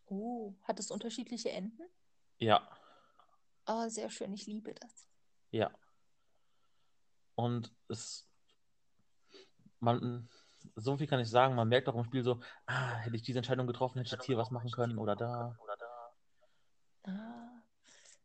Oh, 0.06 0.54
hat 0.64 0.80
es 0.80 0.92
unterschiedliche 0.92 1.50
Enden? 1.52 1.84
Ja, 2.38 2.70
Oh, 3.70 3.90
sehr 3.90 4.10
schön, 4.10 4.32
ich 4.32 4.48
liebe 4.48 4.74
das. 4.74 5.08
ja. 5.52 5.70
Und 7.36 7.72
es, 7.90 8.26
man, 9.80 10.30
so 10.76 10.98
viel 10.98 11.06
kann 11.06 11.20
ich 11.20 11.30
sagen, 11.30 11.54
man 11.54 11.68
merkt 11.68 11.88
auch 11.90 11.96
im 11.96 12.06
Spiel 12.06 12.24
so, 12.24 12.40
ah, 12.66 12.96
hätte 12.96 13.16
ich 13.16 13.22
diese 13.24 13.40
Entscheidung 13.40 13.68
getroffen, 13.68 13.98
hätte 13.98 14.08
ich 14.08 14.12
jetzt 14.14 14.26
hier 14.26 14.38
was 14.38 14.52
machen 14.52 14.72
können 14.72 14.98
oder 14.98 15.16
da. 15.16 15.56
Ah. 17.04 17.62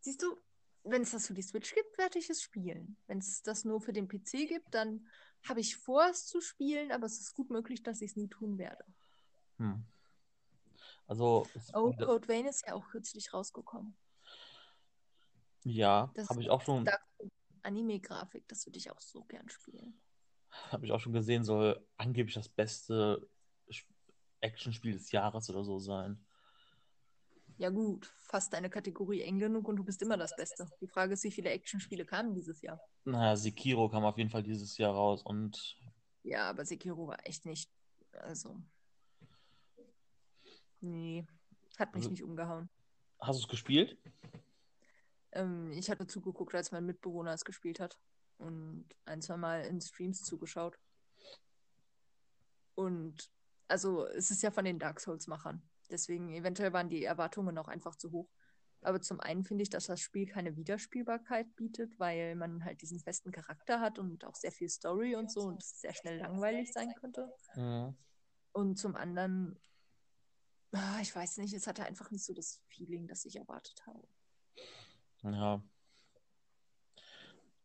Siehst 0.01 0.23
du, 0.23 0.41
wenn 0.85 1.03
es 1.03 1.11
das 1.11 1.27
für 1.27 1.35
die 1.35 1.43
Switch 1.43 1.75
gibt, 1.75 1.99
werde 1.99 2.19
ich 2.19 2.31
es 2.31 2.41
spielen. 2.43 2.97
Wenn 3.07 3.19
es 3.19 3.43
das 3.43 3.65
nur 3.65 3.81
für 3.81 3.93
den 3.93 4.09
PC 4.09 4.49
gibt, 4.49 4.73
dann 4.75 5.07
habe 5.49 5.61
ich 5.61 5.77
vor, 5.77 6.07
es 6.11 6.27
zu 6.27 6.41
spielen, 6.41 6.93
aber 6.93 7.07
es 7.07 7.21
ist 7.21 7.35
gut 7.35 7.51
möglich, 7.51 7.83
dass 7.83 8.01
ich 8.01 8.11
es 8.13 8.17
nie 8.17 8.29
tun 8.29 8.59
werde. 8.59 8.85
Hm. 9.59 9.85
Also, 11.07 11.47
Oh, 11.75 11.93
Code 11.93 12.29
Vein 12.29 12.47
ist 12.47 12.67
ja 12.67 12.75
auch 12.75 12.89
kürzlich 12.89 13.33
rausgekommen. 13.33 13.97
ja, 15.65 16.11
Das 16.15 16.29
habe 16.29 16.41
ich 16.43 16.51
auch 16.51 16.63
schon, 16.63 16.89
Anime-Grafik, 17.63 18.47
das 18.49 18.67
würde 18.67 18.79
ich 18.79 18.91
auch 18.91 19.01
so 19.01 19.23
gern 19.25 19.49
spielen. 19.49 20.01
habe 20.71 20.87
ich 20.87 20.93
auch 20.93 21.01
schon 21.01 21.13
gesehen, 21.13 21.45
soll 21.45 21.87
angeblich 21.97 22.35
das 22.35 22.49
beste 22.49 23.29
Actionspiel 24.41 24.93
des 24.93 25.13
Jahres 25.13 25.49
oder 25.51 25.65
so 25.65 25.79
sein. 25.79 26.25
Ja 27.59 27.71
gut, 27.71 28.07
fast 28.19 28.53
deine 28.53 28.71
Kategorie 28.71 29.23
eng 29.23 29.39
genug 29.39 29.69
und 29.69 29.77
du 29.77 29.85
bist 29.85 30.03
immer 30.03 30.17
das 30.17 30.35
Beste. 30.37 30.69
Die 30.81 30.89
Frage 30.89 31.15
ist, 31.15 31.23
wie 31.25 31.31
viele 31.31 31.51
Actionspiele 31.51 32.05
kamen 32.05 32.35
dieses 32.35 32.61
Jahr? 32.63 32.81
Naja, 33.05 33.37
Sekiro 33.37 33.89
kam 33.89 34.05
auf 34.05 34.19
jeden 34.19 34.31
Fall 34.31 34.43
dieses 34.43 34.77
Jahr 34.79 34.93
raus 34.95 35.23
und 35.23 35.77
Ja, 36.25 36.49
aber 36.51 36.65
Sekiro 36.65 37.07
war 37.09 37.25
echt 37.27 37.45
nicht. 37.47 37.71
Also. 38.13 38.57
Nee, 40.81 41.27
hat 41.79 41.95
mich 41.95 42.03
Also- 42.03 42.11
nicht 42.11 42.23
umgehauen. 42.25 42.69
hast 43.21 43.39
du 43.39 43.43
es 43.45 43.49
gespielt? 43.49 43.97
Ähm, 45.33 45.71
ich 45.73 45.89
hatte 45.91 46.07
zugeguckt, 46.07 46.55
als 46.55 46.73
mein 46.73 46.85
Mitbewohner 46.85 47.33
es 47.33 47.45
gespielt 47.45 47.81
hat. 47.81 47.99
Und 48.39 48.87
ein, 49.05 49.23
zwei 49.23 49.37
Mal 49.37 49.65
in 49.67 49.81
Streams 49.81 50.23
zugeschaut. 50.25 50.79
Und 52.75 53.31
also 53.69 54.07
es 54.07 54.31
ist 54.31 54.43
ja 54.43 54.51
von 54.51 54.65
den 54.65 54.79
Dark 54.79 54.99
Souls-Machern. 55.01 55.63
Deswegen 55.93 56.33
eventuell 56.33 56.73
waren 56.73 56.89
die 56.89 57.05
Erwartungen 57.05 57.57
auch 57.59 57.69
einfach 57.69 57.95
zu 57.97 58.11
hoch. 58.11 58.29
Aber 58.83 59.01
zum 59.01 59.21
einen 59.21 59.45
finde 59.45 59.63
ich, 59.63 59.71
dass 59.71 59.87
das 59.87 60.01
Spiel 60.01 60.27
keine 60.27 60.57
Wiederspielbarkeit 60.57 61.55
bietet, 61.55 61.99
weil 62.01 62.35
man 62.35 62.65
halt 62.65 62.83
diesen 62.83 62.99
festen 62.99 63.31
Charakter 63.31 63.81
hat 63.81 63.99
und 64.01 64.25
auch 64.25 64.35
sehr 64.35 64.51
viel 64.51 64.69
Story 64.69 65.15
und 65.15 65.31
so 65.31 65.43
und 65.43 65.63
es 65.63 65.81
sehr 65.81 65.95
schnell 65.95 66.19
langweilig 66.19 66.73
sein 66.73 66.93
könnte. 66.99 67.33
Mhm. 67.55 67.97
Und 68.51 68.79
zum 68.79 68.97
anderen, 68.97 69.57
ah, 70.73 70.99
ich 71.01 71.15
weiß 71.15 71.37
nicht, 71.39 71.55
es 71.55 71.69
hatte 71.69 71.85
einfach 71.85 72.11
nicht 72.11 72.25
so 72.25 72.35
das 72.35 72.61
Feeling, 72.67 73.07
das 73.07 73.25
ich 73.25 73.37
erwartet 73.37 73.87
habe. 73.87 74.09
Ja. 75.23 75.63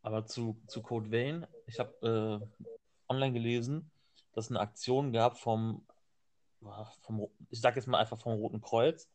Aber 0.03 0.25
zu, 0.25 0.61
zu 0.67 0.84
Code 0.84 1.11
Vein, 1.11 1.47
ich 1.65 1.80
habe 1.80 2.41
äh, 2.47 2.63
online 3.11 3.34
gelesen, 3.34 3.91
dass 4.34 4.45
es 4.45 4.51
eine 4.51 4.59
Aktion 4.59 5.11
gab 5.11 5.39
vom, 5.39 5.86
vom 7.01 7.27
ich 7.49 7.61
sag 7.61 7.75
jetzt 7.75 7.87
mal 7.87 7.99
einfach 7.99 8.19
vom 8.19 8.33
Roten 8.33 8.61
Kreuz, 8.61 9.09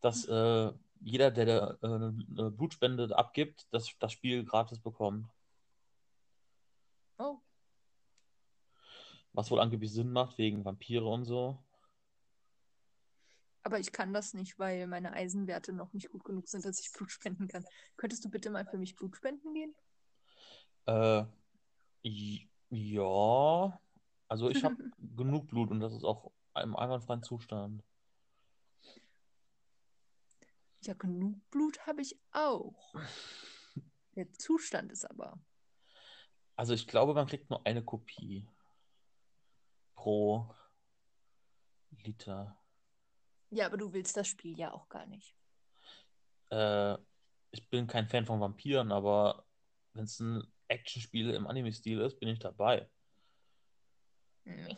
dass 0.00 0.26
äh, 0.26 0.72
jeder, 1.00 1.30
der 1.30 1.46
da, 1.46 1.78
äh, 1.82 1.86
eine 1.86 2.50
Blutspende 2.50 3.16
abgibt, 3.16 3.66
das, 3.70 3.90
das 3.98 4.12
Spiel 4.12 4.44
gratis 4.44 4.78
bekommt. 4.80 5.28
Oh, 7.18 7.38
Was 9.32 9.50
wohl 9.50 9.60
angeblich 9.60 9.92
Sinn 9.92 10.10
macht, 10.10 10.38
wegen 10.38 10.64
Vampire 10.64 11.04
und 11.04 11.24
so. 11.24 11.58
aber 13.62 13.78
ich 13.78 13.92
kann 13.92 14.12
das 14.12 14.34
nicht, 14.34 14.58
weil 14.58 14.86
meine 14.86 15.12
Eisenwerte 15.12 15.72
noch 15.72 15.92
nicht 15.92 16.10
gut 16.10 16.24
genug 16.24 16.48
sind, 16.48 16.64
dass 16.64 16.80
ich 16.80 16.92
Blut 16.92 17.10
spenden 17.10 17.48
kann. 17.48 17.64
Könntest 17.96 18.24
du 18.24 18.30
bitte 18.30 18.50
mal 18.50 18.66
für 18.66 18.78
mich 18.78 18.94
Blut 18.94 19.16
spenden 19.16 19.54
gehen? 19.54 19.74
Äh, 20.86 21.24
ja, 22.70 23.80
also 24.28 24.50
ich 24.50 24.62
habe 24.64 24.76
genug 25.16 25.46
Blut 25.48 25.70
und 25.70 25.80
das 25.80 25.94
ist 25.94 26.04
auch 26.04 26.30
im 26.56 26.76
einwandfreien 26.76 27.22
Zustand. 27.22 27.82
Ja, 30.82 30.94
genug 30.94 31.38
Blut 31.50 31.86
habe 31.86 32.02
ich 32.02 32.18
auch. 32.32 32.94
Der 34.16 34.30
Zustand 34.32 34.92
ist 34.92 35.04
aber. 35.10 35.40
Also 36.56 36.74
ich 36.74 36.86
glaube, 36.86 37.14
man 37.14 37.26
kriegt 37.26 37.50
nur 37.50 37.66
eine 37.66 37.84
Kopie 37.84 38.46
pro 39.94 40.54
Liter. 42.02 42.56
Ja, 43.50 43.66
aber 43.66 43.76
du 43.76 43.92
willst 43.92 44.16
das 44.16 44.28
Spiel 44.28 44.58
ja 44.58 44.72
auch 44.72 44.88
gar 44.88 45.06
nicht. 45.06 45.34
Äh, 46.50 46.96
ich 47.50 47.68
bin 47.70 47.86
kein 47.86 48.08
Fan 48.08 48.26
von 48.26 48.40
Vampiren, 48.40 48.92
aber 48.92 49.46
wenn 49.94 50.04
es 50.04 50.20
ein 50.20 50.46
Actionspiel 50.68 51.30
im 51.30 51.46
Anime-Stil 51.46 52.00
ist, 52.00 52.18
bin 52.18 52.28
ich 52.28 52.38
dabei. 52.38 52.88
Nee. 54.44 54.76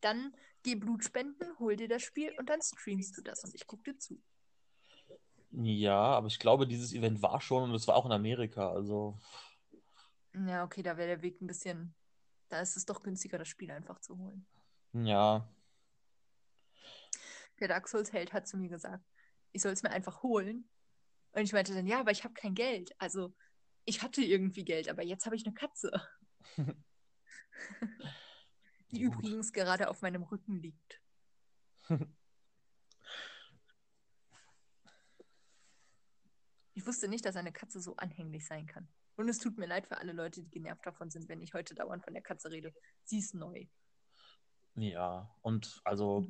Dann 0.00 0.34
geh 0.62 0.74
Blut 0.74 1.04
spenden, 1.04 1.58
hol 1.58 1.76
dir 1.76 1.88
das 1.88 2.02
Spiel 2.02 2.32
und 2.38 2.48
dann 2.48 2.60
streamst 2.62 3.16
du 3.16 3.22
das 3.22 3.44
und 3.44 3.54
ich 3.54 3.66
gucke 3.66 3.92
dir 3.92 3.98
zu. 3.98 4.22
Ja, 5.50 5.96
aber 5.98 6.26
ich 6.28 6.38
glaube, 6.38 6.66
dieses 6.66 6.92
Event 6.92 7.22
war 7.22 7.40
schon 7.40 7.64
und 7.64 7.74
es 7.74 7.86
war 7.88 7.96
auch 7.96 8.06
in 8.06 8.12
Amerika. 8.12 8.70
Also, 8.70 9.18
Ja, 10.34 10.64
okay, 10.64 10.82
da 10.82 10.96
wäre 10.96 11.08
der 11.08 11.22
Weg 11.22 11.40
ein 11.40 11.46
bisschen. 11.46 11.94
Da 12.48 12.60
ist 12.60 12.76
es 12.76 12.86
doch 12.86 13.02
günstiger, 13.02 13.38
das 13.38 13.48
Spiel 13.48 13.70
einfach 13.70 14.00
zu 14.00 14.16
holen. 14.18 14.46
ja, 14.92 15.48
Der 17.60 17.68
Dark 17.68 17.88
Souls-Held 17.88 18.32
hat 18.32 18.46
zu 18.46 18.56
mir 18.56 18.68
gesagt, 18.68 19.04
ich 19.52 19.62
soll 19.62 19.72
es 19.72 19.82
mir 19.82 19.90
einfach 19.90 20.22
holen. 20.22 20.68
Und 21.32 21.42
ich 21.42 21.52
meinte 21.52 21.74
dann, 21.74 21.86
ja, 21.86 22.00
aber 22.00 22.10
ich 22.10 22.24
habe 22.24 22.34
kein 22.34 22.54
Geld. 22.54 22.92
Also, 22.98 23.34
ich 23.84 24.02
hatte 24.02 24.22
irgendwie 24.22 24.64
Geld, 24.64 24.88
aber 24.88 25.02
jetzt 25.02 25.26
habe 25.26 25.36
ich 25.36 25.44
eine 25.46 25.54
Katze. 25.54 25.90
Die 28.90 29.02
Gut. 29.04 29.14
übrigens 29.14 29.52
gerade 29.52 29.88
auf 29.88 30.02
meinem 30.02 30.22
Rücken 30.22 30.56
liegt. 30.60 31.00
Ich 36.74 36.86
wusste 36.86 37.08
nicht, 37.08 37.24
dass 37.24 37.34
eine 37.34 37.50
Katze 37.52 37.80
so 37.80 37.96
anhänglich 37.96 38.46
sein 38.46 38.68
kann. 38.68 38.86
Und 39.16 39.28
es 39.28 39.38
tut 39.38 39.58
mir 39.58 39.66
leid 39.66 39.88
für 39.88 39.98
alle 39.98 40.12
Leute, 40.12 40.44
die 40.44 40.50
genervt 40.50 40.86
davon 40.86 41.10
sind, 41.10 41.28
wenn 41.28 41.42
ich 41.42 41.52
heute 41.52 41.74
dauernd 41.74 42.04
von 42.04 42.14
der 42.14 42.22
Katze 42.22 42.52
rede. 42.52 42.72
Sie 43.02 43.18
ist 43.18 43.34
neu. 43.34 43.66
ja. 44.76 45.28
Und 45.42 45.80
also, 45.82 46.24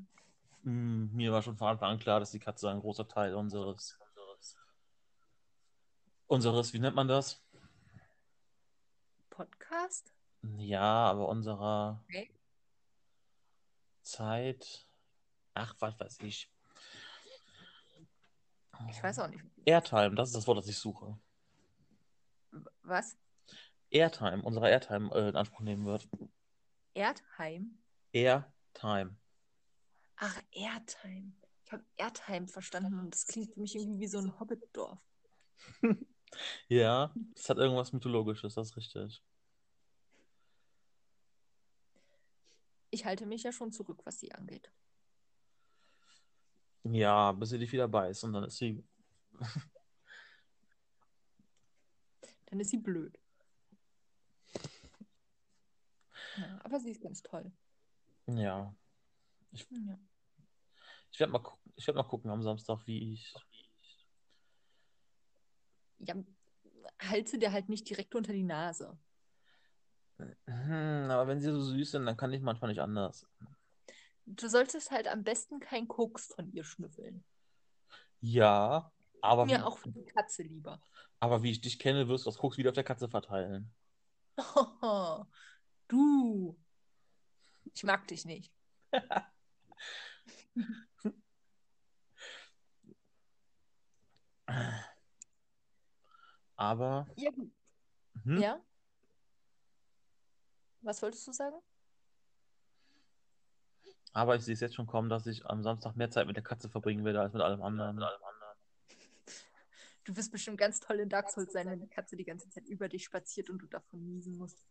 mh, 0.62 1.10
mir 1.12 1.32
war 1.32 1.42
schon 1.42 1.58
von 1.58 1.68
Anfang 1.68 1.90
an 1.90 1.98
klar, 1.98 2.18
dass 2.18 2.30
die 2.30 2.38
Katze 2.38 2.70
ein 2.70 2.80
großer 2.80 3.06
Teil 3.06 3.34
unseres, 3.34 3.98
unseres, 6.28 6.72
wie 6.72 6.78
nennt 6.78 6.96
man 6.96 7.08
das? 7.08 7.44
Podcast? 9.28 10.14
Ja, 10.56 11.10
aber 11.10 11.28
unserer 11.28 12.02
Okay. 12.08 12.30
Zeit. 14.08 14.88
Ach, 15.54 15.74
was 15.78 15.98
weiß 15.98 16.18
ich. 16.20 16.50
Ich 18.90 19.02
weiß 19.02 19.18
auch 19.18 19.28
nicht. 19.28 19.44
Airtime, 19.64 20.14
das 20.14 20.28
ist 20.28 20.36
das 20.36 20.46
Wort, 20.46 20.58
das 20.58 20.68
ich 20.68 20.78
suche. 20.78 21.18
Was? 22.82 23.16
Airtime, 23.90 24.42
unsere 24.42 24.70
Airtime 24.70 25.10
äh, 25.14 25.28
in 25.30 25.36
Anspruch 25.36 25.60
nehmen 25.60 25.84
wird. 25.84 26.08
Erdheim? 26.94 27.78
Airtime. 28.12 29.16
Ach, 30.16 30.40
Erdheim. 30.52 31.34
Ich 31.64 31.72
habe 31.72 31.84
Erdheim 31.96 32.48
verstanden 32.48 32.98
und 32.98 33.14
das 33.14 33.26
klingt 33.26 33.52
für 33.52 33.60
mich 33.60 33.74
irgendwie 33.74 34.00
wie 34.00 34.06
so 34.06 34.18
ein 34.18 34.38
Hobbitdorf. 34.38 34.98
Ja, 36.68 37.14
das 37.34 37.48
hat 37.48 37.56
irgendwas 37.56 37.92
Mythologisches, 37.94 38.54
das 38.54 38.68
ist 38.68 38.76
richtig. 38.76 39.22
Ich 42.98 43.04
halte 43.04 43.26
mich 43.26 43.44
ja 43.44 43.52
schon 43.52 43.70
zurück, 43.70 44.00
was 44.02 44.18
sie 44.18 44.32
angeht. 44.32 44.72
Ja, 46.82 47.30
bis 47.30 47.50
sie 47.50 47.58
dich 47.60 47.70
wieder 47.70 47.86
beißt 47.86 48.24
und 48.24 48.32
dann 48.32 48.42
ist 48.42 48.56
sie. 48.56 48.84
Dann 52.46 52.58
ist 52.58 52.70
sie 52.70 52.78
blöd. 52.78 53.16
Ja, 56.38 56.60
aber 56.64 56.80
sie 56.80 56.90
ist 56.90 57.02
ganz 57.02 57.22
toll. 57.22 57.52
Ja. 58.26 58.74
Ja. 59.52 59.98
Ich 61.12 61.20
werde 61.20 61.32
mal 61.32 61.38
gucken, 61.38 61.72
ich 61.76 61.86
werde 61.86 61.98
mal 61.98 62.08
gucken 62.08 62.30
am 62.32 62.42
Samstag, 62.42 62.84
wie 62.86 63.12
ich. 63.12 63.32
ja, 65.98 66.16
halt 66.98 67.28
sie 67.28 67.38
dir 67.38 67.52
halt 67.52 67.68
nicht 67.68 67.88
direkt 67.88 68.16
unter 68.16 68.32
die 68.32 68.42
Nase. 68.42 68.98
Hm, 70.18 71.10
aber 71.10 71.26
wenn 71.28 71.40
sie 71.40 71.50
so 71.52 71.60
süß 71.62 71.92
sind, 71.92 72.06
dann 72.06 72.16
kann 72.16 72.32
ich 72.32 72.42
manchmal 72.42 72.70
nicht 72.70 72.80
anders. 72.80 73.26
Du 74.26 74.48
solltest 74.48 74.90
halt 74.90 75.08
am 75.08 75.22
besten 75.24 75.60
kein 75.60 75.88
Koks 75.88 76.34
von 76.34 76.52
ihr 76.52 76.64
schnüffeln. 76.64 77.24
Ja, 78.20 78.90
aber 79.22 79.46
wie, 79.46 79.52
Mir 79.52 79.66
auch 79.66 79.78
für 79.78 79.90
die 79.90 80.04
Katze 80.04 80.42
lieber. 80.42 80.82
aber 81.20 81.42
wie 81.42 81.50
ich 81.52 81.60
dich 81.60 81.78
kenne, 81.78 82.08
wirst 82.08 82.26
du 82.26 82.30
das 82.30 82.38
Koks 82.38 82.56
wieder 82.58 82.70
auf 82.70 82.74
der 82.74 82.84
Katze 82.84 83.08
verteilen. 83.08 83.70
Du. 85.88 86.58
Ich 87.74 87.82
mag 87.82 88.06
dich 88.08 88.26
nicht. 88.26 88.52
Aber 96.56 97.06
Ja, 97.16 97.30
hm, 98.24 98.40
Ja? 98.40 98.60
Was 100.82 101.02
wolltest 101.02 101.26
du 101.26 101.32
sagen? 101.32 101.56
Aber 104.12 104.36
ich 104.36 104.44
sehe 104.44 104.54
es 104.54 104.60
jetzt 104.60 104.74
schon 104.74 104.86
kommen, 104.86 105.08
dass 105.08 105.26
ich 105.26 105.44
am 105.46 105.62
Samstag 105.62 105.96
mehr 105.96 106.10
Zeit 106.10 106.26
mit 106.26 106.36
der 106.36 106.42
Katze 106.42 106.68
verbringen 106.68 107.04
werde 107.04 107.20
als 107.20 107.32
mit 107.32 107.42
allem 107.42 107.62
anderen. 107.62 108.00
Du 110.04 110.16
wirst 110.16 110.32
bestimmt 110.32 110.56
ganz 110.56 110.80
toll 110.80 111.00
in 111.00 111.10
Dark 111.10 111.28
Souls 111.30 111.52
sein, 111.52 111.68
wenn 111.68 111.80
die 111.80 111.88
Katze 111.88 112.16
die 112.16 112.24
ganze 112.24 112.48
Zeit 112.48 112.66
über 112.66 112.88
dich 112.88 113.04
spaziert 113.04 113.50
und 113.50 113.58
du 113.58 113.66
davon 113.66 114.02
niesen 114.06 114.38
musst. 114.38 114.66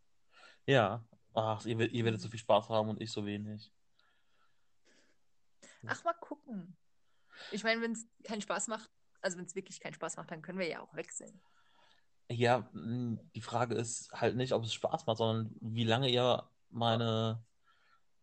Ja. 0.66 1.04
Ach, 1.34 1.64
ihr, 1.64 1.78
ihr 1.92 2.04
werdet 2.04 2.20
so 2.20 2.28
viel 2.28 2.40
Spaß 2.40 2.68
haben 2.68 2.88
und 2.88 3.00
ich 3.00 3.12
so 3.12 3.24
wenig. 3.24 3.72
Ach, 5.86 6.02
mal 6.02 6.14
gucken. 6.14 6.76
Ich 7.52 7.62
meine, 7.62 7.80
wenn 7.80 7.92
es 7.92 8.08
keinen 8.24 8.42
Spaß 8.42 8.66
macht, 8.66 8.90
also 9.20 9.38
wenn 9.38 9.44
es 9.44 9.54
wirklich 9.54 9.78
keinen 9.78 9.94
Spaß 9.94 10.16
macht, 10.16 10.30
dann 10.30 10.42
können 10.42 10.58
wir 10.58 10.68
ja 10.68 10.80
auch 10.80 10.92
wechseln. 10.94 11.40
Ja, 12.30 12.68
mh, 12.72 13.20
die 13.34 13.40
Frage 13.40 13.74
ist 13.74 14.12
halt 14.12 14.36
nicht, 14.36 14.52
ob 14.52 14.64
es 14.64 14.74
Spaß 14.74 15.06
macht, 15.06 15.18
sondern 15.18 15.54
wie 15.60 15.84
lange 15.84 16.10
ihr 16.10 16.50
meine 16.70 17.42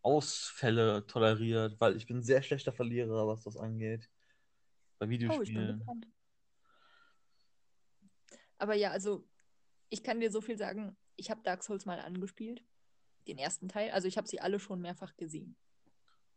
Ausfälle 0.01 1.05
toleriert, 1.07 1.79
weil 1.81 1.95
ich 1.97 2.07
bin 2.07 2.17
ein 2.17 2.23
sehr 2.23 2.43
schlechter 2.43 2.71
Verlierer, 2.73 3.27
was 3.27 3.43
das 3.43 3.57
angeht. 3.57 4.09
Bei 4.99 5.07
Oh, 5.07 5.41
ich 5.41 5.51
Videospielen. 5.51 5.79
gespannt. 5.79 6.07
Aber 8.57 8.75
ja, 8.75 8.91
also 8.91 9.27
ich 9.89 10.03
kann 10.03 10.19
dir 10.19 10.31
so 10.31 10.41
viel 10.41 10.57
sagen, 10.57 10.97
ich 11.15 11.29
habe 11.29 11.41
Dark 11.43 11.63
Souls 11.63 11.85
mal 11.85 11.99
angespielt, 11.99 12.63
den 13.27 13.37
ersten 13.37 13.67
Teil. 13.69 13.91
Also 13.91 14.07
ich 14.07 14.17
habe 14.17 14.27
sie 14.27 14.39
alle 14.41 14.59
schon 14.59 14.81
mehrfach 14.81 15.15
gesehen. 15.17 15.55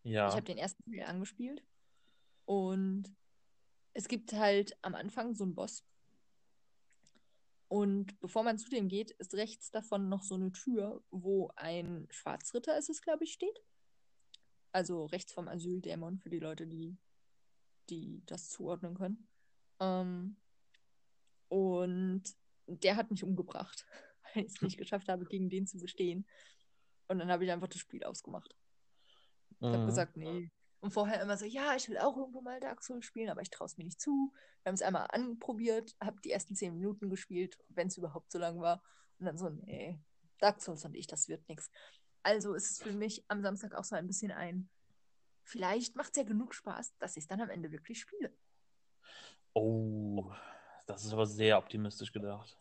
Ich 0.04 0.10
Ja. 0.12 0.36
habe 0.36 0.44
den 0.46 0.58
ersten 0.58 0.90
Teil 0.90 1.04
angespielt 1.04 1.64
und 2.44 3.14
es 3.94 4.08
gibt 4.08 4.32
halt 4.32 4.76
am 4.82 4.94
Anfang 4.94 5.34
so 5.34 5.44
einen 5.44 5.54
Boss. 5.54 5.84
Und 7.68 8.18
bevor 8.20 8.42
man 8.44 8.58
zu 8.58 8.70
dem 8.70 8.88
geht, 8.88 9.10
ist 9.12 9.34
rechts 9.34 9.70
davon 9.70 10.08
noch 10.08 10.22
so 10.22 10.34
eine 10.34 10.52
Tür, 10.52 11.04
wo 11.10 11.50
ein 11.56 12.08
Schwarzritter 12.10 12.78
ist 12.78 12.88
es, 12.88 13.02
glaube 13.02 13.24
ich, 13.24 13.32
steht. 13.32 13.62
Also 14.72 15.04
rechts 15.06 15.32
vom 15.32 15.48
Asyldämon 15.48 16.18
für 16.18 16.30
die 16.30 16.38
Leute, 16.38 16.66
die, 16.66 16.96
die 17.90 18.22
das 18.26 18.48
zuordnen 18.48 18.94
können. 18.94 19.28
Ähm, 19.80 20.36
und 21.48 22.22
der 22.66 22.96
hat 22.96 23.10
mich 23.10 23.22
umgebracht, 23.22 23.86
weil 24.34 24.44
ich 24.44 24.54
es 24.54 24.62
nicht 24.62 24.78
geschafft 24.78 25.08
habe, 25.08 25.26
gegen 25.26 25.50
den 25.50 25.66
zu 25.66 25.78
bestehen. 25.78 26.26
Und 27.06 27.18
dann 27.18 27.30
habe 27.30 27.44
ich 27.44 27.50
einfach 27.50 27.68
das 27.68 27.80
Spiel 27.80 28.04
ausgemacht. 28.04 28.54
Ich 29.60 29.66
habe 29.66 29.78
Mhm. 29.78 29.86
gesagt, 29.86 30.16
nee. 30.16 30.50
Und 30.80 30.92
vorher 30.92 31.20
immer 31.20 31.36
so, 31.36 31.44
ja, 31.44 31.74
ich 31.74 31.88
will 31.88 31.98
auch 31.98 32.16
irgendwo 32.16 32.40
mal 32.40 32.60
Dark 32.60 32.82
Souls 32.82 33.04
spielen, 33.04 33.30
aber 33.30 33.42
ich 33.42 33.50
traue 33.50 33.66
es 33.66 33.76
mir 33.76 33.84
nicht 33.84 34.00
zu. 34.00 34.32
Wir 34.62 34.70
haben 34.70 34.74
es 34.74 34.82
einmal 34.82 35.08
anprobiert, 35.10 35.96
habe 36.00 36.20
die 36.20 36.30
ersten 36.30 36.54
zehn 36.54 36.74
Minuten 36.74 37.10
gespielt, 37.10 37.58
wenn 37.68 37.88
es 37.88 37.96
überhaupt 37.96 38.30
so 38.30 38.38
lang 38.38 38.60
war. 38.60 38.82
Und 39.18 39.26
dann 39.26 39.36
so, 39.36 39.48
nee, 39.48 40.00
Dark 40.38 40.60
Souls 40.60 40.84
und 40.84 40.94
ich, 40.94 41.08
das 41.08 41.28
wird 41.28 41.48
nichts. 41.48 41.70
Also 42.22 42.54
ist 42.54 42.70
es 42.70 42.78
für 42.78 42.92
mich 42.92 43.24
am 43.28 43.42
Samstag 43.42 43.74
auch 43.74 43.84
so 43.84 43.96
ein 43.96 44.06
bisschen 44.06 44.30
ein, 44.30 44.68
vielleicht 45.42 45.96
macht 45.96 46.10
es 46.10 46.16
ja 46.16 46.22
genug 46.22 46.54
Spaß, 46.54 46.96
dass 46.98 47.16
ich 47.16 47.24
es 47.24 47.28
dann 47.28 47.40
am 47.40 47.50
Ende 47.50 47.72
wirklich 47.72 48.00
spiele. 48.00 48.32
Oh, 49.54 50.30
das 50.86 51.04
ist 51.04 51.12
aber 51.12 51.26
sehr 51.26 51.58
optimistisch 51.58 52.12
gedacht. 52.12 52.56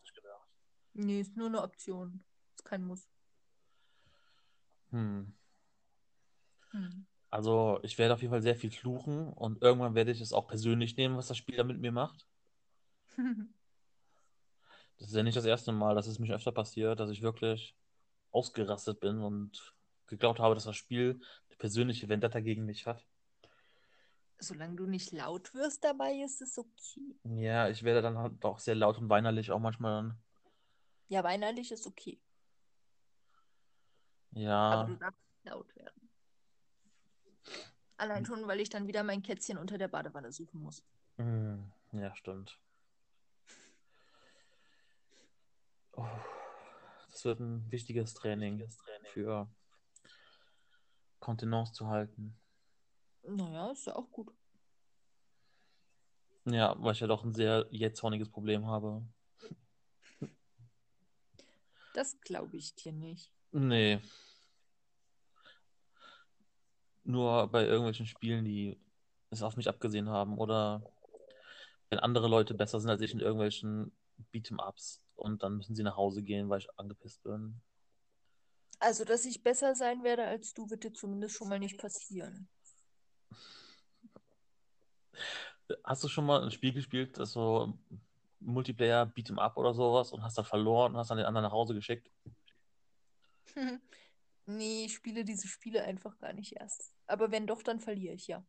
Nee, 1.00 1.20
ist 1.20 1.36
nur 1.36 1.46
eine 1.46 1.62
Option. 1.62 2.24
Ist 2.56 2.64
kein 2.64 2.82
Muss. 2.82 3.08
Hm. 4.90 5.32
Hm. 6.70 7.06
Also, 7.30 7.78
ich 7.82 7.98
werde 7.98 8.14
auf 8.14 8.22
jeden 8.22 8.32
Fall 8.32 8.42
sehr 8.42 8.56
viel 8.56 8.70
fluchen 8.70 9.32
und 9.32 9.62
irgendwann 9.62 9.94
werde 9.94 10.12
ich 10.12 10.20
es 10.20 10.32
auch 10.32 10.46
persönlich 10.48 10.96
nehmen, 10.96 11.16
was 11.16 11.28
das 11.28 11.36
Spiel 11.36 11.56
da 11.56 11.64
mit 11.64 11.78
mir 11.80 11.92
macht. 11.92 12.26
Das 14.98 15.08
ist 15.10 15.14
ja 15.14 15.22
nicht 15.22 15.36
das 15.36 15.44
erste 15.44 15.70
Mal, 15.70 15.94
dass 15.94 16.08
es 16.08 16.18
mir 16.18 16.34
öfter 16.34 16.50
passiert, 16.50 16.98
dass 16.98 17.10
ich 17.10 17.22
wirklich 17.22 17.76
ausgerastet 18.32 19.00
bin 19.00 19.18
und 19.20 19.74
geglaubt 20.08 20.40
habe, 20.40 20.54
dass 20.54 20.64
das 20.64 20.76
Spiel 20.76 21.20
eine 21.48 21.56
persönliche 21.56 22.08
Vendetta 22.08 22.40
gegen 22.40 22.64
mich 22.64 22.86
hat. 22.86 23.06
Solange 24.40 24.76
du 24.76 24.86
nicht 24.86 25.12
laut 25.12 25.54
wirst 25.54 25.84
dabei, 25.84 26.14
ist 26.24 26.40
es 26.42 26.58
okay. 26.58 27.14
Ja, 27.24 27.68
ich 27.68 27.82
werde 27.82 28.02
dann 28.02 28.18
halt 28.18 28.44
auch 28.44 28.58
sehr 28.58 28.74
laut 28.74 28.98
und 28.98 29.08
weinerlich 29.08 29.50
auch 29.50 29.58
manchmal 29.58 30.02
dann. 30.02 30.18
Ja, 31.08 31.24
weinerlich 31.24 31.70
ist 31.72 31.86
okay. 31.86 32.18
Aber 34.34 34.42
Ja, 34.42 34.84
du 34.84 34.96
darfst 34.96 35.20
laut 35.44 35.76
werden. 35.76 36.07
Allein 37.96 38.24
schon, 38.24 38.46
weil 38.46 38.60
ich 38.60 38.68
dann 38.68 38.86
wieder 38.86 39.02
mein 39.02 39.22
Kätzchen 39.22 39.58
unter 39.58 39.76
der 39.76 39.88
Badewanne 39.88 40.30
suchen 40.32 40.62
muss. 40.62 40.84
hm, 41.16 41.72
ja, 41.92 42.14
stimmt. 42.14 42.58
Oh, 45.92 46.06
das 47.10 47.24
wird 47.24 47.40
ein 47.40 47.70
wichtiges 47.72 48.14
Training 48.14 48.64
für 49.12 49.48
Kontenance 51.18 51.72
zu 51.72 51.88
halten. 51.88 52.38
Naja, 53.24 53.72
ist 53.72 53.86
ja 53.86 53.96
auch 53.96 54.10
gut. 54.10 54.32
Ja, 56.44 56.76
weil 56.78 56.92
ich 56.92 57.00
ja 57.00 57.06
doch 57.06 57.24
ein 57.24 57.34
sehr 57.34 57.66
jähzorniges 57.70 58.30
Problem 58.30 58.66
habe. 58.66 59.02
Das 61.94 62.20
glaube 62.20 62.56
ich 62.56 62.74
dir 62.76 62.92
nicht. 62.92 63.32
Nee. 63.50 63.98
Nur 67.08 67.48
bei 67.48 67.64
irgendwelchen 67.64 68.04
Spielen, 68.04 68.44
die 68.44 68.78
es 69.30 69.42
auf 69.42 69.56
mich 69.56 69.66
abgesehen 69.66 70.10
haben 70.10 70.36
oder 70.36 70.82
wenn 71.88 71.98
andere 72.00 72.28
Leute 72.28 72.52
besser 72.52 72.80
sind 72.80 72.90
als 72.90 73.00
ich 73.00 73.14
in 73.14 73.20
irgendwelchen 73.20 73.92
Beat'em-Ups 74.30 75.00
und 75.16 75.42
dann 75.42 75.56
müssen 75.56 75.74
sie 75.74 75.82
nach 75.82 75.96
Hause 75.96 76.22
gehen, 76.22 76.50
weil 76.50 76.58
ich 76.58 76.68
angepisst 76.76 77.22
bin. 77.22 77.62
Also, 78.78 79.06
dass 79.06 79.24
ich 79.24 79.42
besser 79.42 79.74
sein 79.74 80.04
werde 80.04 80.24
als 80.24 80.52
du, 80.52 80.68
wird 80.68 80.84
dir 80.84 80.92
zumindest 80.92 81.34
schon 81.36 81.48
mal 81.48 81.58
nicht 81.58 81.78
passieren. 81.78 82.46
Hast 85.84 86.04
du 86.04 86.08
schon 86.08 86.26
mal 86.26 86.42
ein 86.42 86.50
Spiel 86.50 86.74
gespielt, 86.74 87.18
das 87.18 87.32
so 87.32 87.72
Multiplayer 88.40 89.06
Beat'em 89.06 89.38
Up 89.38 89.56
oder 89.56 89.72
sowas 89.72 90.12
und 90.12 90.22
hast 90.22 90.36
dann 90.36 90.44
verloren 90.44 90.92
und 90.92 90.98
hast 90.98 91.10
dann 91.10 91.16
den 91.16 91.26
anderen 91.26 91.44
nach 91.46 91.52
Hause 91.52 91.72
geschickt? 91.72 92.10
nee, 94.48 94.86
ich 94.86 94.94
spiele 94.94 95.24
diese 95.24 95.46
Spiele 95.46 95.84
einfach 95.84 96.18
gar 96.18 96.32
nicht 96.32 96.56
erst. 96.56 96.94
Aber 97.06 97.30
wenn 97.30 97.46
doch, 97.46 97.62
dann 97.62 97.80
verliere 97.80 98.14
ich 98.14 98.26
ja. 98.26 98.44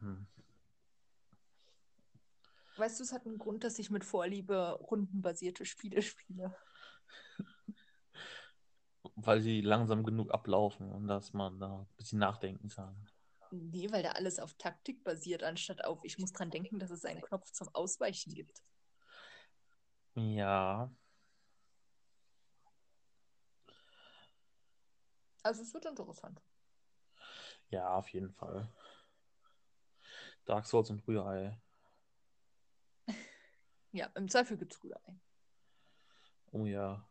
Hm. 0.00 0.26
Weißt 2.76 2.98
du, 2.98 3.04
es 3.04 3.12
hat 3.12 3.26
einen 3.26 3.38
Grund, 3.38 3.64
dass 3.64 3.78
ich 3.78 3.90
mit 3.90 4.04
Vorliebe 4.04 4.78
rundenbasierte 4.80 5.64
Spiele 5.64 6.02
spiele. 6.02 6.56
Weil 9.14 9.42
sie 9.42 9.60
langsam 9.60 10.02
genug 10.02 10.32
ablaufen 10.32 10.90
und 10.90 11.06
dass 11.06 11.34
man 11.34 11.60
da 11.60 11.80
ein 11.80 11.96
bisschen 11.96 12.18
nachdenken 12.18 12.68
kann. 12.68 12.96
Nee, 13.50 13.92
weil 13.92 14.02
da 14.02 14.12
alles 14.12 14.38
auf 14.38 14.54
Taktik 14.54 15.04
basiert, 15.04 15.42
anstatt 15.42 15.84
auf, 15.84 16.02
ich 16.04 16.16
muss 16.16 16.32
dran 16.32 16.50
denken, 16.50 16.78
dass 16.78 16.90
es 16.90 17.04
einen 17.04 17.20
Knopf 17.20 17.50
zum 17.52 17.68
Ausweichen 17.74 18.32
gibt. 18.32 18.62
Ja, 20.14 20.90
Also 25.42 25.62
es 25.62 25.74
wird 25.74 25.84
interessant. 25.86 26.40
ja, 27.70 27.88
auf 27.94 28.08
jeden 28.10 28.30
Fall. 28.30 28.68
Dark 30.44 30.66
Souls 30.66 30.90
und 30.90 31.06
Rührei. 31.06 31.58
Ja, 33.94 34.06
im 34.14 34.26
Zweifel 34.26 34.56
gibt 34.56 34.72
es 34.72 34.82
Rührei. 34.82 35.20
Oh 36.50 36.64
ja. 36.64 37.06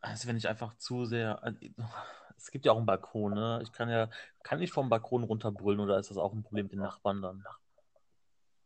Also 0.00 0.28
wenn 0.28 0.36
ich 0.36 0.48
einfach 0.48 0.76
zu 0.76 1.04
sehr. 1.04 1.42
Es 2.36 2.50
gibt 2.50 2.64
ja 2.64 2.72
auch 2.72 2.76
einen 2.76 2.86
Balkon, 2.86 3.34
ne? 3.34 3.60
Ich 3.62 3.72
kann 3.72 3.88
ja. 3.90 4.08
Kann 4.42 4.62
ich 4.62 4.70
vom 4.72 4.88
Balkon 4.88 5.24
runterbrüllen 5.24 5.80
oder 5.80 5.98
ist 5.98 6.10
das 6.10 6.16
auch 6.16 6.32
ein 6.32 6.42
Problem 6.42 6.66
mit 6.66 6.72
den 6.72 6.80
Nachbarn 6.80 7.22
dann? 7.22 7.44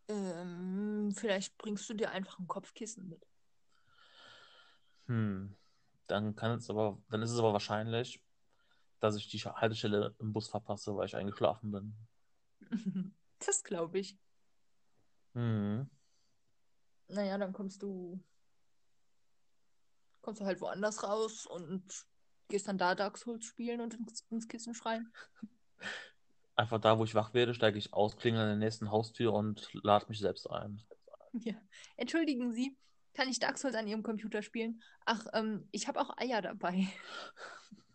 Ähm, 0.09 1.13
vielleicht 1.17 1.57
bringst 1.59 1.89
du 1.89 1.95
dir 1.95 2.11
einfach 2.11 2.39
ein 2.39 2.47
Kopfkissen 2.47 3.09
mit. 3.09 3.27
Hm. 5.07 5.57
Dann 6.07 6.37
kann 6.37 6.53
es 6.53 6.71
aber, 6.71 7.03
dann 7.09 7.23
ist 7.23 7.31
es 7.31 7.39
aber 7.39 7.53
wahrscheinlich, 7.53 8.23
dass 9.01 9.17
ich 9.17 9.29
die 9.29 9.39
Haltestelle 9.39 10.15
im 10.19 10.33
Bus 10.33 10.49
verpasse, 10.49 10.97
weil 10.97 11.07
ich 11.07 11.17
eingeschlafen 11.17 11.71
bin. 11.71 11.97
Das 13.47 13.63
glaube 13.63 13.99
ich. 13.99 14.17
Hm. 15.35 15.91
Naja, 17.09 17.37
dann 17.37 17.53
kommst 17.53 17.83
du, 17.83 18.23
kommst 20.23 20.41
du 20.41 20.47
halt 20.47 20.63
woanders 20.63 21.03
raus 21.03 21.45
und 21.45 22.07
gehst 22.49 22.69
dann 22.69 22.79
da 22.79 22.95
Dark 22.95 23.19
Souls 23.19 23.45
spielen 23.45 23.81
und 23.81 23.95
ins, 23.95 24.25
ins 24.31 24.49
Kissen 24.49 24.75
schreien. 24.75 25.13
Einfach 26.57 26.81
da, 26.81 26.99
wo 26.99 27.05
ich 27.05 27.15
wach 27.15 27.35
werde, 27.35 27.53
steige 27.53 27.79
ich 27.79 27.93
aus, 27.93 28.17
klingel 28.17 28.41
an 28.41 28.47
der 28.47 28.57
nächsten 28.57 28.91
Haustür 28.91 29.33
und 29.33 29.69
lade 29.75 30.07
mich 30.09 30.21
selbst 30.21 30.49
ein. 30.49 30.81
Ja. 31.33 31.55
Entschuldigen 31.97 32.53
Sie, 32.53 32.79
kann 33.15 33.29
ich 33.29 33.39
Dark 33.39 33.59
Souls 33.59 33.75
an 33.75 33.87
Ihrem 33.87 34.03
Computer 34.03 34.43
spielen? 34.43 34.83
Ach, 35.07 35.27
ähm, 35.33 35.69
ich 35.71 35.89
habe 35.89 36.01
auch 36.01 36.17
Eier 36.19 36.43
dabei. 36.43 36.87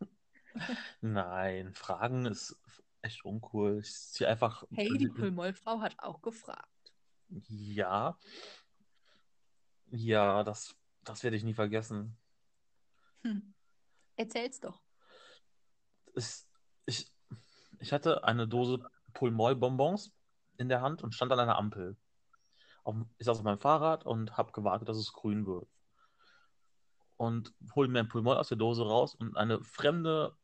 Nein, 1.02 1.74
Fragen 1.74 2.26
ist 2.26 2.58
echt 3.02 3.24
uncool. 3.26 3.80
Ich 3.82 3.94
ziehe 3.94 4.30
einfach. 4.30 4.64
Hey, 4.72 4.90
die 4.98 5.08
Pullmollfrau 5.08 5.82
hat 5.82 5.96
auch 6.00 6.22
gefragt. 6.22 6.94
Ja. 7.48 8.18
Ja, 9.92 10.44
das 10.44 10.76
Das 11.04 11.24
werde 11.24 11.38
ich 11.38 11.44
nie 11.44 11.54
vergessen. 11.54 12.18
Hm. 13.24 13.54
Erzähl's 14.16 14.60
doch. 14.60 14.82
Es, 16.16 16.48
ich, 16.86 17.12
ich 17.80 17.94
hatte 17.94 18.24
eine 18.24 18.48
Dose 18.48 18.80
Pulmol-Bonbons 19.14 20.12
in 20.58 20.70
der 20.70 20.82
Hand 20.82 21.04
und 21.04 21.14
stand 21.16 21.32
an 21.32 21.40
einer 21.40 21.58
Ampel. 21.58 21.98
Auf, 22.84 22.96
ich 23.18 23.26
saß 23.26 23.38
auf 23.40 23.44
meinem 23.44 23.60
Fahrrad 23.60 24.06
und 24.06 24.38
habe 24.38 24.52
gewartet, 24.52 24.90
dass 24.90 24.98
es 24.98 25.14
grün 25.14 25.46
wird. 25.46 25.68
Und 27.18 27.54
hole 27.76 27.90
mir 27.90 28.00
ein 28.00 28.08
Pulmol 28.08 28.38
aus 28.38 28.48
der 28.48 28.58
Dose 28.58 28.84
raus 28.84 29.16
und 29.16 29.36
eine 29.36 29.62
fremde, 29.64 30.36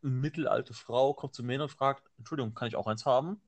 mittelalte 0.00 0.74
Frau 0.74 1.14
kommt 1.14 1.34
zu 1.34 1.44
mir 1.44 1.62
und 1.62 1.68
fragt, 1.68 2.10
Entschuldigung, 2.18 2.54
kann 2.54 2.68
ich 2.68 2.76
auch 2.76 2.88
eins 2.88 3.06
haben? 3.06 3.40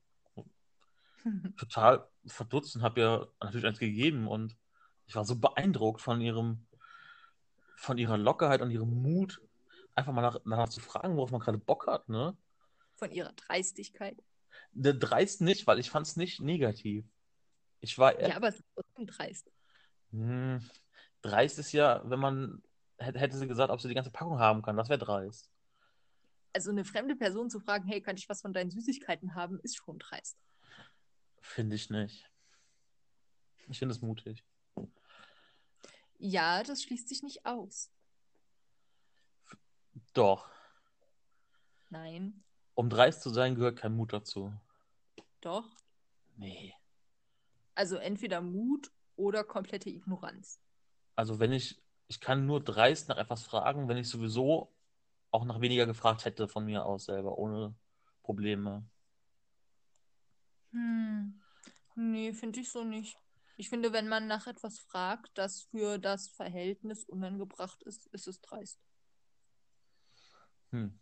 Total 1.57 2.07
verdutzt 2.25 2.75
und 2.75 2.81
habe 2.81 2.99
ihr 2.99 3.31
natürlich 3.41 3.65
eins 3.65 3.79
gegeben 3.79 4.27
und 4.27 4.55
ich 5.07 5.15
war 5.15 5.25
so 5.25 5.39
beeindruckt 5.39 6.01
von 6.01 6.21
ihrem, 6.21 6.65
von 7.75 7.97
ihrer 7.97 8.17
Lockerheit 8.17 8.61
und 8.61 8.71
ihrem 8.71 9.01
Mut, 9.01 9.41
einfach 9.93 10.13
mal 10.13 10.21
nach, 10.21 10.39
danach 10.43 10.69
zu 10.69 10.81
fragen, 10.81 11.15
worauf 11.15 11.31
man 11.31 11.41
gerade 11.41 11.57
Bock 11.57 11.87
hat, 11.87 12.09
ne? 12.09 12.37
Von 12.95 13.11
ihrer 13.11 13.33
Dreistigkeit. 13.33 14.23
Der 14.71 14.93
dreist 14.93 15.41
nicht, 15.41 15.67
weil 15.67 15.79
ich 15.79 15.89
fand 15.89 16.07
es 16.07 16.15
nicht 16.15 16.41
negativ. 16.41 17.05
Ich 17.81 17.97
war 17.97 18.19
Ja, 18.19 18.35
aber 18.35 18.49
es 18.49 18.55
ist 18.55 18.65
trotzdem 18.73 19.07
dreist. 19.07 19.51
Hm, 20.11 20.67
dreist 21.21 21.59
ist 21.59 21.71
ja, 21.71 22.01
wenn 22.09 22.19
man 22.19 22.63
hätte, 22.97 23.19
hätte 23.19 23.37
sie 23.37 23.47
gesagt, 23.47 23.71
ob 23.71 23.81
sie 23.81 23.87
die 23.87 23.93
ganze 23.95 24.11
Packung 24.11 24.39
haben 24.39 24.61
kann. 24.61 24.77
Das 24.77 24.89
wäre 24.89 24.99
dreist. 24.99 25.49
Also 26.53 26.71
eine 26.71 26.85
fremde 26.85 27.15
Person 27.15 27.49
zu 27.49 27.59
fragen, 27.59 27.85
hey, 27.87 28.01
kann 28.01 28.15
ich 28.15 28.29
was 28.29 28.41
von 28.41 28.53
deinen 28.53 28.71
Süßigkeiten 28.71 29.35
haben, 29.35 29.59
ist 29.59 29.75
schon 29.75 29.99
dreist. 29.99 30.37
Finde 31.41 31.75
ich 31.75 31.89
nicht. 31.89 32.29
Ich 33.67 33.79
finde 33.79 33.93
es 33.93 34.01
mutig. 34.01 34.43
Ja, 36.17 36.63
das 36.63 36.81
schließt 36.83 37.09
sich 37.09 37.23
nicht 37.23 37.45
aus. 37.45 37.91
Doch. 40.13 40.47
Nein, 41.89 42.43
Um 42.73 42.89
dreist 42.89 43.21
zu 43.21 43.29
sein, 43.29 43.55
gehört 43.55 43.77
kein 43.77 43.95
Mut 43.95 44.13
dazu. 44.13 44.53
doch. 45.41 45.69
Nee. 46.37 46.73
Also 47.75 47.97
entweder 47.97 48.41
Mut 48.41 48.91
oder 49.15 49.43
komplette 49.43 49.89
Ignoranz. 49.89 50.59
Also 51.15 51.39
wenn 51.39 51.51
ich, 51.51 51.81
ich 52.07 52.19
kann 52.19 52.45
nur 52.45 52.63
dreist 52.63 53.09
nach 53.09 53.17
etwas 53.17 53.43
fragen, 53.43 53.87
wenn 53.87 53.97
ich 53.97 54.09
sowieso 54.09 54.73
auch 55.31 55.45
nach 55.45 55.61
weniger 55.61 55.85
gefragt 55.85 56.25
hätte 56.25 56.47
von 56.47 56.65
mir 56.65 56.85
aus 56.85 57.05
selber, 57.05 57.37
ohne 57.37 57.75
Probleme. 58.23 58.87
Hm. 60.71 61.41
Nee, 61.95 62.33
finde 62.33 62.61
ich 62.61 62.71
so 62.71 62.83
nicht. 62.83 63.17
Ich 63.57 63.69
finde, 63.69 63.93
wenn 63.93 64.07
man 64.07 64.27
nach 64.27 64.47
etwas 64.47 64.79
fragt, 64.79 65.37
das 65.37 65.63
für 65.63 65.97
das 65.97 66.27
Verhältnis 66.27 67.05
unangebracht 67.05 67.83
ist, 67.83 68.07
ist 68.07 68.27
es 68.27 68.41
dreist. 68.41 68.79
Hm. 70.71 70.99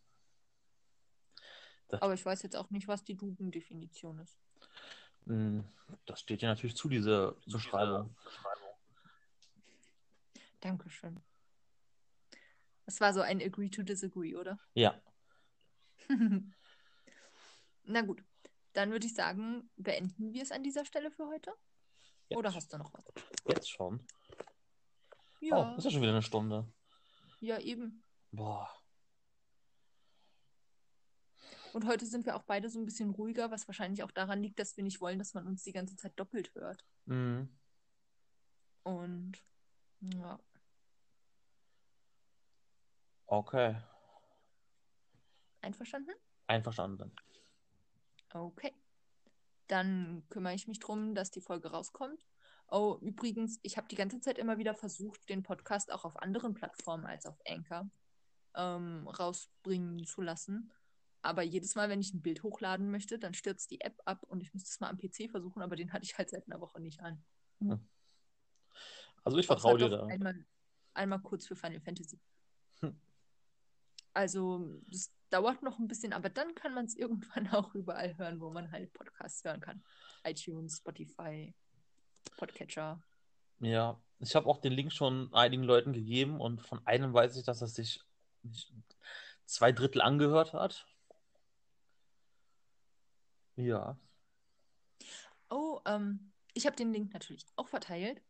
Aber 2.00 2.14
ich 2.14 2.26
weiß 2.26 2.42
jetzt 2.44 2.56
auch 2.56 2.70
nicht, 2.70 2.88
was 2.88 3.04
die 3.04 3.16
Duden-Definition 3.16 4.20
ist. 4.20 4.40
Hm, 5.26 5.64
Das 6.06 6.20
steht 6.22 6.42
ja 6.42 6.50
natürlich 6.50 6.76
zu, 6.76 6.90
diese 6.90 7.36
Beschreibung. 7.46 8.16
Dankeschön. 10.60 11.20
Das 12.86 13.00
war 13.02 13.14
so 13.14 13.22
ein 13.22 13.42
Agree 13.42 13.70
to 13.70 13.84
Disagree, 13.84 14.36
oder? 14.36 14.58
Ja, 14.74 15.00
Na 17.86 18.02
gut, 18.02 18.22
dann 18.74 18.92
würde 18.92 19.06
ich 19.08 19.14
sagen, 19.14 19.70
beenden 19.78 20.34
wir 20.34 20.42
es 20.44 20.52
an 20.52 20.64
dieser 20.64 20.84
Stelle 20.86 21.12
für 21.12 21.28
heute. 21.28 21.54
Ja. 22.30 22.38
Oder 22.38 22.54
hast 22.54 22.72
du 22.74 22.78
noch 22.78 22.94
was? 22.94 23.06
jetzt 23.48 23.70
schon. 23.70 24.06
Ja, 25.42 25.74
Oh, 25.74 25.78
ist 25.78 25.84
ja 25.86 25.92
schon 25.92 26.02
wieder 26.02 26.12
eine 26.12 26.22
Stunde. 26.22 26.66
ja, 27.40 27.60
eben. 27.60 28.04
Boah. 28.32 28.70
Und 31.74 31.88
heute 31.88 32.06
sind 32.06 32.26
wir 32.26 32.36
auch 32.36 32.44
beide 32.44 32.70
so 32.70 32.80
ein 32.80 32.86
bisschen 32.86 33.10
ruhiger, 33.10 33.52
was 33.52 33.68
wahrscheinlich 33.68 34.04
auch 34.04 34.12
daran 34.12 34.42
liegt, 34.42 34.60
dass 34.60 34.78
wir 34.78 34.84
nicht 34.84 35.02
wollen, 35.02 35.20
dass 35.20 35.34
man 35.34 35.48
uns 35.48 35.64
die 35.64 35.74
ganze 35.74 35.96
Zeit 35.96 36.14
doppelt 36.20 36.54
hört. 36.54 36.86
Mhm. 37.06 37.50
Und 38.84 39.42
ja, 40.02 40.40
Okay. 43.34 43.76
einverstanden? 45.62 46.14
Einverstanden. 46.46 47.12
Okay. 48.32 48.76
Dann 49.68 50.24
kümmere 50.30 50.54
ich 50.54 50.68
mich 50.68 50.80
drum, 50.80 51.16
dass 51.16 51.32
die 51.32 51.42
Folge 51.42 51.72
rauskommt. 51.72 52.24
Oh, 52.68 53.00
übrigens, 53.02 53.60
ich 53.64 53.78
habe 53.78 53.88
die 53.88 53.96
ganze 53.96 54.20
Zeit 54.20 54.38
immer 54.38 54.60
wieder 54.60 54.76
versucht, 54.76 55.28
den 55.30 55.42
Podcast 55.42 55.92
auch 55.92 56.06
auf 56.06 56.18
anderen 56.22 56.54
Plattformen 56.54 57.06
als 57.06 57.26
auf 57.26 57.40
Anchor 57.48 57.90
ähm, 58.56 59.08
rausbringen 59.08 60.06
zu 60.06 60.22
lassen. 60.22 60.72
Aber 61.24 61.42
jedes 61.42 61.76
Mal, 61.76 61.90
wenn 61.90 62.02
ich 62.02 62.14
ein 62.14 62.22
Bild 62.22 62.44
hochladen 62.44 62.92
möchte, 62.92 63.18
dann 63.18 63.34
stürzt 63.34 63.72
die 63.72 63.82
App 63.82 64.00
ab 64.04 64.24
und 64.28 64.42
ich 64.42 64.54
müsste 64.54 64.70
es 64.70 64.80
mal 64.82 64.90
am 64.90 64.98
PC 64.98 65.32
versuchen, 65.32 65.62
aber 65.62 65.78
den 65.78 65.94
hatte 65.94 66.04
ich 66.04 66.18
halt 66.18 66.30
seit 66.30 66.46
einer 66.46 66.60
Woche 66.60 66.82
nicht 66.82 67.00
an. 67.02 67.24
Also 69.24 69.38
ich 69.38 69.48
vertraue 69.48 69.78
dir 69.78 69.90
da. 69.90 70.06
Einmal, 70.08 70.46
einmal 70.94 71.20
kurz 71.20 71.48
für 71.48 71.56
Final 71.56 71.80
Fantasy. 71.80 72.20
Hm. 72.82 73.00
Also, 74.14 74.82
das 74.88 75.14
dauert 75.30 75.64
noch 75.64 75.80
ein 75.80 75.88
bisschen, 75.88 76.12
aber 76.12 76.30
dann 76.30 76.56
kann 76.56 76.74
man 76.74 76.86
es 76.86 76.96
irgendwann 76.96 77.48
auch 77.54 77.74
überall 77.74 78.18
hören, 78.18 78.42
wo 78.42 78.50
man 78.50 78.70
halt 78.72 78.92
Podcasts 78.92 79.46
hören 79.46 79.62
kann. 79.62 79.82
iTunes, 80.26 80.78
Spotify, 80.78 81.56
Podcatcher. 82.36 83.02
Ja, 83.60 83.98
ich 84.20 84.36
habe 84.36 84.48
auch 84.48 84.58
den 84.60 84.74
Link 84.74 84.92
schon 84.92 85.34
einigen 85.34 85.64
Leuten 85.64 85.94
gegeben 85.94 86.42
und 86.42 86.62
von 86.62 86.86
einem 86.86 87.14
weiß 87.14 87.38
ich, 87.38 87.46
dass 87.46 87.62
er 87.62 87.68
sich 87.68 88.02
zwei 89.46 89.72
Drittel 89.72 90.02
angehört 90.02 90.52
hat. 90.52 90.86
Ja. 93.56 93.98
Oh, 95.50 95.82
ähm, 95.86 96.32
ich 96.54 96.66
habe 96.66 96.76
den 96.76 96.92
Link 96.94 97.14
natürlich 97.14 97.46
auch 97.56 97.68
verteilt. 97.68 98.22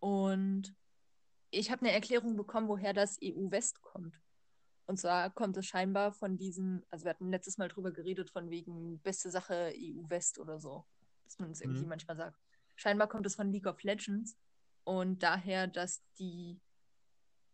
Und 0.00 0.74
ich 1.50 1.70
habe 1.70 1.82
eine 1.82 1.92
Erklärung 1.92 2.36
bekommen, 2.36 2.68
woher 2.68 2.92
das 2.92 3.18
EU-West 3.20 3.80
kommt. 3.82 4.20
Und 4.86 4.98
zwar 4.98 5.30
kommt 5.30 5.56
es 5.56 5.66
scheinbar 5.66 6.12
von 6.12 6.38
diesem, 6.38 6.82
also 6.90 7.04
wir 7.04 7.10
hatten 7.10 7.30
letztes 7.30 7.58
Mal 7.58 7.68
drüber 7.68 7.92
geredet, 7.92 8.30
von 8.30 8.48
wegen 8.50 9.00
beste 9.00 9.30
Sache 9.30 9.72
EU-West 9.74 10.38
oder 10.38 10.58
so. 10.58 10.86
Dass 11.24 11.38
man 11.38 11.50
es 11.50 11.60
irgendwie 11.60 11.82
Mhm. 11.82 11.88
manchmal 11.88 12.16
sagt. 12.16 12.38
Scheinbar 12.76 13.08
kommt 13.08 13.26
es 13.26 13.34
von 13.34 13.52
League 13.52 13.66
of 13.66 13.82
Legends 13.82 14.38
und 14.84 15.22
daher, 15.22 15.66
dass 15.66 16.02
die 16.18 16.60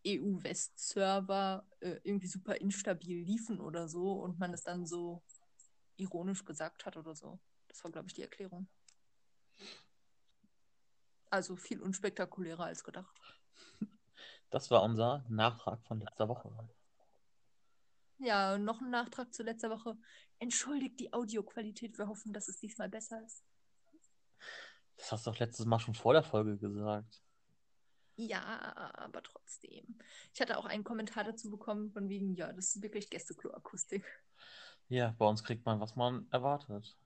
EU-West-Server 0.07 1.67
äh, 1.81 1.99
irgendwie 2.05 2.27
super 2.29 2.61
instabil 2.61 3.25
liefen 3.25 3.59
oder 3.59 3.89
so 3.89 4.13
und 4.13 4.39
man 4.39 4.53
es 4.53 4.63
dann 4.63 4.87
so 4.87 5.23
ironisch 5.97 6.45
gesagt 6.45 6.87
hat 6.87 6.97
oder 6.97 7.15
so. 7.15 7.39
Das 7.69 7.83
war, 7.85 7.91
glaube 7.91 8.09
ich, 8.09 8.15
die 8.15 8.23
Erklärung. 8.23 8.69
Also 11.31 11.57
viel 11.57 11.81
unspektakulärer 11.81 12.65
als 12.65 12.85
gedacht. 12.85 13.21
Das 14.51 14.71
war 14.71 14.83
unser 14.83 15.25
Nachtrag 15.29 15.83
von 15.85 16.01
letzter 16.01 16.29
Woche. 16.29 16.53
Ja, 18.19 18.57
noch 18.57 18.81
ein 18.81 18.91
Nachtrag 18.91 19.35
zu 19.35 19.43
letzter 19.43 19.71
Woche. 19.71 19.99
Entschuldigt 20.39 21.01
die 21.01 21.13
Audioqualität. 21.13 21.99
Wir 21.99 22.09
hoffen, 22.09 22.33
dass 22.33 22.49
es 22.49 22.59
diesmal 22.59 22.89
besser 22.89 23.21
ist. 23.25 23.45
Das 24.97 25.11
hast 25.11 25.27
du 25.27 25.33
doch 25.33 25.39
letztes 25.41 25.67
Mal 25.67 25.81
schon 25.81 25.95
vor 25.95 26.13
der 26.13 26.23
Folge 26.23 26.57
gesagt. 26.57 27.21
Ja, 28.17 28.41
aber 28.95 29.23
trotzdem. 29.23 29.99
Ich 30.33 30.41
hatte 30.41 30.57
auch 30.57 30.67
einen 30.67 30.85
Kommentar 30.85 31.25
dazu 31.25 31.51
bekommen, 31.51 31.91
von 31.91 32.09
wegen, 32.09 32.35
ja, 32.35 32.53
das 32.53 32.77
ist 32.77 32.83
wirklich 32.83 33.11
Gästeklo-Akustik. 33.11 34.05
Ja, 34.89 35.15
bei 35.19 35.27
uns 35.27 35.43
kriegt 35.43 35.65
man, 35.65 35.81
was 35.81 35.97
man 35.97 36.27
erwartet. 36.31 36.97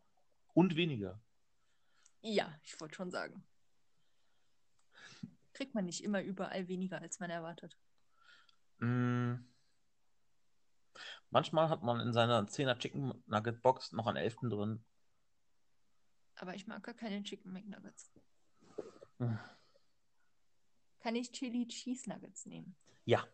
Und 0.54 0.76
weniger. 0.76 1.20
Ja, 2.20 2.58
ich 2.62 2.80
wollte 2.80 2.96
schon 2.96 3.10
sagen. 3.10 3.44
Kriegt 5.52 5.74
man 5.74 5.86
nicht 5.86 6.02
immer 6.02 6.22
überall 6.22 6.68
weniger, 6.68 7.00
als 7.00 7.20
man 7.20 7.30
erwartet. 7.30 7.78
Mm. 8.78 9.36
Manchmal 11.30 11.68
hat 11.68 11.82
man 11.82 12.00
in 12.00 12.12
seiner 12.12 12.46
10er 12.46 12.78
Chicken 12.78 13.22
Nugget 13.26 13.62
Box 13.62 13.92
noch 13.92 14.06
einen 14.06 14.16
Elften 14.16 14.50
drin. 14.50 14.84
Aber 16.36 16.54
ich 16.54 16.66
mag 16.66 16.82
gar 16.82 16.94
keine 16.94 17.22
Chicken 17.22 17.52
McNuggets. 17.52 18.10
Hm. 19.18 19.38
Kann 21.00 21.16
ich 21.16 21.32
Chili 21.32 21.66
Cheese 21.68 22.08
Nuggets 22.08 22.46
nehmen? 22.46 22.76
Ja, 23.04 23.26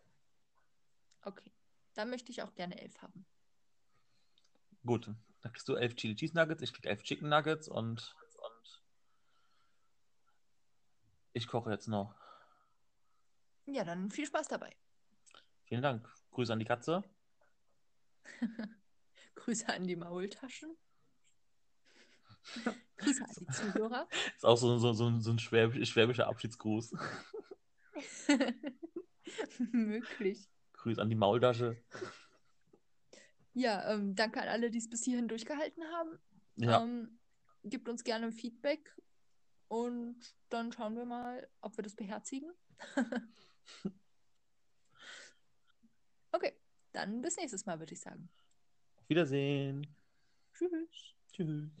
Okay. 1.25 1.51
Dann 1.95 2.09
möchte 2.09 2.31
ich 2.31 2.43
auch 2.43 2.53
gerne 2.53 2.79
elf 2.79 3.01
haben. 3.01 3.25
Gut. 4.85 5.07
Dann 5.07 5.51
kriegst 5.51 5.67
du 5.67 5.75
elf 5.75 5.95
Chili 5.95 6.15
Cheese 6.15 6.35
Nuggets, 6.35 6.61
ich 6.61 6.73
krieg 6.73 6.85
elf 6.85 7.03
Chicken 7.03 7.29
Nuggets 7.29 7.67
und, 7.67 8.15
und 8.37 8.83
ich 11.33 11.47
koche 11.47 11.71
jetzt 11.71 11.87
noch. 11.87 12.15
Ja, 13.65 13.83
dann 13.83 14.09
viel 14.09 14.25
Spaß 14.25 14.47
dabei. 14.47 14.75
Vielen 15.63 15.81
Dank. 15.81 16.07
Grüße 16.31 16.53
an 16.53 16.59
die 16.59 16.65
Katze. 16.65 17.03
Grüße 19.35 19.67
an 19.69 19.85
die 19.85 19.95
Maultaschen. 19.95 20.75
Grüße 22.97 23.23
an 23.23 23.35
die 23.39 23.47
Zuhörer. 23.47 24.07
Ist 24.35 24.45
auch 24.45 24.57
so, 24.57 24.77
so, 24.77 24.93
so, 24.93 25.19
so 25.19 25.31
ein 25.31 25.39
schwäbisch, 25.39 25.89
schwäbischer 25.89 26.27
Abschiedsgruß. 26.27 26.95
Möglich. 29.71 30.49
Grüß 30.73 30.99
an 30.99 31.09
die 31.09 31.15
Maultasche. 31.15 31.77
Ja, 33.55 33.89
ähm, 33.93 34.15
danke 34.15 34.41
an 34.41 34.49
alle, 34.49 34.69
die 34.69 34.77
es 34.79 34.89
bis 34.89 35.03
hierhin 35.03 35.29
durchgehalten 35.29 35.83
haben. 35.85 36.19
Ja, 36.57 36.83
Ähm, 36.83 37.17
gebt 37.63 37.87
uns 37.89 38.03
gerne 38.03 38.31
Feedback 38.31 38.93
und 39.69 40.35
dann 40.49 40.71
schauen 40.73 40.95
wir 40.95 41.05
mal, 41.05 41.49
ob 41.61 41.77
wir 41.77 41.83
das 41.83 41.95
beherzigen. 41.95 42.51
okay, 46.33 46.53
dann 46.91 47.21
bis 47.21 47.37
nächstes 47.37 47.65
Mal, 47.65 47.79
würde 47.79 47.93
ich 47.93 48.01
sagen. 48.01 48.29
auf 48.97 49.07
Wiedersehen. 49.09 49.87
Tschüss. 50.53 51.15
Tschüss. 51.31 51.71